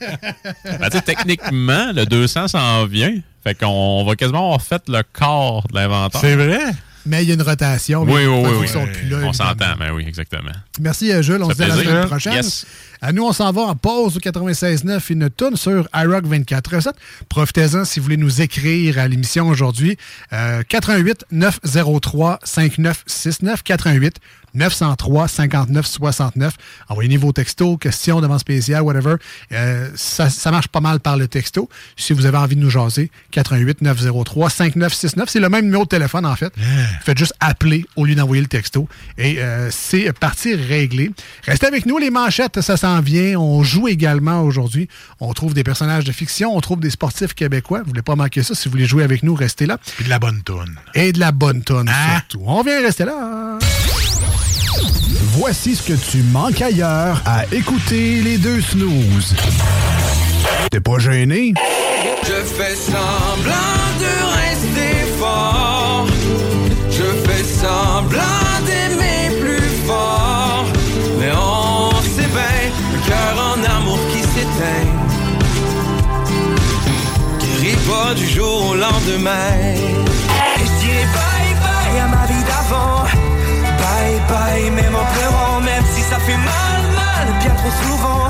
[0.79, 3.15] Ben, techniquement, le 200 s'en vient.
[3.43, 6.21] Fait qu'on va quasiment avoir fait le corps de l'inventaire.
[6.21, 6.59] C'est vrai?
[7.05, 8.05] Mais il y a une rotation.
[8.05, 8.57] mais Oui, oui, oui.
[8.61, 8.67] oui.
[8.67, 10.51] sont plus là, On s'entend, mais oui, exactement.
[10.79, 11.41] Merci, euh, Jules.
[11.43, 12.33] On se dit à la semaine prochaine.
[12.33, 12.65] Yes.
[13.01, 16.95] À nous, on s'en va en pause au 96.9, une tourne sur iRock 24 recettes.
[17.29, 19.97] Profitez-en si vous voulez nous écrire à l'émission aujourd'hui.
[20.33, 24.15] Euh, 88 903 5969 88
[24.55, 26.53] 903 59 69.
[26.89, 29.15] Envoyez vos textos, questions, demandes spéciales, whatever.
[29.51, 31.69] Euh, ça, ça marche pas mal par le texto.
[31.95, 35.29] Si vous avez envie de nous jaser, 88 903 5969.
[35.29, 36.53] C'est le même numéro de téléphone, en fait.
[37.03, 38.87] Faites juste appeler au lieu d'envoyer le texto.
[39.17, 41.11] Et euh, c'est parti réglé.
[41.43, 43.39] Restez avec nous, les manchettes, ça s'en vient.
[43.39, 44.87] On joue également aujourd'hui.
[45.19, 47.79] On trouve des personnages de fiction, on trouve des sportifs québécois.
[47.79, 48.55] Vous voulez pas manquer ça.
[48.55, 49.77] Si vous voulez jouer avec nous, restez là.
[49.95, 50.75] Puis de la bonne toune.
[50.93, 52.43] Et de la bonne tonne, surtout.
[52.45, 53.57] On vient rester là.
[55.37, 59.35] Voici ce que tu manques ailleurs à écouter les deux snooze.
[60.71, 61.53] T'es pas gêné?
[62.23, 63.53] Je fais semblant
[63.99, 66.07] de rester fort.
[66.89, 68.21] Je fais semblant
[68.65, 70.65] d'aimer plus fort.
[71.19, 74.87] Mais on sait bien, le cœur en amour qui s'éteint.
[77.39, 79.75] Guérit pas du jour au lendemain.
[84.71, 88.29] Même en pleurant, même si ça fait mal, mal, bien trop souvent.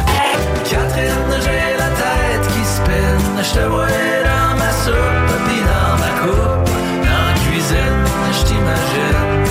[0.64, 3.38] Catherine, j'ai la tête qui spinne.
[3.42, 6.70] Je te vois dans ma soupe, puis dans ma coupe.
[7.04, 9.46] Dans la cuisine, je t'imagine.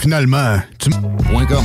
[0.00, 0.90] Finalement, tu...
[1.30, 1.64] Point com.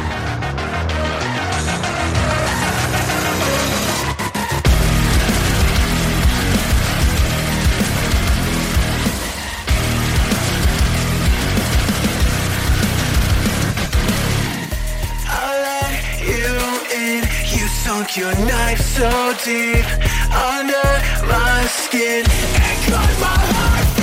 [18.11, 19.85] Sunk your knife so deep
[20.33, 20.89] under
[21.27, 22.25] my skin.
[22.25, 24.00] And cut my heart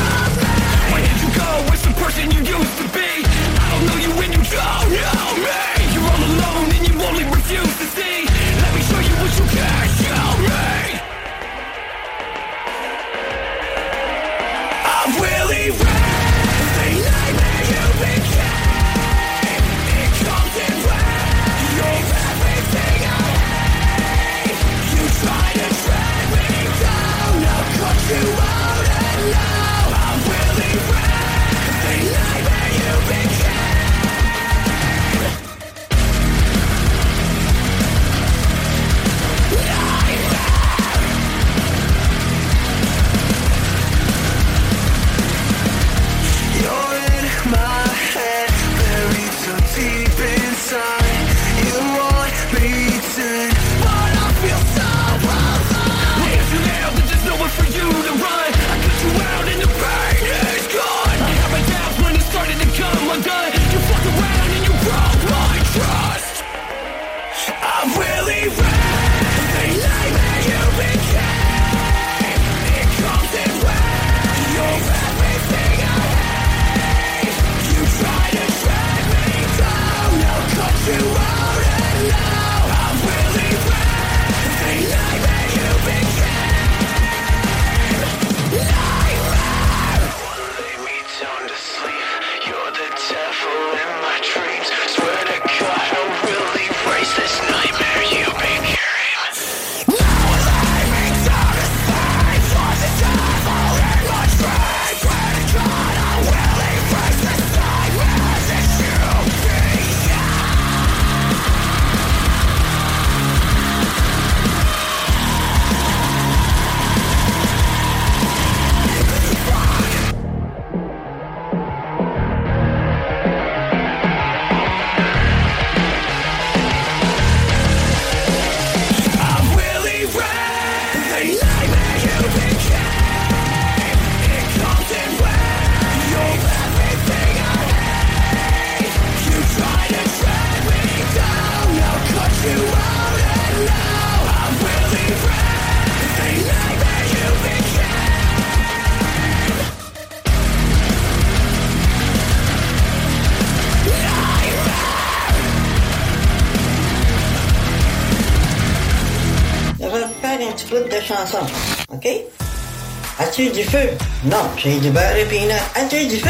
[163.38, 163.90] As-tu du feu?
[164.24, 165.62] Non, j'ai du beurre et peanut.
[165.76, 166.28] As-tu du feu?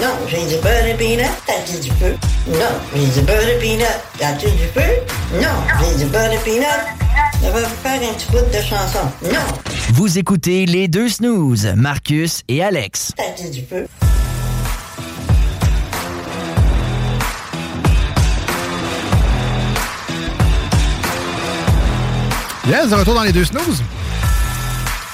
[0.00, 1.30] Non, j'ai du beurre et peanut.
[1.46, 2.16] As-tu du feu?
[2.48, 3.86] Non, j'ai du beurre et peanut.
[4.20, 5.38] As-tu du feu?
[5.40, 5.46] Non,
[5.78, 6.66] j'ai du beurre et peanut.
[7.40, 8.98] Ça va faire un petit bout de chanson.
[9.22, 9.46] Non,
[9.92, 13.12] Vous écoutez les deux snooze, Marcus et Alex.
[13.16, 13.86] t'as-tu du feu?
[22.66, 23.82] Yes, de retour dans les deux snooze.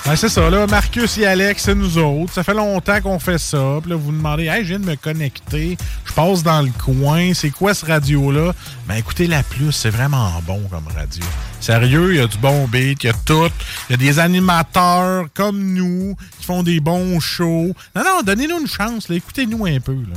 [0.07, 0.69] Ben, c'est ça, là.
[0.69, 2.33] Marcus et Alex, c'est nous autres.
[2.33, 3.79] Ça fait longtemps qu'on fait ça.
[3.81, 5.77] Puis là, vous demandez, hey, je viens de me connecter.
[6.05, 7.35] Je passe dans le coin.
[7.35, 8.55] C'est quoi ce radio-là?
[8.87, 9.73] Ben, écoutez la plus.
[9.73, 11.25] C'est vraiment bon comme radio.
[11.61, 13.51] Sérieux, il y a du bon beat, il y a tout.
[13.89, 17.75] Il y a des animateurs comme nous qui font des bons shows.
[17.97, 19.11] Non, non, donnez-nous une chance.
[19.11, 20.17] Écoutez-nous un peu, là.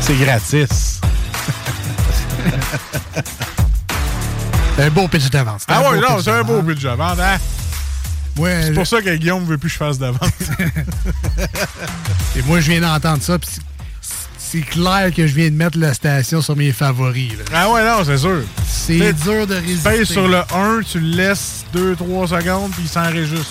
[0.00, 1.00] C'est gratis.
[4.78, 5.62] un beau pitch d'avance.
[5.68, 7.38] Ah un ouais, beau non, c'est un beau pitch de vente, hein?
[8.38, 10.30] Ouais, c'est pour ça que Guillaume veut plus que je fasse d'avance.
[12.36, 13.48] Et moi, je viens d'entendre ça, puis
[14.38, 17.32] c'est- clair que je viens de mettre la station sur mes favoris.
[17.32, 17.44] là.
[17.54, 18.42] ah ouais, non, c'est sûr.
[18.66, 19.88] C'est dur de Tu résister.
[19.90, 23.46] payes sur le 1, tu le laisses 2-3 secondes, puis il s'enregistre.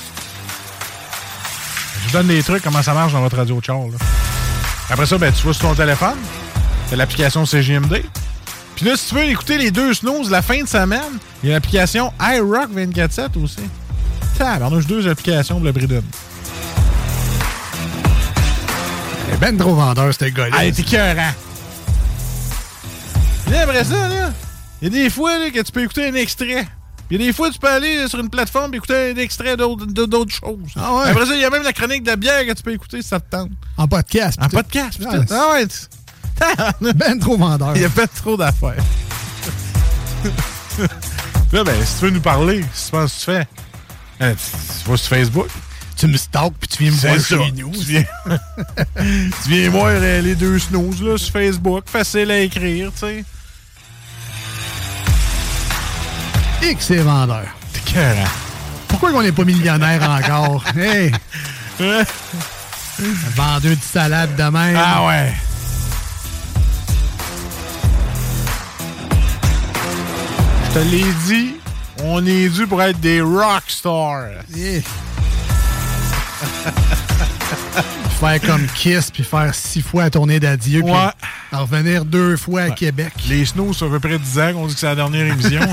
[2.01, 3.77] Je vous donne des trucs, comment ça marche dans votre radio de char.
[3.77, 3.97] là.
[4.89, 6.17] Après ça, ben, tu vas sur ton téléphone,
[6.89, 8.03] t'as l'application CGMD.
[8.81, 11.51] Puis là, si tu veux écouter les deux snooze la fin de semaine, il y
[11.51, 13.57] a l'application iRock 24-7 aussi.
[14.39, 16.01] Tabarnouche, deux applications pour le est
[19.39, 20.57] ben trop vendeur, ce gars-là.
[20.59, 21.31] Ah, t'es cœurant.
[23.51, 24.33] Là, après ça, là,
[24.81, 26.67] il y a des fois là, que tu peux écouter un extrait.
[27.07, 29.17] Puis il y a des fois, tu peux aller sur une plateforme et écouter un
[29.17, 30.71] extrait d'autres choses.
[30.75, 31.09] Ah ouais?
[31.11, 33.09] Après ça, il y a même la chronique de bière que tu peux écouter si
[33.09, 33.51] ça te tente.
[33.77, 34.39] En podcast.
[34.41, 35.19] En podcast, Ah.
[35.29, 35.67] Ah ouais.
[36.95, 37.75] Ben trop vendeur.
[37.75, 38.83] Il y a pas trop d'affaires.
[41.51, 43.47] là, ben, si tu veux nous parler, si tu penses que tu fais,
[44.19, 45.47] hein, tu, vas sur Facebook.
[45.97, 47.37] Tu me stalks puis tu viens me voir ça.
[47.37, 47.71] chez nous.
[47.71, 48.05] Tu viens,
[49.43, 51.83] tu viens voir euh, les deux snooze là, sur Facebook.
[51.85, 53.25] Facile à écrire, tu sais.
[56.63, 57.45] X c'est vendeur.
[57.73, 58.29] T'es cœurant.
[58.87, 60.63] Pourquoi on n'est pas millionnaire encore?
[60.77, 61.11] hey!
[63.35, 64.77] Vendeur de salade de même.
[64.77, 65.33] Ah ouais.
[70.73, 71.55] Je te l'ai dit,
[72.01, 74.45] on est dû pour être des rock stars.
[78.21, 80.81] faire comme Kiss puis faire six fois la tournée d'adieu.
[80.83, 81.09] puis Ouais.
[81.51, 83.11] revenir deux fois à Québec.
[83.27, 85.25] Les Snows, ça fait à peu près 10 ans qu'on dit que c'est la dernière
[85.25, 85.59] émission.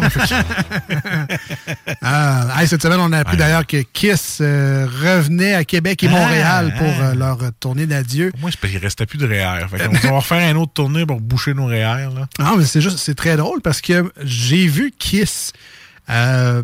[2.02, 6.06] Ah, hey, cette semaine, on a appris d'ailleurs que Kiss euh, revenait à Québec et
[6.08, 7.04] Ah, Montréal pour ah.
[7.08, 8.32] euh, leur tournée d'adieu.
[8.40, 9.66] Moi, c'est parce qu'il restait plus de REER.
[9.68, 12.08] Fait qu'on va refaire une autre tournée pour boucher nos REER.
[12.14, 12.28] Là.
[12.38, 15.52] Non, mais c'est juste, c'est très drôle parce que j'ai vu Kiss
[16.10, 16.62] euh,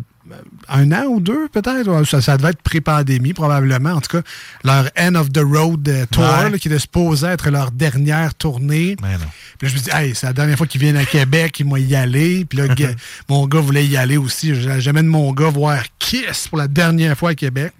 [0.69, 2.03] un an ou deux, peut-être?
[2.05, 3.91] Ça, ça devait être pré-pandémie, probablement.
[3.91, 4.27] En tout cas,
[4.63, 6.49] leur End of the Road euh, Tour, Ouais.
[6.49, 8.95] là, qui était supposé être leur dernière tournée.
[9.01, 9.25] Mais non.
[9.59, 11.65] Puis là, je me dis, hey, c'est la dernière fois qu'ils viennent à Québec, ils
[11.65, 12.45] vont y aller.
[12.45, 12.73] Puis là,
[13.29, 14.53] mon gars voulait y aller aussi.
[14.81, 17.71] J'amène mon gars voir Kiss pour la dernière fois à Québec.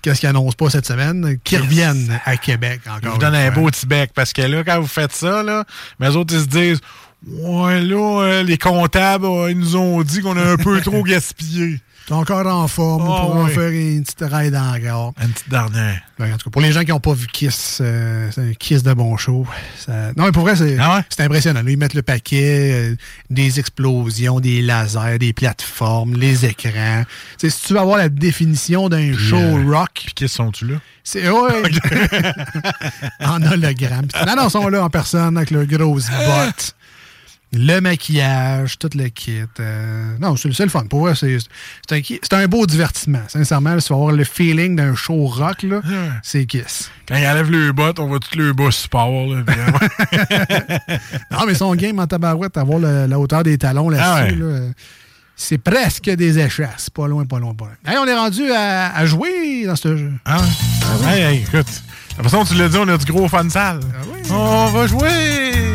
[0.00, 1.38] Qu'est-ce qu'ils annoncent pas cette semaine?
[1.42, 3.00] Qu'ils reviennent à Québec encore.
[3.02, 5.64] Je vous donne un beau petit bec parce que là, quand vous faites ça, là,
[5.98, 6.80] mais les autres, ils se disent
[7.26, 11.02] Ouais, là, euh, les comptables, euh, ils nous ont dit qu'on a un peu trop
[11.04, 11.80] gaspillé.
[12.06, 15.12] T'es encore en forme Ah, pour en faire une petite ride encore.
[15.22, 16.00] Une petite dernière.
[16.18, 18.52] Ben, en tout cas, pour les gens qui n'ont pas vu Kiss, euh, c'est un
[18.54, 19.44] Kiss de bon show.
[19.76, 21.62] Ça- Non, mais pour vrai, c'est Ah c'est impressionnant.
[21.62, 22.96] Là, ils mettent le paquet, euh,
[23.28, 27.02] des explosions, des lasers, des plateformes, les écrans.
[27.36, 30.76] Si tu veux avoir la définition d'un show euh, rock, Puis qui sont-tu là?
[31.04, 31.62] c'est ouais,
[33.20, 34.06] en hologramme.
[34.26, 36.74] Non, non, ils sont là en personne avec leur grosse botte.
[37.50, 39.40] Le maquillage, tout le kit.
[39.58, 40.84] euh, non, c'est le fun.
[40.84, 41.38] Pour vrai, c'est
[42.32, 43.22] un, un beau divertissement.
[43.28, 45.80] Sincèrement, si tu vas avoir le feeling d'un show rock, là,
[46.22, 46.90] c'est Kiss.
[47.08, 49.26] Quand ils enlèvent le bottes, on voit tout le bas sport.
[49.34, 49.42] Là,
[51.30, 54.34] Non, mais son game en tabarouette, avoir le- la hauteur des talons là-dessus, Ah ouais.
[54.34, 54.66] là,
[55.34, 56.90] c'est presque des échasses.
[56.90, 57.74] Pas loin, pas loin, pas loin.
[57.92, 60.12] Hey, on est rendu à, à jouer dans ce jeu.
[60.26, 60.42] Ah?
[61.06, 61.66] Hey, hey, écoute.
[61.66, 63.80] De toute façon, tu l'as dit, on a du gros fan sale.
[64.30, 65.67] On va jouer!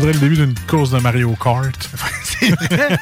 [0.00, 1.90] Dirait le début d'une course de Mario Kart.
[2.24, 2.98] c'est vrai.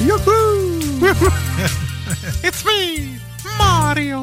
[0.00, 1.06] Youhou!
[2.42, 3.18] It's me,
[3.58, 4.22] Mario!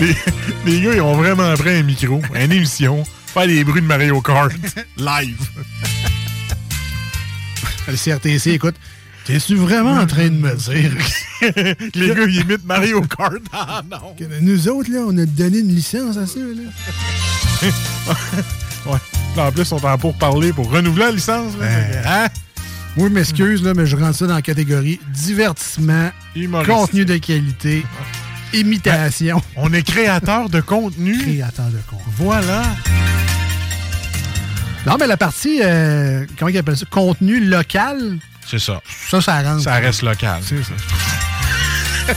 [0.00, 0.14] les,
[0.64, 4.20] les gars, ils ont vraiment pris un micro, une émission, faire des bruits de Mario
[4.20, 4.52] Kart
[4.96, 5.48] live.
[7.88, 8.76] Le CRTC, écoute,
[9.26, 10.92] t'es-tu vraiment en train de me dire
[11.40, 13.34] que les gars, ils imitent Mario Kart?
[13.52, 14.14] Ah non!
[14.16, 17.66] que nous autres, là, on a donné une licence à ça, là?
[18.86, 18.98] ouais.
[19.36, 21.52] Là, en plus, ils sont en pour parler pour renouveler la licence.
[21.60, 21.66] Là.
[22.06, 22.28] Hein?
[22.96, 26.10] Oui, m'excuse, là, mais je rentre ça dans la catégorie divertissement,
[26.64, 27.84] contenu de qualité,
[28.54, 29.42] imitation.
[29.56, 31.18] On est créateur de contenu.
[31.18, 32.12] Créateur de contenu.
[32.16, 32.62] Voilà.
[34.86, 36.86] Non, mais la partie, euh, comment ils appellent ça?
[36.88, 38.80] Contenu local, C'est ça.
[39.10, 39.62] ça, ça rentre.
[39.62, 40.40] Ça reste local.
[40.42, 40.72] C'est ça.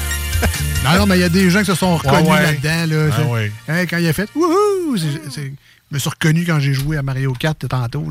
[0.84, 2.44] non, non, mais il y a des gens qui se sont reconnus ouais.
[2.44, 3.10] là-dedans.
[3.10, 3.52] Là, Ah ouais.
[3.68, 4.96] Hein, quand il a fait Wouhou!
[5.92, 8.06] Me suis reconnu quand j'ai joué à Mario Kart tantôt.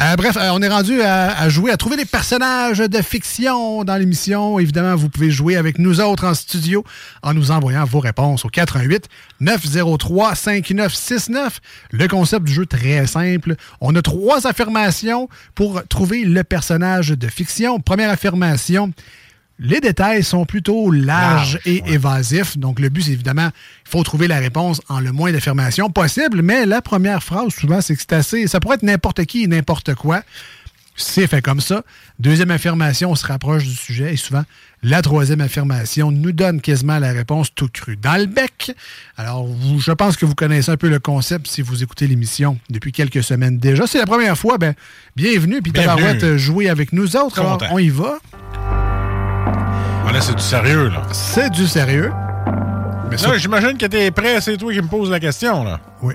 [0.00, 3.84] Euh, bref, euh, on est rendu à, à jouer, à trouver des personnages de fiction
[3.84, 4.58] dans l'émission.
[4.58, 6.84] Évidemment, vous pouvez jouer avec nous autres en studio
[7.22, 9.08] en nous envoyant vos réponses au 88
[9.38, 11.60] 903 5969.
[11.92, 13.54] Le concept du jeu très simple.
[13.80, 17.78] On a trois affirmations pour trouver le personnage de fiction.
[17.78, 18.92] Première affirmation.
[19.58, 22.58] Les détails sont plutôt larges et évasifs.
[22.58, 23.50] Donc, le but, c'est évidemment,
[23.86, 26.42] il faut trouver la réponse en le moins d'affirmations possible.
[26.42, 28.46] Mais la première phrase, souvent, c'est que c'est assez.
[28.48, 30.22] Ça pourrait être n'importe qui et n'importe quoi.
[30.94, 31.84] C'est fait comme ça.
[32.18, 34.12] Deuxième affirmation, on se rapproche du sujet.
[34.12, 34.44] Et souvent,
[34.82, 38.72] la troisième affirmation nous donne quasiment la réponse tout crue dans le bec.
[39.16, 42.58] Alors, vous- je pense que vous connaissez un peu le concept si vous écoutez l'émission
[42.68, 43.86] depuis quelques semaines déjà.
[43.86, 44.74] C'est la première fois, ben,
[45.16, 45.62] bienvenue.
[45.62, 45.72] Puis.
[45.72, 47.38] Tabarouette, euh, jouer avec nous autres.
[47.40, 48.18] Alors, on y va.
[50.02, 51.02] Voilà, c'est du sérieux, là.
[51.12, 52.12] C'est du sérieux.
[53.10, 55.78] Mais ça- j'imagine que t'es prêt, c'est toi qui me poses la question, là.
[56.02, 56.14] Oui.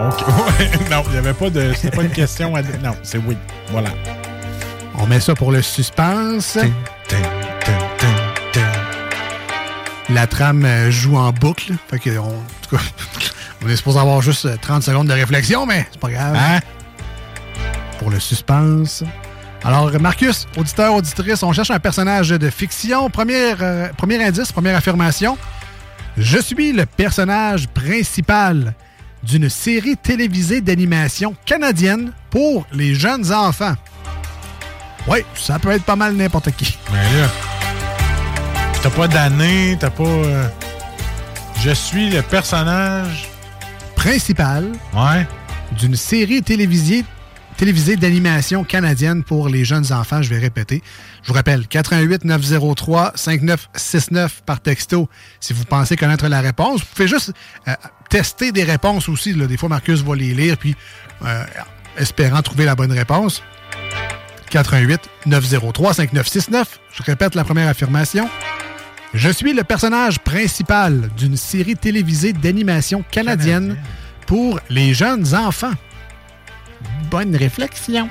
[0.00, 0.20] OK.
[0.58, 1.72] Ouais, non, il n'y avait pas de.
[1.74, 2.62] C'était pas une question à.
[2.62, 3.36] Non, c'est oui.
[3.70, 3.90] Voilà.
[4.98, 6.58] On met ça pour le suspense.
[10.10, 11.72] La trame euh, joue en boucle.
[11.90, 12.32] Fait que on, en
[12.68, 12.82] tout cas,
[13.64, 16.34] on est supposé avoir juste euh, 30 secondes de réflexion, mais c'est pas grave.
[16.36, 16.60] Hein?
[17.98, 19.04] Pour le suspense.
[19.64, 23.10] Alors, Marcus, auditeur, auditrice, on cherche un personnage de fiction.
[23.18, 25.36] Euh, premier indice, première affirmation.
[26.16, 28.74] Je suis le personnage principal
[29.22, 33.74] d'une série télévisée d'animation canadienne pour les jeunes enfants.
[35.08, 36.78] Oui, ça peut être pas mal n'importe qui.
[36.92, 37.28] Mais là.
[38.82, 40.04] T'as pas d'année, t'as pas.
[40.04, 40.48] euh,
[41.60, 43.28] Je suis le personnage.
[43.96, 45.26] Principal Ouais.
[45.72, 47.04] d'une série télévisée,
[47.58, 50.22] télévisée d'animation canadienne pour les jeunes enfants.
[50.22, 50.80] Je vais répéter.
[51.22, 55.08] Je vous rappelle, 88 903 5969 par texto
[55.40, 56.80] si vous pensez connaître la réponse.
[56.80, 57.32] Vous pouvez juste
[57.66, 57.74] euh,
[58.08, 59.32] tester des réponses aussi.
[59.32, 59.46] là.
[59.46, 60.76] Des fois, Marcus va les lire, puis
[61.24, 61.44] euh,
[61.98, 63.42] espérant trouver la bonne réponse.
[64.50, 66.78] 88 903 5969.
[66.92, 68.30] Je répète la première affirmation.
[69.14, 73.76] Je suis le personnage principal d'une série télévisée d'animation canadienne
[74.26, 75.72] pour les jeunes enfants.
[77.10, 78.08] Bonne réflexion.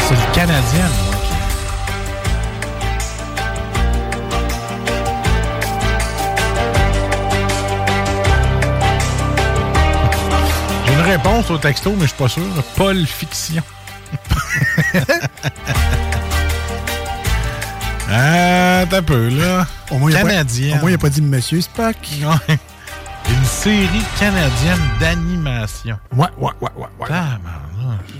[0.00, 1.14] C'est le Canadien, moi.
[10.86, 12.42] J'ai une réponse au texto, mais je suis pas sûr.
[12.76, 13.62] Paul Fiction.
[18.10, 19.66] ah, t'as peu, là.
[19.90, 20.76] Au moins, il a pas- Canadien.
[20.76, 21.96] Au moins, il n'a pas dit Monsieur Spock.
[22.48, 22.58] Ouais.
[23.30, 25.98] Une série canadienne d'animation.
[26.16, 26.86] Ouais, ouais, ouais, ouais.
[27.00, 27.08] ouais.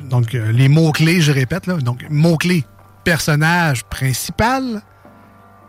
[0.05, 1.75] Donc, euh, les mots-clés, je répète, là.
[1.77, 2.65] Donc, mots-clés.
[3.05, 4.83] Personnage principal.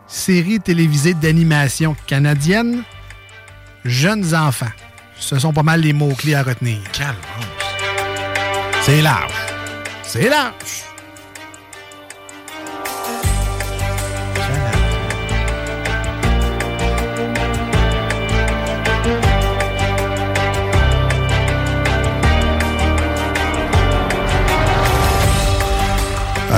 [0.06, 2.82] Série télévisée d'animation canadienne.
[3.84, 4.66] Jeunes enfants.
[5.18, 6.78] Ce sont pas mal les mots-clés à retenir.
[8.82, 9.32] C'est large.
[10.02, 10.89] C'est large.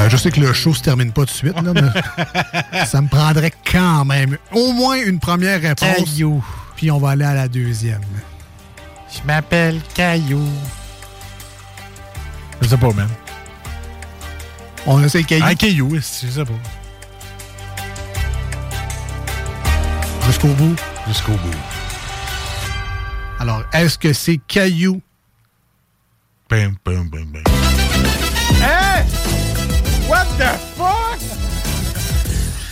[0.02, 3.00] Euh, je sais que le show se termine pas tout de suite, là, mais ça
[3.00, 5.96] me prendrait quand même au moins une première réponse.
[5.96, 6.44] Caillou.
[6.76, 8.00] Puis on va aller à la deuxième.
[9.14, 10.44] Je m'appelle Caillou.
[12.60, 13.08] Je sais pas, man.
[14.86, 16.52] On essaie Caillou Un Caillou, je sais pas.
[20.26, 20.76] jusqu'au bout.
[21.06, 21.56] Jusqu'au bout.
[23.38, 25.00] Alors, est-ce que c'est Caillou?
[26.48, 27.42] Bam, bam, bam, bam.
[28.60, 29.04] Hey!
[30.08, 31.20] What the fuck?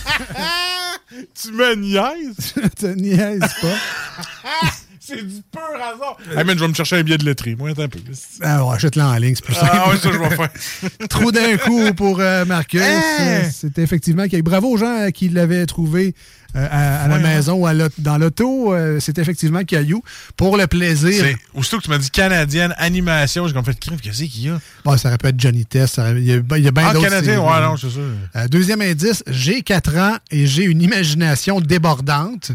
[1.35, 2.53] tu me niaises?
[2.79, 4.77] tu niaises pas?
[5.03, 6.15] C'est du pur hasard.
[6.37, 7.55] Hey, man, je vais me chercher un billet de lettré.
[7.55, 7.97] Moi, attends un peu.
[8.41, 9.71] Ah, ouais, achète-le en ligne, c'est plus simple.
[9.73, 10.49] Ah ouais, ça, je vais faire.
[11.09, 12.81] Trou d'un coup pour euh, Marcus.
[12.83, 13.01] Hein?
[13.19, 16.13] Euh, C'était effectivement Bravo aux gens euh, qui l'avaient trouvé
[16.55, 17.21] euh, à, à la ouais.
[17.23, 18.75] maison ou à dans l'auto.
[18.75, 20.03] Euh, C'était effectivement Caillou
[20.37, 21.23] pour le plaisir.
[21.25, 23.99] C'est- Aussitôt que tu m'as dit canadienne, animation, j'ai comme fait crime.
[23.99, 24.59] Qu'est-ce qu'il y a?
[24.85, 25.95] Bon, ça aurait pu être Johnny Test.
[25.95, 27.05] ça aurait- Il y a, il y a bien Ah, d'autres.
[27.09, 27.99] canadien, ouais, non, c'est ça.
[28.35, 32.51] Euh, deuxième indice, j'ai 4 ans et j'ai une imagination débordante.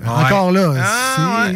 [0.00, 0.08] Ouais.
[0.08, 0.74] Encore là.
[0.78, 1.50] Ah,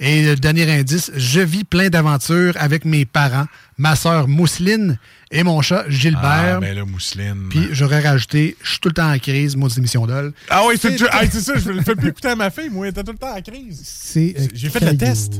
[0.00, 3.46] Et le dernier indice, je vis plein d'aventures avec mes parents,
[3.78, 4.98] ma sœur Mousseline
[5.30, 6.56] et mon chat Gilbert.
[6.56, 7.48] Ah, ben là, Mousseline.
[7.50, 10.32] Puis j'aurais rajouté, je suis tout le temps en crise, maudite émission d'ol.
[10.50, 12.90] Ah oui, c'est ah, ça, je ne fais plus écouter à ma fille, moi, elle
[12.90, 13.80] était tout le temps en crise.
[13.84, 15.34] C'est, J'ai fait le test.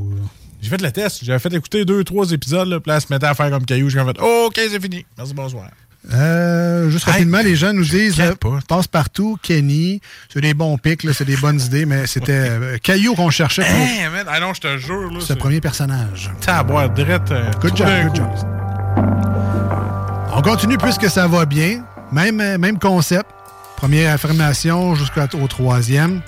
[0.62, 1.22] J'ai fait le test.
[1.22, 3.66] J'avais fait écouter deux, trois épisodes, là, puis là, elle se mettait à faire comme
[3.66, 3.90] caillou.
[3.90, 5.04] J'ai fait, OK, c'est fini.
[5.18, 5.68] Merci, bonsoir.
[6.12, 8.34] Euh, juste rapidement, les gens nous disent euh,
[8.68, 10.00] passe partout, Kenny.
[10.32, 13.62] C'est des bons pics, là, c'est des bonnes idées, mais c'était euh, Caillou qu'on cherchait
[13.62, 15.20] pour Hey, man, ah non, je te jure, là.
[15.20, 16.30] ce premier personnage.
[16.42, 17.30] T'as à boire direct.
[17.32, 18.28] euh, Good job, good job.
[20.36, 21.82] On continue puisque ça va bien.
[22.12, 23.30] Même, euh, même concept.
[23.76, 26.20] Première affirmation jusqu'au troisième.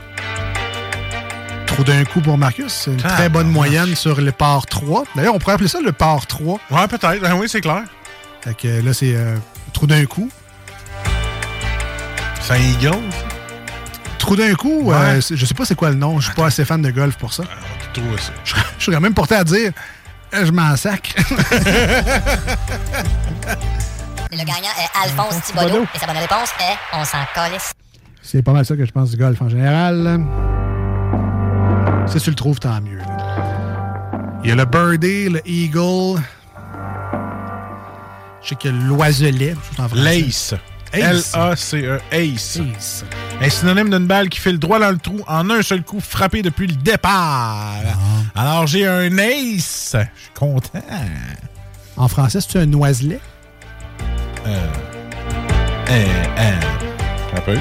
[1.66, 2.72] Trou d'un coup pour Marcus.
[2.72, 5.04] C'est une très bonne moyenne sur le par 3.
[5.14, 6.58] D'ailleurs, on pourrait appeler ça le par 3.
[6.70, 7.20] Ouais, peut-être.
[7.20, 7.82] Ben oui, c'est clair.
[8.42, 9.14] Fait que là, c'est
[9.76, 10.30] trou d'un coup.
[12.40, 12.96] C'est un eagle.
[14.18, 14.96] Trou d'un coup, Ouais.
[14.96, 16.18] euh, je sais pas c'est quoi le nom.
[16.18, 17.42] Je suis pas assez fan de golf pour ça.
[17.94, 18.32] Ça?
[18.44, 19.72] Je, je serais même porté à dire
[20.34, 21.14] euh, je m'en sac.
[24.32, 27.72] Le gagnant est Alphonse Thibodeau et sa bonne réponse est On s'en calisse.
[28.22, 30.20] C'est pas mal ça que je pense du golf en général.
[32.06, 32.98] Si tu le trouves, tant mieux.
[34.42, 36.20] Il y a le birdie, le eagle.
[38.46, 39.56] Je sais a l'oiselet.
[39.72, 39.96] français.
[39.96, 40.54] Lace.
[40.92, 41.32] Ace.
[41.34, 42.00] L-A-C-E.
[42.12, 42.60] Ace.
[43.40, 46.42] Un synonyme d'une balle qui file droit dans le trou en un seul coup, frappé
[46.42, 47.74] depuis le départ.
[47.84, 48.40] Ah.
[48.40, 49.96] Alors, j'ai un ace.
[49.96, 50.80] Je suis content.
[51.96, 53.18] En français, c'est un noiselet.
[54.46, 54.66] Euh.
[55.90, 56.06] Euh.
[56.38, 56.60] Euh.
[57.36, 57.58] Un peu.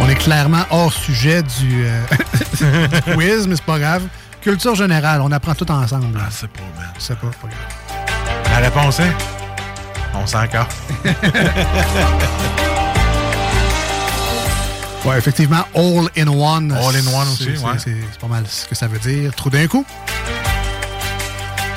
[0.00, 2.00] On est clairement hors sujet du, euh,
[2.88, 4.02] du quiz, mais c'est pas grave.
[4.42, 6.18] Culture générale, on apprend tout ensemble.
[6.20, 6.90] Ah, c'est pas mal.
[6.98, 8.50] C'est pas, pas grave.
[8.50, 9.12] La réponse est.
[10.14, 10.68] On s'en encore.
[15.04, 16.70] Ouais, effectivement, all in one.
[16.70, 17.72] All in one aussi, c'est- ouais.
[17.76, 19.34] C'est c'est pas mal ce que ça veut dire.
[19.34, 19.84] Trou d'un coup.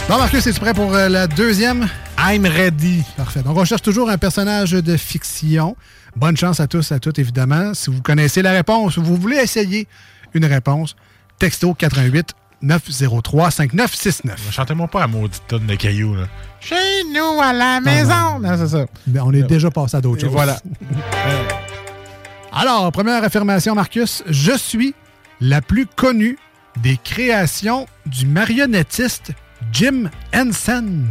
[0.08, 1.88] Bon, Marcus, es-tu prêt pour euh, la deuxième?
[2.20, 3.04] I'm ready.
[3.18, 3.42] Parfait.
[3.42, 5.76] Donc, on cherche toujours un personnage de fiction.
[6.16, 7.74] Bonne chance à tous, à toutes, évidemment.
[7.74, 9.88] Si vous connaissez la réponse ou vous voulez essayer
[10.36, 10.96] une réponse,
[11.40, 12.32] texto 88
[12.66, 14.52] 903 5969.
[14.52, 16.24] Chantez-moi pas à maudite tonne de cailloux, là.
[16.60, 16.76] Chez
[17.14, 18.40] nous, à la maison.
[18.42, 18.86] Non, c'est ça.
[19.22, 20.32] On est déjà passé à d'autres choses.
[20.32, 20.58] voilà.
[22.52, 24.24] Alors, première affirmation, Marcus.
[24.28, 24.96] Je suis
[25.42, 26.38] la plus connue
[26.82, 29.32] des créations du marionnettiste
[29.72, 31.04] Jim Henson.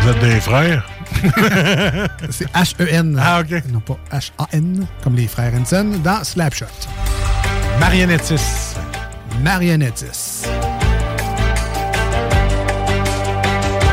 [0.00, 0.88] Vous êtes des frères?
[2.30, 3.20] C'est H-E-N.
[3.22, 3.62] Ah, OK.
[3.70, 6.66] Non pas H-A-N, comme les frères Henson, dans Slapshot.
[7.80, 8.63] Marionnettiste.
[9.42, 10.48] Marionnettiste.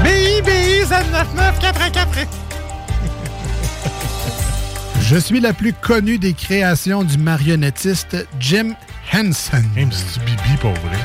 [0.04, 0.50] BIB
[0.88, 2.28] 79944.
[5.02, 8.74] Je suis la plus connue des créations du marionnettiste Jim
[9.14, 9.64] Henson.
[9.92, 10.98] Si tu bibi pour vrai.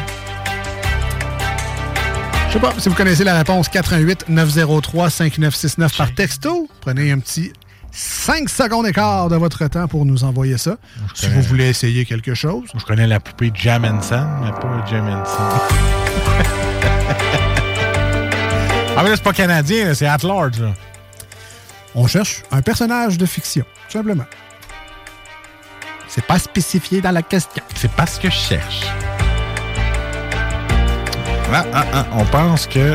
[2.49, 6.69] Je sais pas si vous connaissez la réponse 88 903 5969 par texto.
[6.81, 7.53] Prenez un petit
[7.97, 10.77] 5 secondes et quart de votre temps pour nous envoyer ça.
[11.15, 12.69] Si vous voulez essayer quelque chose.
[12.79, 15.07] Je connais la poupée Jam Henson, mais pas Jam
[18.99, 20.61] ah, mais là, c'est pas canadien, c'est at large.
[20.61, 20.75] Là.
[21.95, 24.27] On cherche un personnage de fiction, tout simplement.
[26.07, 27.63] C'est pas spécifié dans la question.
[27.77, 28.83] C'est pas ce que je cherche.
[31.51, 32.95] Ah, ah, ah, on pense que.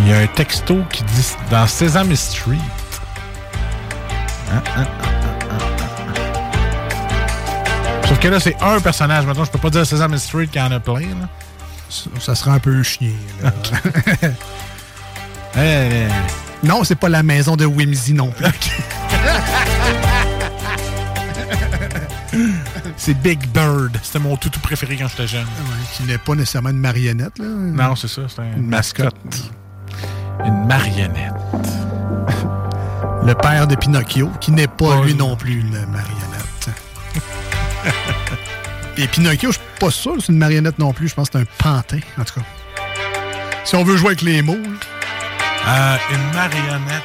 [0.00, 2.56] Il y a un texto qui dit dans Sesame Street.
[4.52, 5.06] Ah, ah, ah.
[8.08, 9.26] Sauf que là, c'est un personnage.
[9.26, 11.00] Maintenant, je peux pas dire Sesame Street qu'il y en a plein.
[11.00, 11.28] Là.
[11.88, 13.12] Ça, ça sera un peu chien.
[13.42, 13.52] là.
[15.58, 16.06] Eh,
[16.62, 18.46] non, c'est pas la maison de Whimsy non plus.
[22.96, 23.98] c'est Big Bird.
[24.00, 25.42] C'était mon toutou préféré quand j'étais jeune.
[25.42, 27.36] Ouais, qui n'est pas nécessairement une marionnette.
[27.40, 27.46] Là.
[27.46, 28.22] Non, c'est ça.
[28.28, 29.16] C'est Une mascotte.
[30.44, 31.34] Une marionnette.
[33.26, 36.70] Le père de Pinocchio, qui n'est pas lui non plus une marionnette.
[38.96, 41.08] Et Pinocchio, je suis pas sûr que c'est une marionnette non plus.
[41.08, 42.46] Je pense que c'est un pantin, en tout cas.
[43.64, 44.56] Si on veut jouer avec les mots.
[44.56, 47.02] Euh, une marionnette.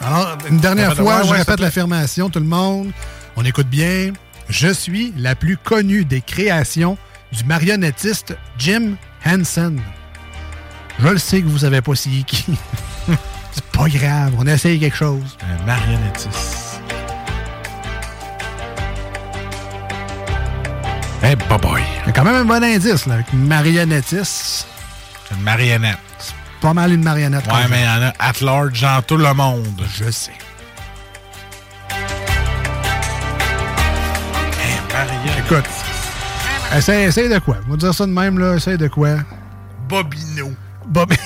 [0.00, 2.92] Alors, une dernière fois, je ouais, répète l'affirmation, tout le monde.
[3.36, 4.12] On écoute bien.
[4.48, 6.96] Je suis la plus connue des créations
[7.32, 8.96] du marionnettiste Jim
[9.26, 9.76] Henson.
[10.98, 12.46] Je le sais que vous savez pas c'est qui.
[13.52, 15.36] C'est pas grave, on essaye quelque chose.
[15.42, 16.80] Un marionnettiste.
[21.22, 21.82] Eh, hey, boy.
[22.06, 24.66] A quand même un bon indice, là, avec marionnettiste.
[25.32, 25.98] Une marionnette.
[26.60, 27.46] Pas mal une marionnette.
[27.46, 29.82] Ouais, mais il y en a at large dans tout le monde.
[29.96, 30.32] Je sais.
[35.38, 35.64] Écoute,
[36.76, 37.56] essaye, essaye de quoi?
[37.66, 38.54] On va dire ça de même, là.
[38.56, 39.16] Essaye de quoi?
[39.88, 40.52] Bobino.
[40.88, 41.12] Bob...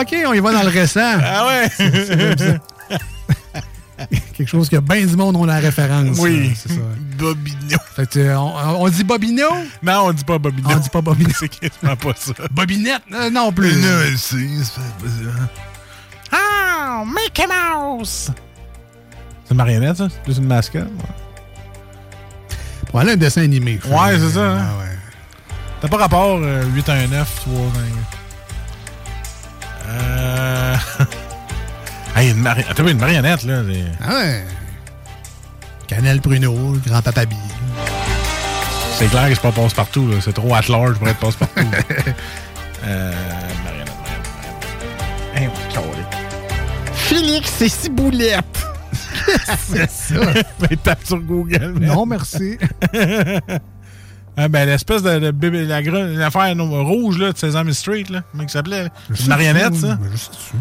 [0.00, 1.18] OK, on y va dans le récent.
[1.22, 1.68] Ah ouais?
[1.76, 2.58] C'est- ça.
[4.34, 6.16] Quelque chose que bien du monde ont la référence.
[6.18, 6.52] Oui.
[6.56, 6.80] c'est ça.
[7.18, 7.76] Bobino.
[7.94, 9.48] Fait que, euh, on, on dit Bobino?
[9.82, 10.68] Non, on dit pas Bobino.
[10.72, 11.30] On dit pas Bobino.
[11.38, 12.32] c'est quasiment pas ça.
[12.50, 13.02] Bobinette?
[13.12, 13.74] Euh, non plus.
[13.76, 14.36] Non, c'est...
[16.32, 18.30] Ah, Mickey Mouse!
[19.44, 20.08] C'est une marionnette, ça?
[20.10, 20.88] C'est plus une mascotte?
[22.88, 23.78] Pour aller à un dessin animé.
[23.86, 24.52] Ouais, c'est ça.
[24.52, 24.58] Hein?
[24.60, 24.89] Ah ouais.
[25.80, 27.54] T'as pas rapport euh, 819 3
[29.88, 30.76] Euh.
[32.16, 32.64] hey, une, mari...
[32.68, 33.62] Attends, une marionnette, là.
[34.02, 34.44] Ah ouais.
[35.86, 37.38] Canel Pruneau, le grand-papa Bill.
[38.98, 40.16] C'est clair que c'est pas passe-partout, là.
[40.20, 41.54] C'est trop at large pour être passe-partout.
[42.84, 43.12] euh.
[43.64, 44.66] Marionnette, marionnette.
[45.34, 48.44] Hey, on Félix et Ciboulette.
[49.68, 50.14] c'est ça.
[50.60, 51.72] Ben, tape sur Google.
[51.72, 51.86] man.
[51.86, 52.58] Non, merci.
[54.42, 58.22] Ah, ben, l'espèce de, de bébé, la l'affaire rouge, là, de Sesame Street, là.
[58.30, 58.88] Comment il s'appelait?
[59.10, 59.96] Une marionnette, ça?
[59.96, 60.56] Ben, sais dessus.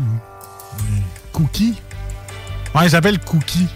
[1.31, 1.81] Cookie?
[2.75, 3.67] Ouais, il s'appelle Cookie.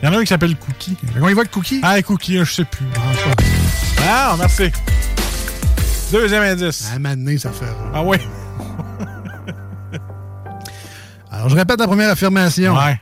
[0.00, 0.96] Il y en a un qui s'appelle Cookie.
[1.20, 1.80] On y va avec Cookie?
[1.82, 2.86] Ah, Cookie, je sais plus.
[4.08, 4.70] Ah, merci.
[6.12, 6.88] Deuxième indice.
[6.92, 7.66] À un moment donné, ça fait.
[7.92, 8.16] Ah oui.
[11.32, 12.76] Alors, je répète la première affirmation.
[12.76, 13.00] Ouais.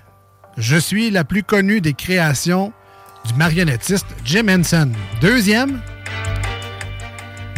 [0.56, 2.72] Je suis la plus connue des créations
[3.26, 4.90] du marionnettiste Jim Henson.
[5.20, 5.82] Deuxième,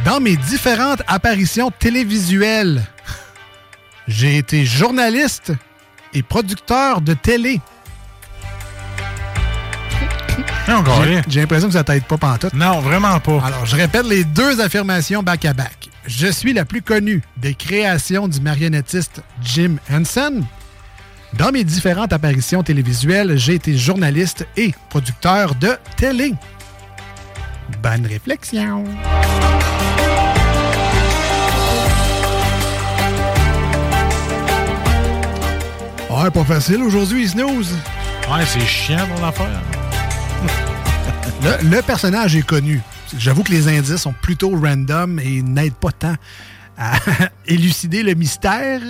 [0.08, 2.82] dans mes différentes apparitions télévisuelles,
[4.06, 5.52] j'ai été journaliste
[6.14, 7.60] et producteur de télé.
[11.28, 12.54] J'ai- l'impression que ça t'aide pas pantoute.
[12.54, 13.42] Non, vraiment pas.
[13.44, 15.90] Alors, je répète les deux affirmations back-à-back.
[16.06, 20.42] Je suis la plus connue des créations du marionnettiste Jim Henson.
[21.34, 26.32] Dans mes différentes apparitions télévisuelles, j'ai été journaliste et producteur de télé.
[27.82, 28.84] Bonne réflexion.
[36.10, 37.72] Ouais, pas facile aujourd'hui, Snooze.
[38.30, 39.60] Ouais, c'est chiant, mon affaire.
[41.42, 42.80] Le, le personnage est connu.
[43.16, 46.14] J'avoue que les indices sont plutôt random et n'aident pas tant
[46.76, 46.96] à
[47.46, 48.80] élucider le mystère.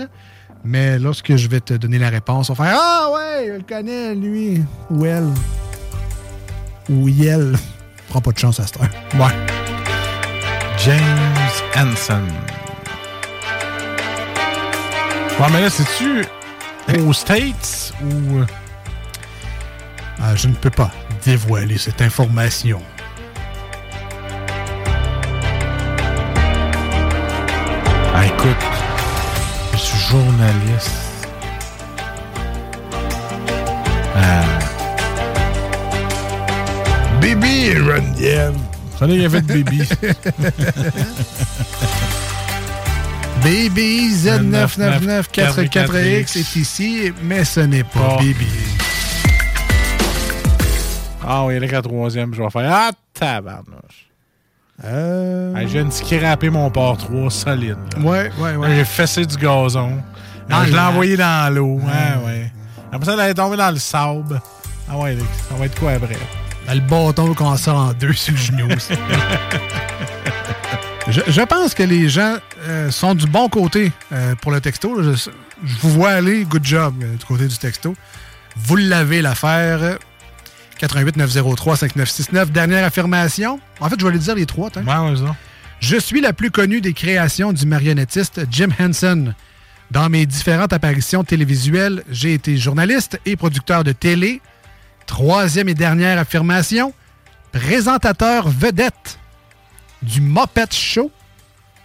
[0.65, 3.63] Mais lorsque je vais te donner la réponse, on va faire Ah ouais, je le
[3.63, 4.63] connais, lui.
[4.91, 5.29] Ou elle.
[6.89, 7.57] Ou elle.
[8.09, 8.89] Prends pas de chance à cette heure.
[9.15, 9.35] Ouais.
[10.79, 11.19] James
[11.77, 12.25] Hansen.
[15.39, 16.25] Ouais, mais là, c'est-tu
[16.97, 18.41] aux States ou.
[20.21, 20.91] Ah, je ne peux pas
[21.25, 22.83] dévoiler cette information.
[28.15, 28.57] Ah, écoute,
[29.73, 31.29] je suis journaliste.
[34.17, 34.43] Ah.
[37.21, 38.59] Bibi et Rondienne.
[38.99, 39.89] Fallait y avait de Bibi.
[43.43, 48.23] Baby Z99944X est ici, mais ce n'est pas Oh.
[51.31, 52.71] Ah oui, là, qu'à troisième, je vais faire.
[52.73, 54.09] Ah, tabarnouche.
[54.85, 55.55] Euh...
[55.55, 57.77] Hey, je viens de scraper mon port 3 solide.
[57.97, 58.03] là.
[58.03, 58.77] Ouais, ouais, ouais.
[58.77, 59.99] J'ai fessé du gazon.
[60.51, 61.79] Ah, je l'ai envoyé dans l'eau.
[61.81, 62.53] Ouais, ouais.
[62.93, 64.41] Après ça, elle est tombée dans le sable.
[64.91, 66.17] Ah ouais, ça va être quoi après?
[66.67, 68.69] Ben, le bâton qu'on sort en deux sur le genou.
[71.09, 72.37] je, je pense que les gens
[72.67, 75.03] euh, sont du bon côté euh, pour le texto.
[75.03, 77.95] Je, je vous vois aller, good job euh, du côté du texto.
[78.57, 79.99] Vous l'avez l'affaire.
[80.79, 82.53] 88 903 5969.
[82.53, 83.59] Dernière affirmation.
[83.81, 84.71] En fait, je vais les dire les trois.
[84.71, 84.83] t'as.
[84.83, 85.35] Ouais, ouais, ça.
[85.81, 89.35] Je suis la plus connue des créations du marionnettiste Jim Henson.
[89.91, 94.43] Dans mes différentes apparitions télévisuelles, j'ai été journaliste et producteur de télé.
[95.07, 96.93] Troisième et dernière affirmation,
[97.53, 99.18] présentateur vedette
[100.03, 101.11] du Muppet Show.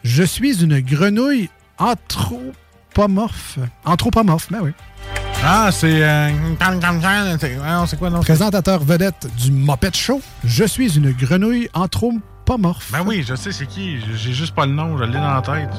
[0.04, 3.58] Je suis une grenouille anthropomorphe.
[3.86, 4.72] Anthropomorphe, ben oui.
[5.46, 6.04] Ah, c'est.
[6.04, 6.30] Euh,
[7.40, 8.22] c'est ouais, non, c'est quoi, non?
[8.22, 10.22] Présentateur vedette du Muppet Show.
[10.46, 12.92] Je suis une grenouille anthropomorphe.
[12.92, 14.00] Ben oui, je sais c'est qui.
[14.16, 15.74] J'ai juste pas le nom, je l'ai dans la tête.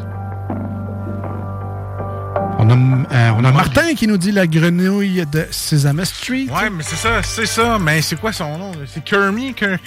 [2.59, 2.74] On a,
[3.15, 6.47] euh, on a Martin qui nous dit la grenouille de Sesame Street.
[6.51, 7.78] Ouais, mais c'est ça, c'est ça.
[7.78, 8.73] Mais c'est quoi son nom?
[8.86, 9.52] C'est Kermy?
[9.52, 9.78] Ker-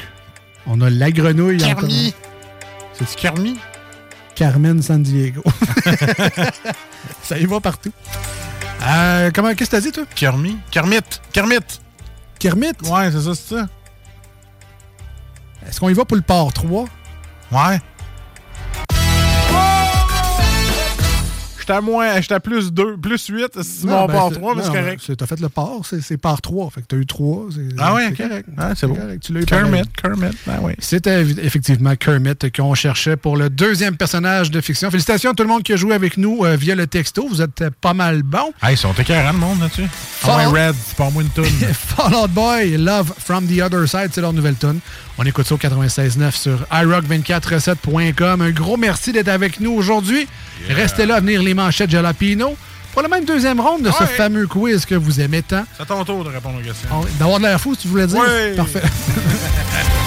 [0.68, 1.64] On a la grenouille.
[1.64, 2.14] en Kermy.
[2.98, 3.58] C'est-tu Kermy?
[4.36, 5.44] Carmen San Diego.
[7.24, 7.92] ça y va partout.
[8.84, 10.04] Euh, comment, qu'est-ce que t'as dit, toi?
[10.16, 10.58] Kermy?
[10.72, 11.02] Kermit.
[11.32, 11.80] Kermit.
[12.40, 12.74] Kermit?
[12.84, 13.68] Ouais, c'est ça, c'est ça.
[15.68, 16.86] Est-ce qu'on y va pour le port 3?
[17.52, 17.82] Ouais.
[21.68, 24.40] J'étais à moins, j'étais à plus 2, plus 8, c'est Non, mon ben, port c'est-
[24.40, 25.12] 3, mais c'est correct.
[25.18, 26.70] T'as fait le port, c'est part 3.
[26.72, 27.48] Fait que t'as eu 3.
[27.78, 28.50] Ah ouais, c'est correct.
[28.58, 29.82] Ah, c'est correct, Tu l'as eu Kermit.
[30.02, 30.72] Kermit, ben oui.
[30.80, 34.90] C'était effectivement Kermit qu'on cherchait pour le deuxième personnage de fiction.
[34.90, 37.28] Félicitations à tout le monde qui a joué avec nous euh, via le texto.
[37.28, 38.54] Vous êtes euh, pas mal bon.
[38.62, 39.88] Ah, ils sont écœurants, le monde, là-dessus.
[39.92, 41.44] Fall- Ah ouais, Red, c'est pas moi une toune.
[41.74, 44.80] Fall Out Boy, Love from the Other Side, c'est leur nouvelle tune.
[45.20, 48.42] On écoute ça au 96.9 sur iRock247.com.
[48.42, 50.28] Un gros merci d'être avec nous aujourd'hui.
[50.70, 52.56] Restez là à venir les manchettes Jalapino
[52.94, 55.64] pour la même deuxième ronde de ce fameux quiz que vous aimez tant.
[55.76, 56.90] C'est à ton tour de répondre aux questions.
[56.92, 58.20] On- D'avoir de l'air fou, si tu voulais dire.
[58.20, 58.54] Ouais.
[58.56, 58.82] Parfait.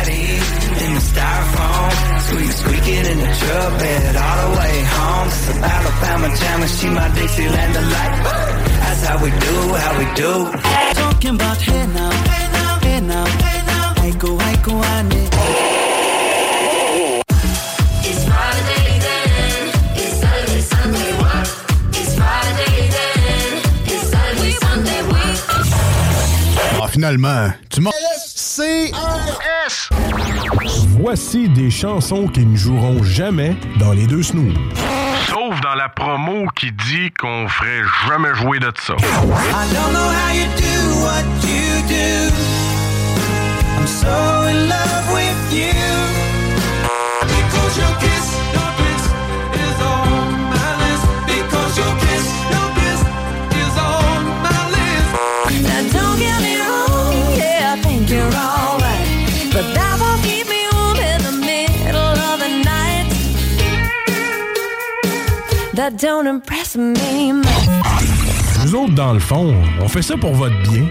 [0.71, 1.91] In the styrofoam.
[2.27, 5.27] Squeak squeaking in the truck bed all the way home.
[5.27, 8.23] It's a Alabama jam and she my Dixieland delight.
[8.81, 10.33] That's how we do, how we do.
[11.01, 13.93] Talking about hey now, hey now, hey now, hey now.
[13.97, 15.80] I go, I go, I need.
[26.91, 27.91] Finalement, tu m'as...
[28.35, 28.91] C
[30.99, 34.53] Voici des chansons qui ne joueront jamais dans les deux snooze.
[35.29, 38.93] Sauf dans la promo qui dit qu'on ferait jamais jouer de ça.
[38.93, 42.33] I don't know how you do what you do.
[43.77, 45.71] I'm so in love with you.
[47.21, 48.10] Because
[65.73, 67.47] That don't impress me much.
[68.65, 70.85] Nous autres, dans le fond, on fait ça pour votre bien.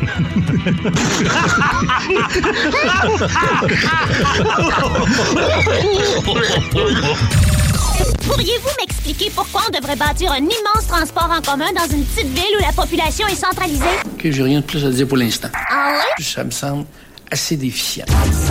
[8.27, 12.57] Pourriez-vous m'expliquer pourquoi on devrait bâtir un immense transport en commun dans une petite ville
[12.59, 13.85] où la population est centralisée?
[14.15, 15.49] OK, j'ai rien de plus à dire pour l'instant.
[15.71, 16.25] Ah ouais?
[16.25, 16.87] Ça me semble
[17.31, 18.07] assez déficient.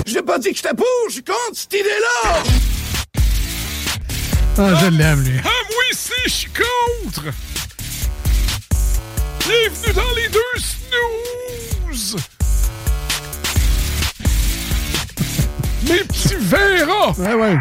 [0.06, 2.44] Je n'ai pas dit que j'étais pour, je suis contre cette idée-là!
[4.62, 5.40] Ah, je l'aime, lui.
[5.40, 7.24] Ah, moi aussi, je suis contre!
[9.40, 10.60] Bienvenue dans les deux
[11.88, 12.18] snooze!
[15.88, 17.14] Mes petits verras!
[17.18, 17.58] Ouais, ouais.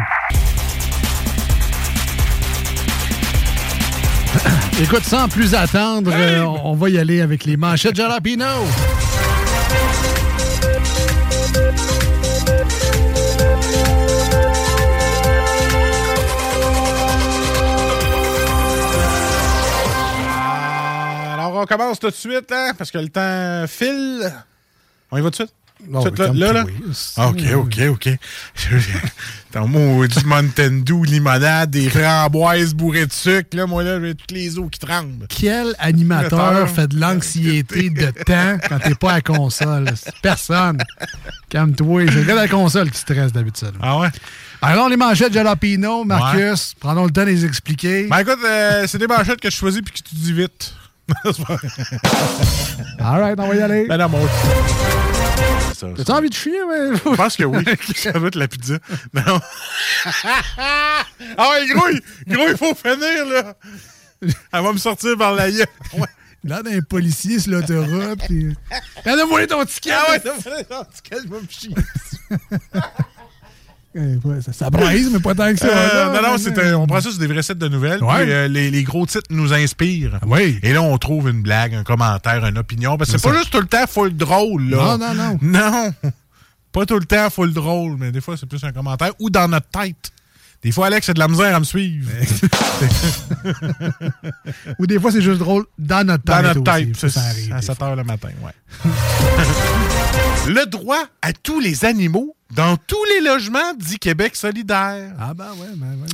[4.83, 8.45] Écoute, sans plus attendre, euh, on va y aller avec les manchettes Jalapino.
[21.61, 24.31] On commence tout de suite, hein, parce que le temps file.
[25.11, 25.53] On y va tout de suite?
[25.87, 26.65] Non, Tout oui, là, là?
[27.15, 28.09] Ah, OK, OK, OK.
[29.53, 34.13] Ton mot du Mountain Dew, limonade, des framboises bourrées de sucre, là, moi, là, j'ai
[34.13, 35.25] toutes les os qui tremblent.
[35.29, 39.85] Quel animateur fait de l'anxiété de temps quand t'es pas à la console?
[40.21, 40.79] Personne.
[41.47, 42.07] Calme-toi.
[42.07, 43.73] C'est le la console qui stresse d'habitude.
[43.81, 44.09] Ah ouais?
[44.61, 48.07] Alors, les manchettes Jalapino, Marcus, prenons le temps de les expliquer.
[48.07, 50.73] Ben écoute, euh, c'est des manchettes que je choisis puis que tu dis vite.
[51.25, 51.67] C'est pas vrai.
[52.99, 53.87] All right, on va y aller.
[53.87, 54.19] Ben non, moi.
[55.75, 55.87] Ça.
[56.13, 56.97] envie de chier, mais...
[56.97, 57.63] Je pense que oui.
[57.95, 58.77] Ça doit être la pizza.
[59.13, 59.39] Non.
[60.57, 61.03] ah
[61.51, 62.01] ouais, gros, il-
[62.33, 63.53] gros, il faut finir, là.
[64.21, 65.65] Elle va me sortir par la gueule.
[65.93, 66.07] Ouais.
[66.43, 68.19] Là, d'un policier sur l'autoroute.
[68.27, 68.55] puis...
[69.05, 69.91] Elle a volé ton ticket.
[69.93, 71.75] Ah ouais, t'as volé ton ticket, je vais me chier.
[73.95, 75.67] Ouais, ça, ça braise, mais pas tant que ça.
[75.67, 78.03] Euh, non, non, c'est un- on prend ça sur des vrais sites de nouvelles.
[78.03, 78.23] Ouais.
[78.23, 80.19] puis, euh, les, les gros titres nous inspirent.
[80.27, 80.59] Oui.
[80.61, 82.97] Et là, on trouve une blague, un commentaire, une opinion.
[82.97, 83.39] Parce que c'est C'est pas ça.
[83.39, 84.97] juste tout le temps full drôle, là.
[84.97, 85.39] Non, non, non.
[85.61, 85.93] Non.
[86.71, 89.47] Pas tout le temps full drôle, mais des fois, c'est plus un commentaire ou dans
[89.47, 90.11] notre tête.
[90.61, 92.11] Des fois, Alex a de la misère à me suivre.
[94.77, 96.35] Ou des fois, c'est juste drôle dans notre tête.
[96.35, 96.95] Dans notre tête.
[96.97, 97.53] Ça, Ça, ça arrive.
[97.53, 97.87] à des 7 fois.
[97.87, 98.51] heures le matin, ouais.
[100.47, 105.11] le droit à tous les animaux dans tous les logements dit Québec solidaire.
[105.19, 106.07] Ah ben ouais, ben ouais.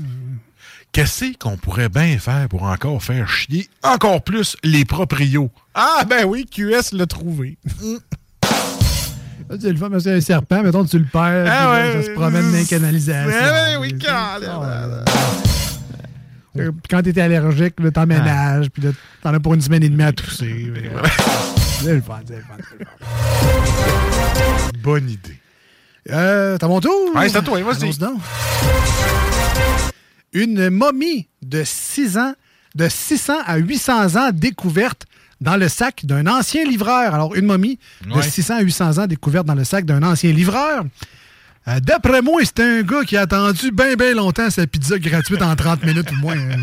[0.91, 5.49] Qu'est-ce qu'on pourrait bien faire pour encore faire chier encore plus les proprios?
[5.73, 7.57] Ah ben oui, QS l'a trouvé.
[9.47, 10.63] Là, c'est le fun, mais c'est un serpent.
[10.63, 11.45] Mettons, tu le perds.
[11.47, 12.01] Ah puis ouais.
[12.01, 13.29] Ça se promène dans les canalisations.
[13.29, 14.39] Ouais, oui, Puis- quand
[16.57, 18.89] Euh, Puis quand t'es allergique, t'emménages, puis là,
[19.21, 20.71] t'en as pour une semaine et demie à tousser.
[21.81, 24.71] C'est le fun, c'est le fun, c'est le fun.
[24.81, 25.37] Bonne idée.
[26.11, 26.91] Euh, t'as mon tour?
[27.15, 27.91] Ouais, c'est à toi, vas-y.
[30.33, 32.33] Une momie de 6 ans,
[32.75, 35.03] de 600 à 800 ans découverte
[35.41, 37.13] dans le sac d'un ancien livreur.
[37.13, 38.21] Alors, une momie de Ouais.
[38.21, 40.83] 600 à 800 ans découverte dans le sac d'un ancien livreur.
[41.67, 45.41] Euh, D'après moi, c'était un gars qui a attendu bien, bien longtemps sa pizza gratuite
[45.41, 46.35] en 30 minutes ou moins.
[46.37, 46.57] hein.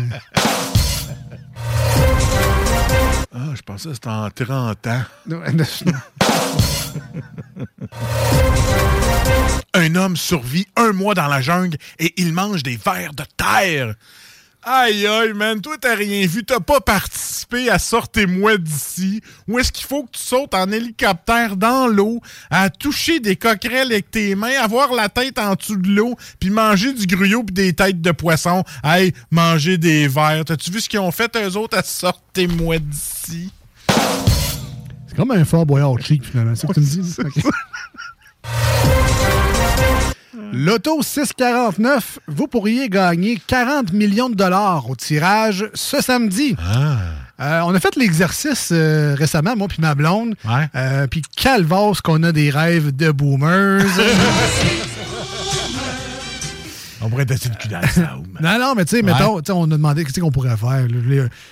[3.73, 5.01] Pensais que c'était en 30 ans.
[9.73, 13.95] Un homme survit un mois dans la jungle et il mange des vers de terre.
[14.65, 16.45] Aïe, aïe, man, toi, t'as rien vu.
[16.45, 19.21] T'as pas participé à Sortez-moi d'ici.
[19.47, 23.91] Où est-ce qu'il faut que tu sautes en hélicoptère dans l'eau, à toucher des coquerelles
[23.91, 27.53] avec tes mains, avoir la tête en dessous de l'eau, puis manger du gruyot puis
[27.53, 28.63] des têtes de poisson.
[28.83, 30.45] Hey, manger des vers.
[30.45, 33.51] T'as-tu vu ce qu'ils ont fait, eux autres, à Sortez-moi d'ici?
[35.07, 36.55] C'est comme un fort boyard chic, finalement.
[36.55, 37.15] C'est ce que tu me dis?
[40.53, 46.55] L'auto 649, vous pourriez gagner 40 millions de dollars au tirage ce samedi.
[47.39, 50.35] Euh, on a fait l'exercice euh, récemment, moi puis ma blonde.
[50.75, 53.85] Euh, puis calvasse qu'on a des rêves de boomers.
[57.05, 57.81] On pourrait tester le cul dans
[58.41, 59.11] non, non, mais tu sais, Ouais.
[59.13, 60.87] mettons, on a demandé qu'est-ce qu'on pourrait faire.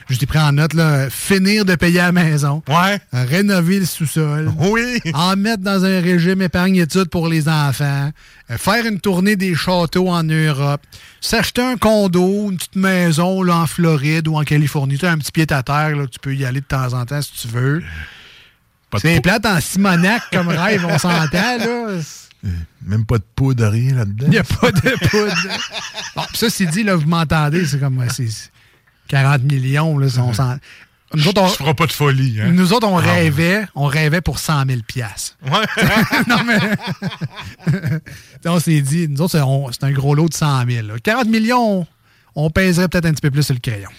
[0.10, 2.64] Je t'ai pris en note, là, finir de payer à la maison.
[2.69, 2.99] Ouais.
[3.11, 4.52] Rénover le sous-sol.
[4.57, 4.99] Oui.
[5.14, 8.11] En mettre dans un régime épargne-études pour les enfants.
[8.49, 10.82] euh, Faire une tournée des châteaux en Europe.
[11.19, 14.98] S'acheter un condo, une petite maison là, en Floride ou en Californie.
[14.98, 17.06] Tu as un petit pied à terre, là, tu peux y aller de temps en
[17.06, 17.84] temps si tu veux.
[18.98, 21.88] C'est plate en Simonac comme rêve, on s'entend, là.
[22.84, 24.26] Même pas de poudre, rien là-dedans.
[24.27, 25.35] Il n'y a pas de poudre.
[26.15, 28.27] Bon, pis ça, c'est dit, là, vous m'entendez, c'est comme ouais, c'est
[29.07, 29.97] 40 millions.
[29.97, 30.57] Là, on s'en-
[31.13, 32.51] nous autres, on, pas de folie, hein?
[32.53, 35.38] nous autres, on Ah, rêvait, on rêvait pour 100 000 piastres.
[35.43, 35.84] Ouais.
[36.27, 37.99] non, mais...
[38.45, 39.38] On s'est dit, nous autres,
[39.73, 40.88] c'est un gros lot de 100 000.
[40.88, 40.93] là.
[41.03, 41.85] 40 millions,
[42.35, 43.89] on, pèserait peut-être un petit peu plus sur le crayon.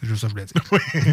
[0.00, 1.12] C'est juste ça que je voulais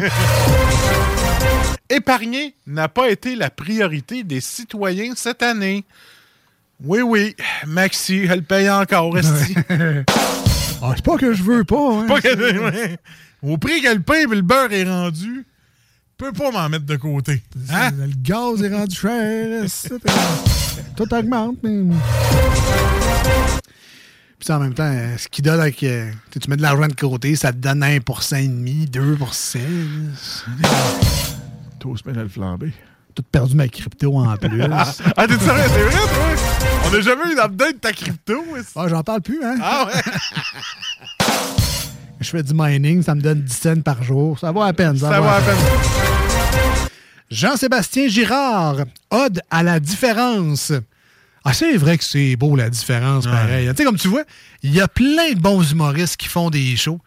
[1.90, 5.84] Épargner n'a pas été la priorité des citoyens cette année.
[6.82, 7.34] Oui, oui,
[7.66, 9.54] Maxi, elle paye encore, esti.
[10.86, 11.92] Ah, c'est pas que je veux pas.
[11.94, 12.06] hein.
[12.06, 12.96] Pas que-.
[13.42, 15.46] Au prix que le pain et le beurre est rendu,
[16.18, 17.42] peux pas m'en mettre de côté.
[17.70, 17.90] Hein?
[17.92, 19.64] Le gaz est rendu cher.
[20.94, 21.94] Tout augmente, mais.
[24.38, 25.82] Puis en même temps, ce qui donne avec.
[25.84, 29.58] euh, tu mets de l'argent de côté, ça te donne 1,5%, 2%.
[31.78, 32.72] Tout se met à le flamber.
[33.14, 34.62] Tout perdu ma crypto en plus.
[34.62, 35.62] ah, t'es sérieux?
[35.68, 36.26] C'est vrai, toi?
[36.86, 38.44] On n'a jamais eu d'update de ta crypto.
[38.74, 39.56] Ah, j'en parle plus, hein?
[39.62, 39.92] Ah ouais?
[42.20, 44.38] Je fais du mining, ça me donne 10 cents par jour.
[44.38, 44.96] Ça vaut à peine.
[44.96, 45.56] Ça, Ça va à peine.
[47.30, 48.76] Jean-Sébastien Girard,
[49.10, 50.72] Ode à la différence.
[51.44, 53.68] Ah, c'est vrai que c'est beau la différence, pareil.
[53.70, 54.22] Tu sais, comme tu vois,
[54.62, 57.00] il y a plein de bons humoristes qui font des shows,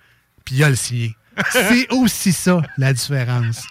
[0.46, 1.10] puis il y a le sien.
[1.52, 3.64] C'est aussi ça, la différence.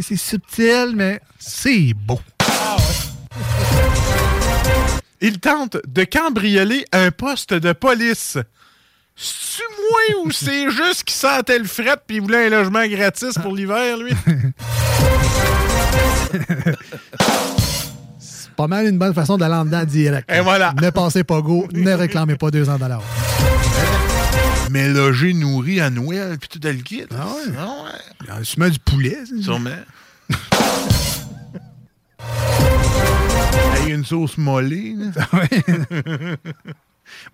[0.00, 2.18] C'est subtil, mais c'est beau.
[5.20, 8.38] Il tente de cambrioler un poste de police.
[9.14, 13.34] C'est-tu moi ou c'est juste qu'il sentait le fret puis il voulait un logement gratis
[13.34, 14.12] pour l'hiver, lui?
[18.18, 20.30] C'est pas mal une bonne façon d'aller en dedans direct.
[20.32, 20.72] Et voilà.
[20.80, 23.02] Ne passez pas go, ne réclamez pas 200 dollars.
[24.70, 27.04] Mais logé, nourri à Noël, puis tout le kit.
[27.10, 27.52] Ah ouais?
[27.58, 28.42] Ah ouais.
[28.44, 29.70] Tu mets du poulet, Sûrement.
[33.72, 34.94] Avec une sauce mollée.
[34.96, 35.10] là.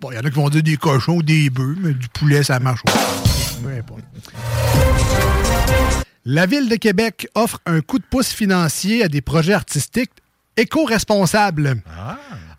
[0.01, 2.09] Bon, il y en a qui vont dire des cochons ou des bœufs, mais du
[2.09, 2.81] poulet, ça marche
[3.67, 4.03] importe.
[6.25, 10.11] La Ville de Québec offre un coup de pouce financier à des projets artistiques
[10.59, 11.81] éco-responsables.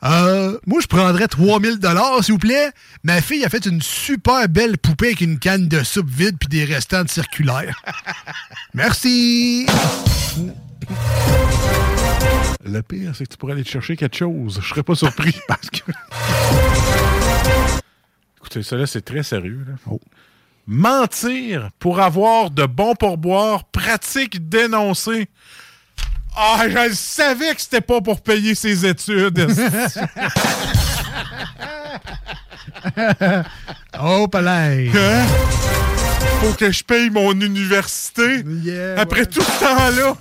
[0.02, 2.70] Euh, moi, je prendrais 3000 dollars, s'il vous plaît.
[3.02, 6.48] Ma fille a fait une super belle poupée avec une canne de soupe vide puis
[6.48, 7.82] des restants de circulaire.
[8.74, 9.66] Merci.
[12.64, 14.58] Le pire, c'est que tu pourrais aller te chercher quelque chose.
[14.62, 15.90] Je serais pas surpris parce que.
[18.38, 19.66] Écoutez, ça là, c'est très sérieux.
[19.66, 19.96] là.
[20.66, 25.28] Mentir pour avoir de bons pourboires, pratique dénoncée.
[26.36, 29.40] Ah, je le savais que c'était pas pour payer ses études.
[34.00, 34.90] oh, palais.
[34.94, 35.26] Hein?
[36.40, 38.44] Faut que je paye mon université?
[38.96, 40.16] Après tout ce temps-là,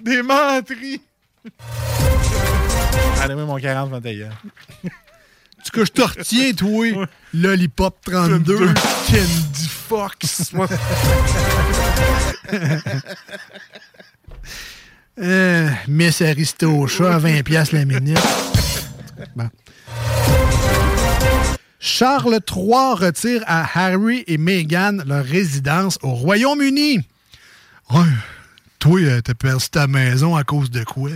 [0.00, 1.02] des menteries.
[3.20, 4.28] Allez, moi, mon 40 21
[5.64, 7.06] Tu que je te retiens, toi.
[7.34, 8.56] Lollipop 32.
[8.56, 10.52] Candy Fox.
[15.18, 18.18] Euh, Miss Aristocha à 20 piastres la minute.
[19.36, 19.48] Bon.
[21.78, 27.00] Charles III retire à Harry et Meghan leur résidence au Royaume-Uni.
[27.90, 28.04] Ouais,
[28.78, 31.10] toi, euh, t'as perdu ta maison à cause de quoi?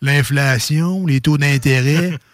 [0.00, 2.18] L'inflation, les taux d'intérêt?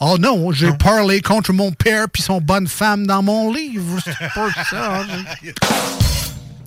[0.00, 3.98] Oh non, j'ai parlé contre mon père puis son bonne femme dans mon livre.
[4.04, 5.04] C'est pas ça.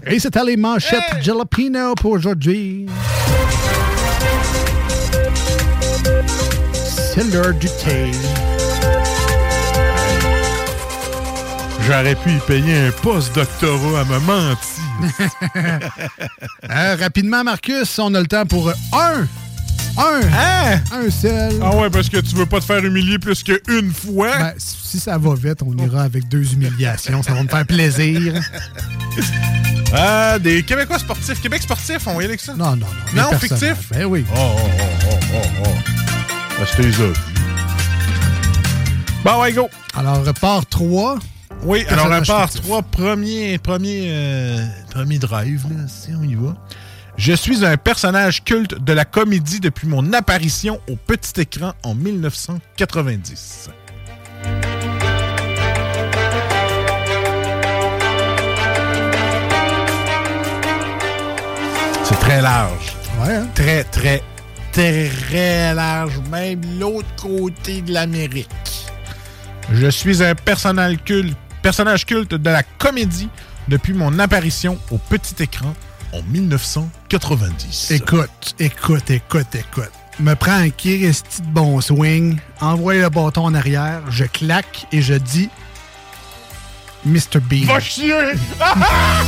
[0.05, 2.87] Et c'était les manchettes Jalapeno pour aujourd'hui.
[6.73, 8.11] C'est l'heure du thé.
[11.87, 14.59] J'aurais pu y payer un post-doctorat à me mentir.
[16.69, 19.27] Euh, rapidement, Marcus, on a le temps pour un.
[19.97, 20.21] Un.
[20.33, 20.81] Hein?
[20.91, 21.53] Un seul.
[21.61, 24.37] Ah ouais, parce que tu veux pas te faire humilier plus qu'une fois.
[24.37, 27.21] Ben, si ça va vite, on ira avec deux humiliations.
[27.23, 28.41] Ça va me faire plaisir.
[29.93, 31.41] Ah, des Québécois sportifs.
[31.41, 32.53] Québec sportif, on va y aller avec ça?
[32.53, 33.23] Non, non, non.
[33.23, 33.89] Non, fictif?
[33.91, 34.25] Ben oui.
[34.33, 36.63] Oh, oh, oh, oh, oh, oh.
[36.65, 37.03] C'était ça.
[39.25, 39.69] Bon, ouais, go.
[39.93, 41.19] Alors, part 3.
[41.63, 42.61] Oui, alors part fictif.
[42.61, 46.55] 3, premier, premier, euh, premier drive, là, si on y va.
[47.23, 51.93] Je suis un personnage culte de la comédie depuis mon apparition au petit écran en
[51.93, 53.69] 1990.
[62.03, 62.95] C'est très large.
[63.19, 63.35] Ouais.
[63.35, 63.47] hein?
[63.53, 64.23] Très, très,
[64.71, 66.19] très large.
[66.31, 68.49] Même l'autre côté de l'Amérique.
[69.71, 73.29] Je suis un personnage culte, personnage culte de la comédie
[73.67, 75.75] depuis mon apparition au petit écran
[76.13, 77.91] en 1990.
[77.91, 79.91] Écoute, écoute, écoute, écoute.
[80.19, 85.01] Me prends un Christy de bon swing, envoie le bâton en arrière, je claque et
[85.01, 85.49] je dis
[87.05, 87.39] Mr.
[87.41, 87.65] Bean.
[87.65, 88.33] Va chier!
[88.59, 89.23] Ah, ah!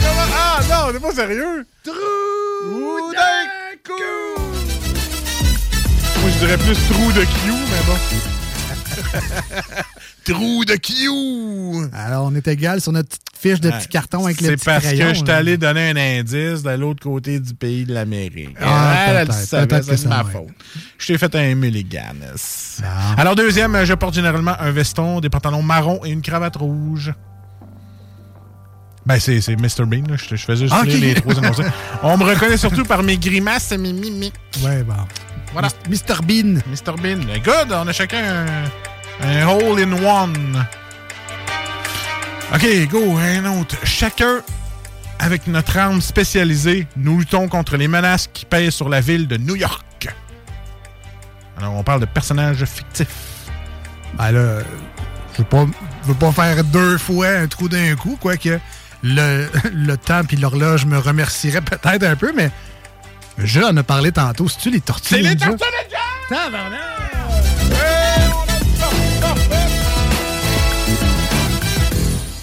[0.00, 1.66] Ah, non, t'es pas sérieux?
[1.82, 4.40] Trou d'un coup!
[6.20, 7.28] Moi, je dirais plus trou de Q,
[7.70, 7.96] mais bon.
[10.32, 11.88] trou de Q!
[11.92, 14.64] Alors, on est égal sur notre petite fiche de petit carton avec le C'est petit
[14.64, 15.06] parce crayon.
[15.08, 18.56] que je suis allé donner un indice de l'autre côté du pays de l'Amérique.
[18.60, 20.48] Ah, peut-être, que c'est ma faute.
[20.98, 22.14] Je t'ai fait un mulligan.
[23.16, 27.12] Alors, deuxième, je porte généralement un veston, des pantalons marrons et une cravate rouge.
[29.06, 29.86] Ben, c'est c'est Mr.
[29.86, 30.16] Bean, là.
[30.16, 31.62] Je, je faisais juste Ah, les trois annoncés.
[32.02, 34.34] On me reconnaît surtout par mes grimaces et mes mimiques.
[34.62, 34.92] Ouais, bon.
[35.54, 35.68] Voilà.
[35.88, 36.20] Mr.
[36.24, 36.60] Bean.
[36.66, 36.92] Mr.
[37.02, 37.20] Bean.
[37.42, 38.44] Good, on a chacun
[39.22, 40.66] un, un hole in one.
[42.54, 43.76] OK, go, un autre.
[43.84, 44.40] Chacun,
[45.18, 49.36] avec notre arme spécialisée, nous luttons contre les menaces qui pèsent sur la ville de
[49.36, 50.08] New York.
[51.58, 53.50] Alors, on parle de personnages fictifs.
[54.14, 54.60] Ben là,
[55.34, 55.66] je veux pas,
[56.02, 58.58] je veux pas faire deux fois un trou d'un coup, quoique
[59.02, 62.50] le, le temps puis l'horloge me remercierait peut-être un peu, mais
[63.36, 64.48] je en a parlé tantôt.
[64.48, 65.16] C'est-tu les tortues?
[65.16, 65.36] C'est les?
[65.36, 65.64] Tortues
[66.30, 66.38] Ninja!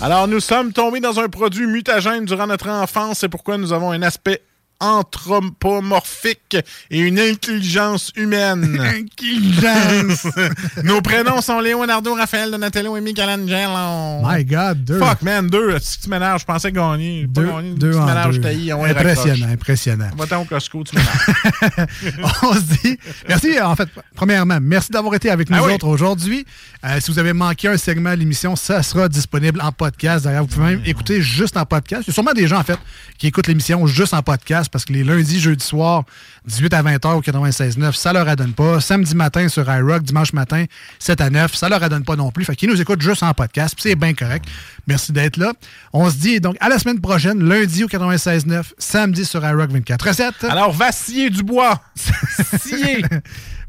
[0.06, 3.18] Alors, nous sommes tombés dans un produit mutagène durant notre enfance.
[3.22, 4.44] C'est pourquoi nous avons un aspect
[4.80, 6.58] anthropomorphique
[6.92, 8.80] et une intelligence humaine.
[8.96, 10.28] Intelligence!
[10.84, 14.22] Nos prénoms sont Leonardo, Raphaël, Donatello et Michelangelo.
[14.24, 15.00] My God, deux.
[15.00, 15.78] Fuck, man, deux.
[15.80, 17.26] Si tu m'énerves, je pensais gagner.
[17.28, 17.74] Deux, gagné.
[17.76, 18.74] deux Tu en deux.
[18.74, 20.10] on Impressionnant, impressionnant.
[20.18, 21.88] Va-t'en au Costco, tu m'énerves.
[22.44, 22.98] on se dit.
[23.28, 25.74] Merci, en fait, premièrement, merci d'avoir été avec nous Ah oui.
[25.74, 26.46] autres aujourd'hui.
[26.86, 30.26] Euh, si vous avez manqué un segment de l'émission, ça sera disponible en podcast.
[30.26, 32.04] D'ailleurs, vous pouvez même écouter juste en podcast.
[32.06, 32.80] Il y a sûrement des gens, en fait,
[33.18, 36.04] qui écoutent l'émission juste en podcast parce que les lundis, jeudi soir,
[36.46, 38.80] 18 à 20 h au 96.9, ça leur adonne pas.
[38.82, 40.66] Samedi matin sur iRock, dimanche matin,
[41.00, 42.46] 7 à 9, ça leur adonne pas non plus.
[42.46, 43.76] Fait qu'ils nous écoutent juste en podcast.
[43.76, 44.46] puis C'est bien correct.
[44.88, 45.54] Merci d'être là.
[45.94, 50.14] On se dit donc à la semaine prochaine, lundi au 96.9, samedi sur iRock 24
[50.14, 51.82] 7 Alors, va scier du bois.
[52.60, 53.02] Scier.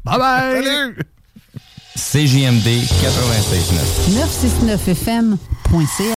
[0.03, 0.63] Bye bye.
[0.63, 0.97] Salut.
[1.95, 2.67] CJMD
[3.01, 4.13] 96.9.
[4.13, 6.16] 969fm.ca.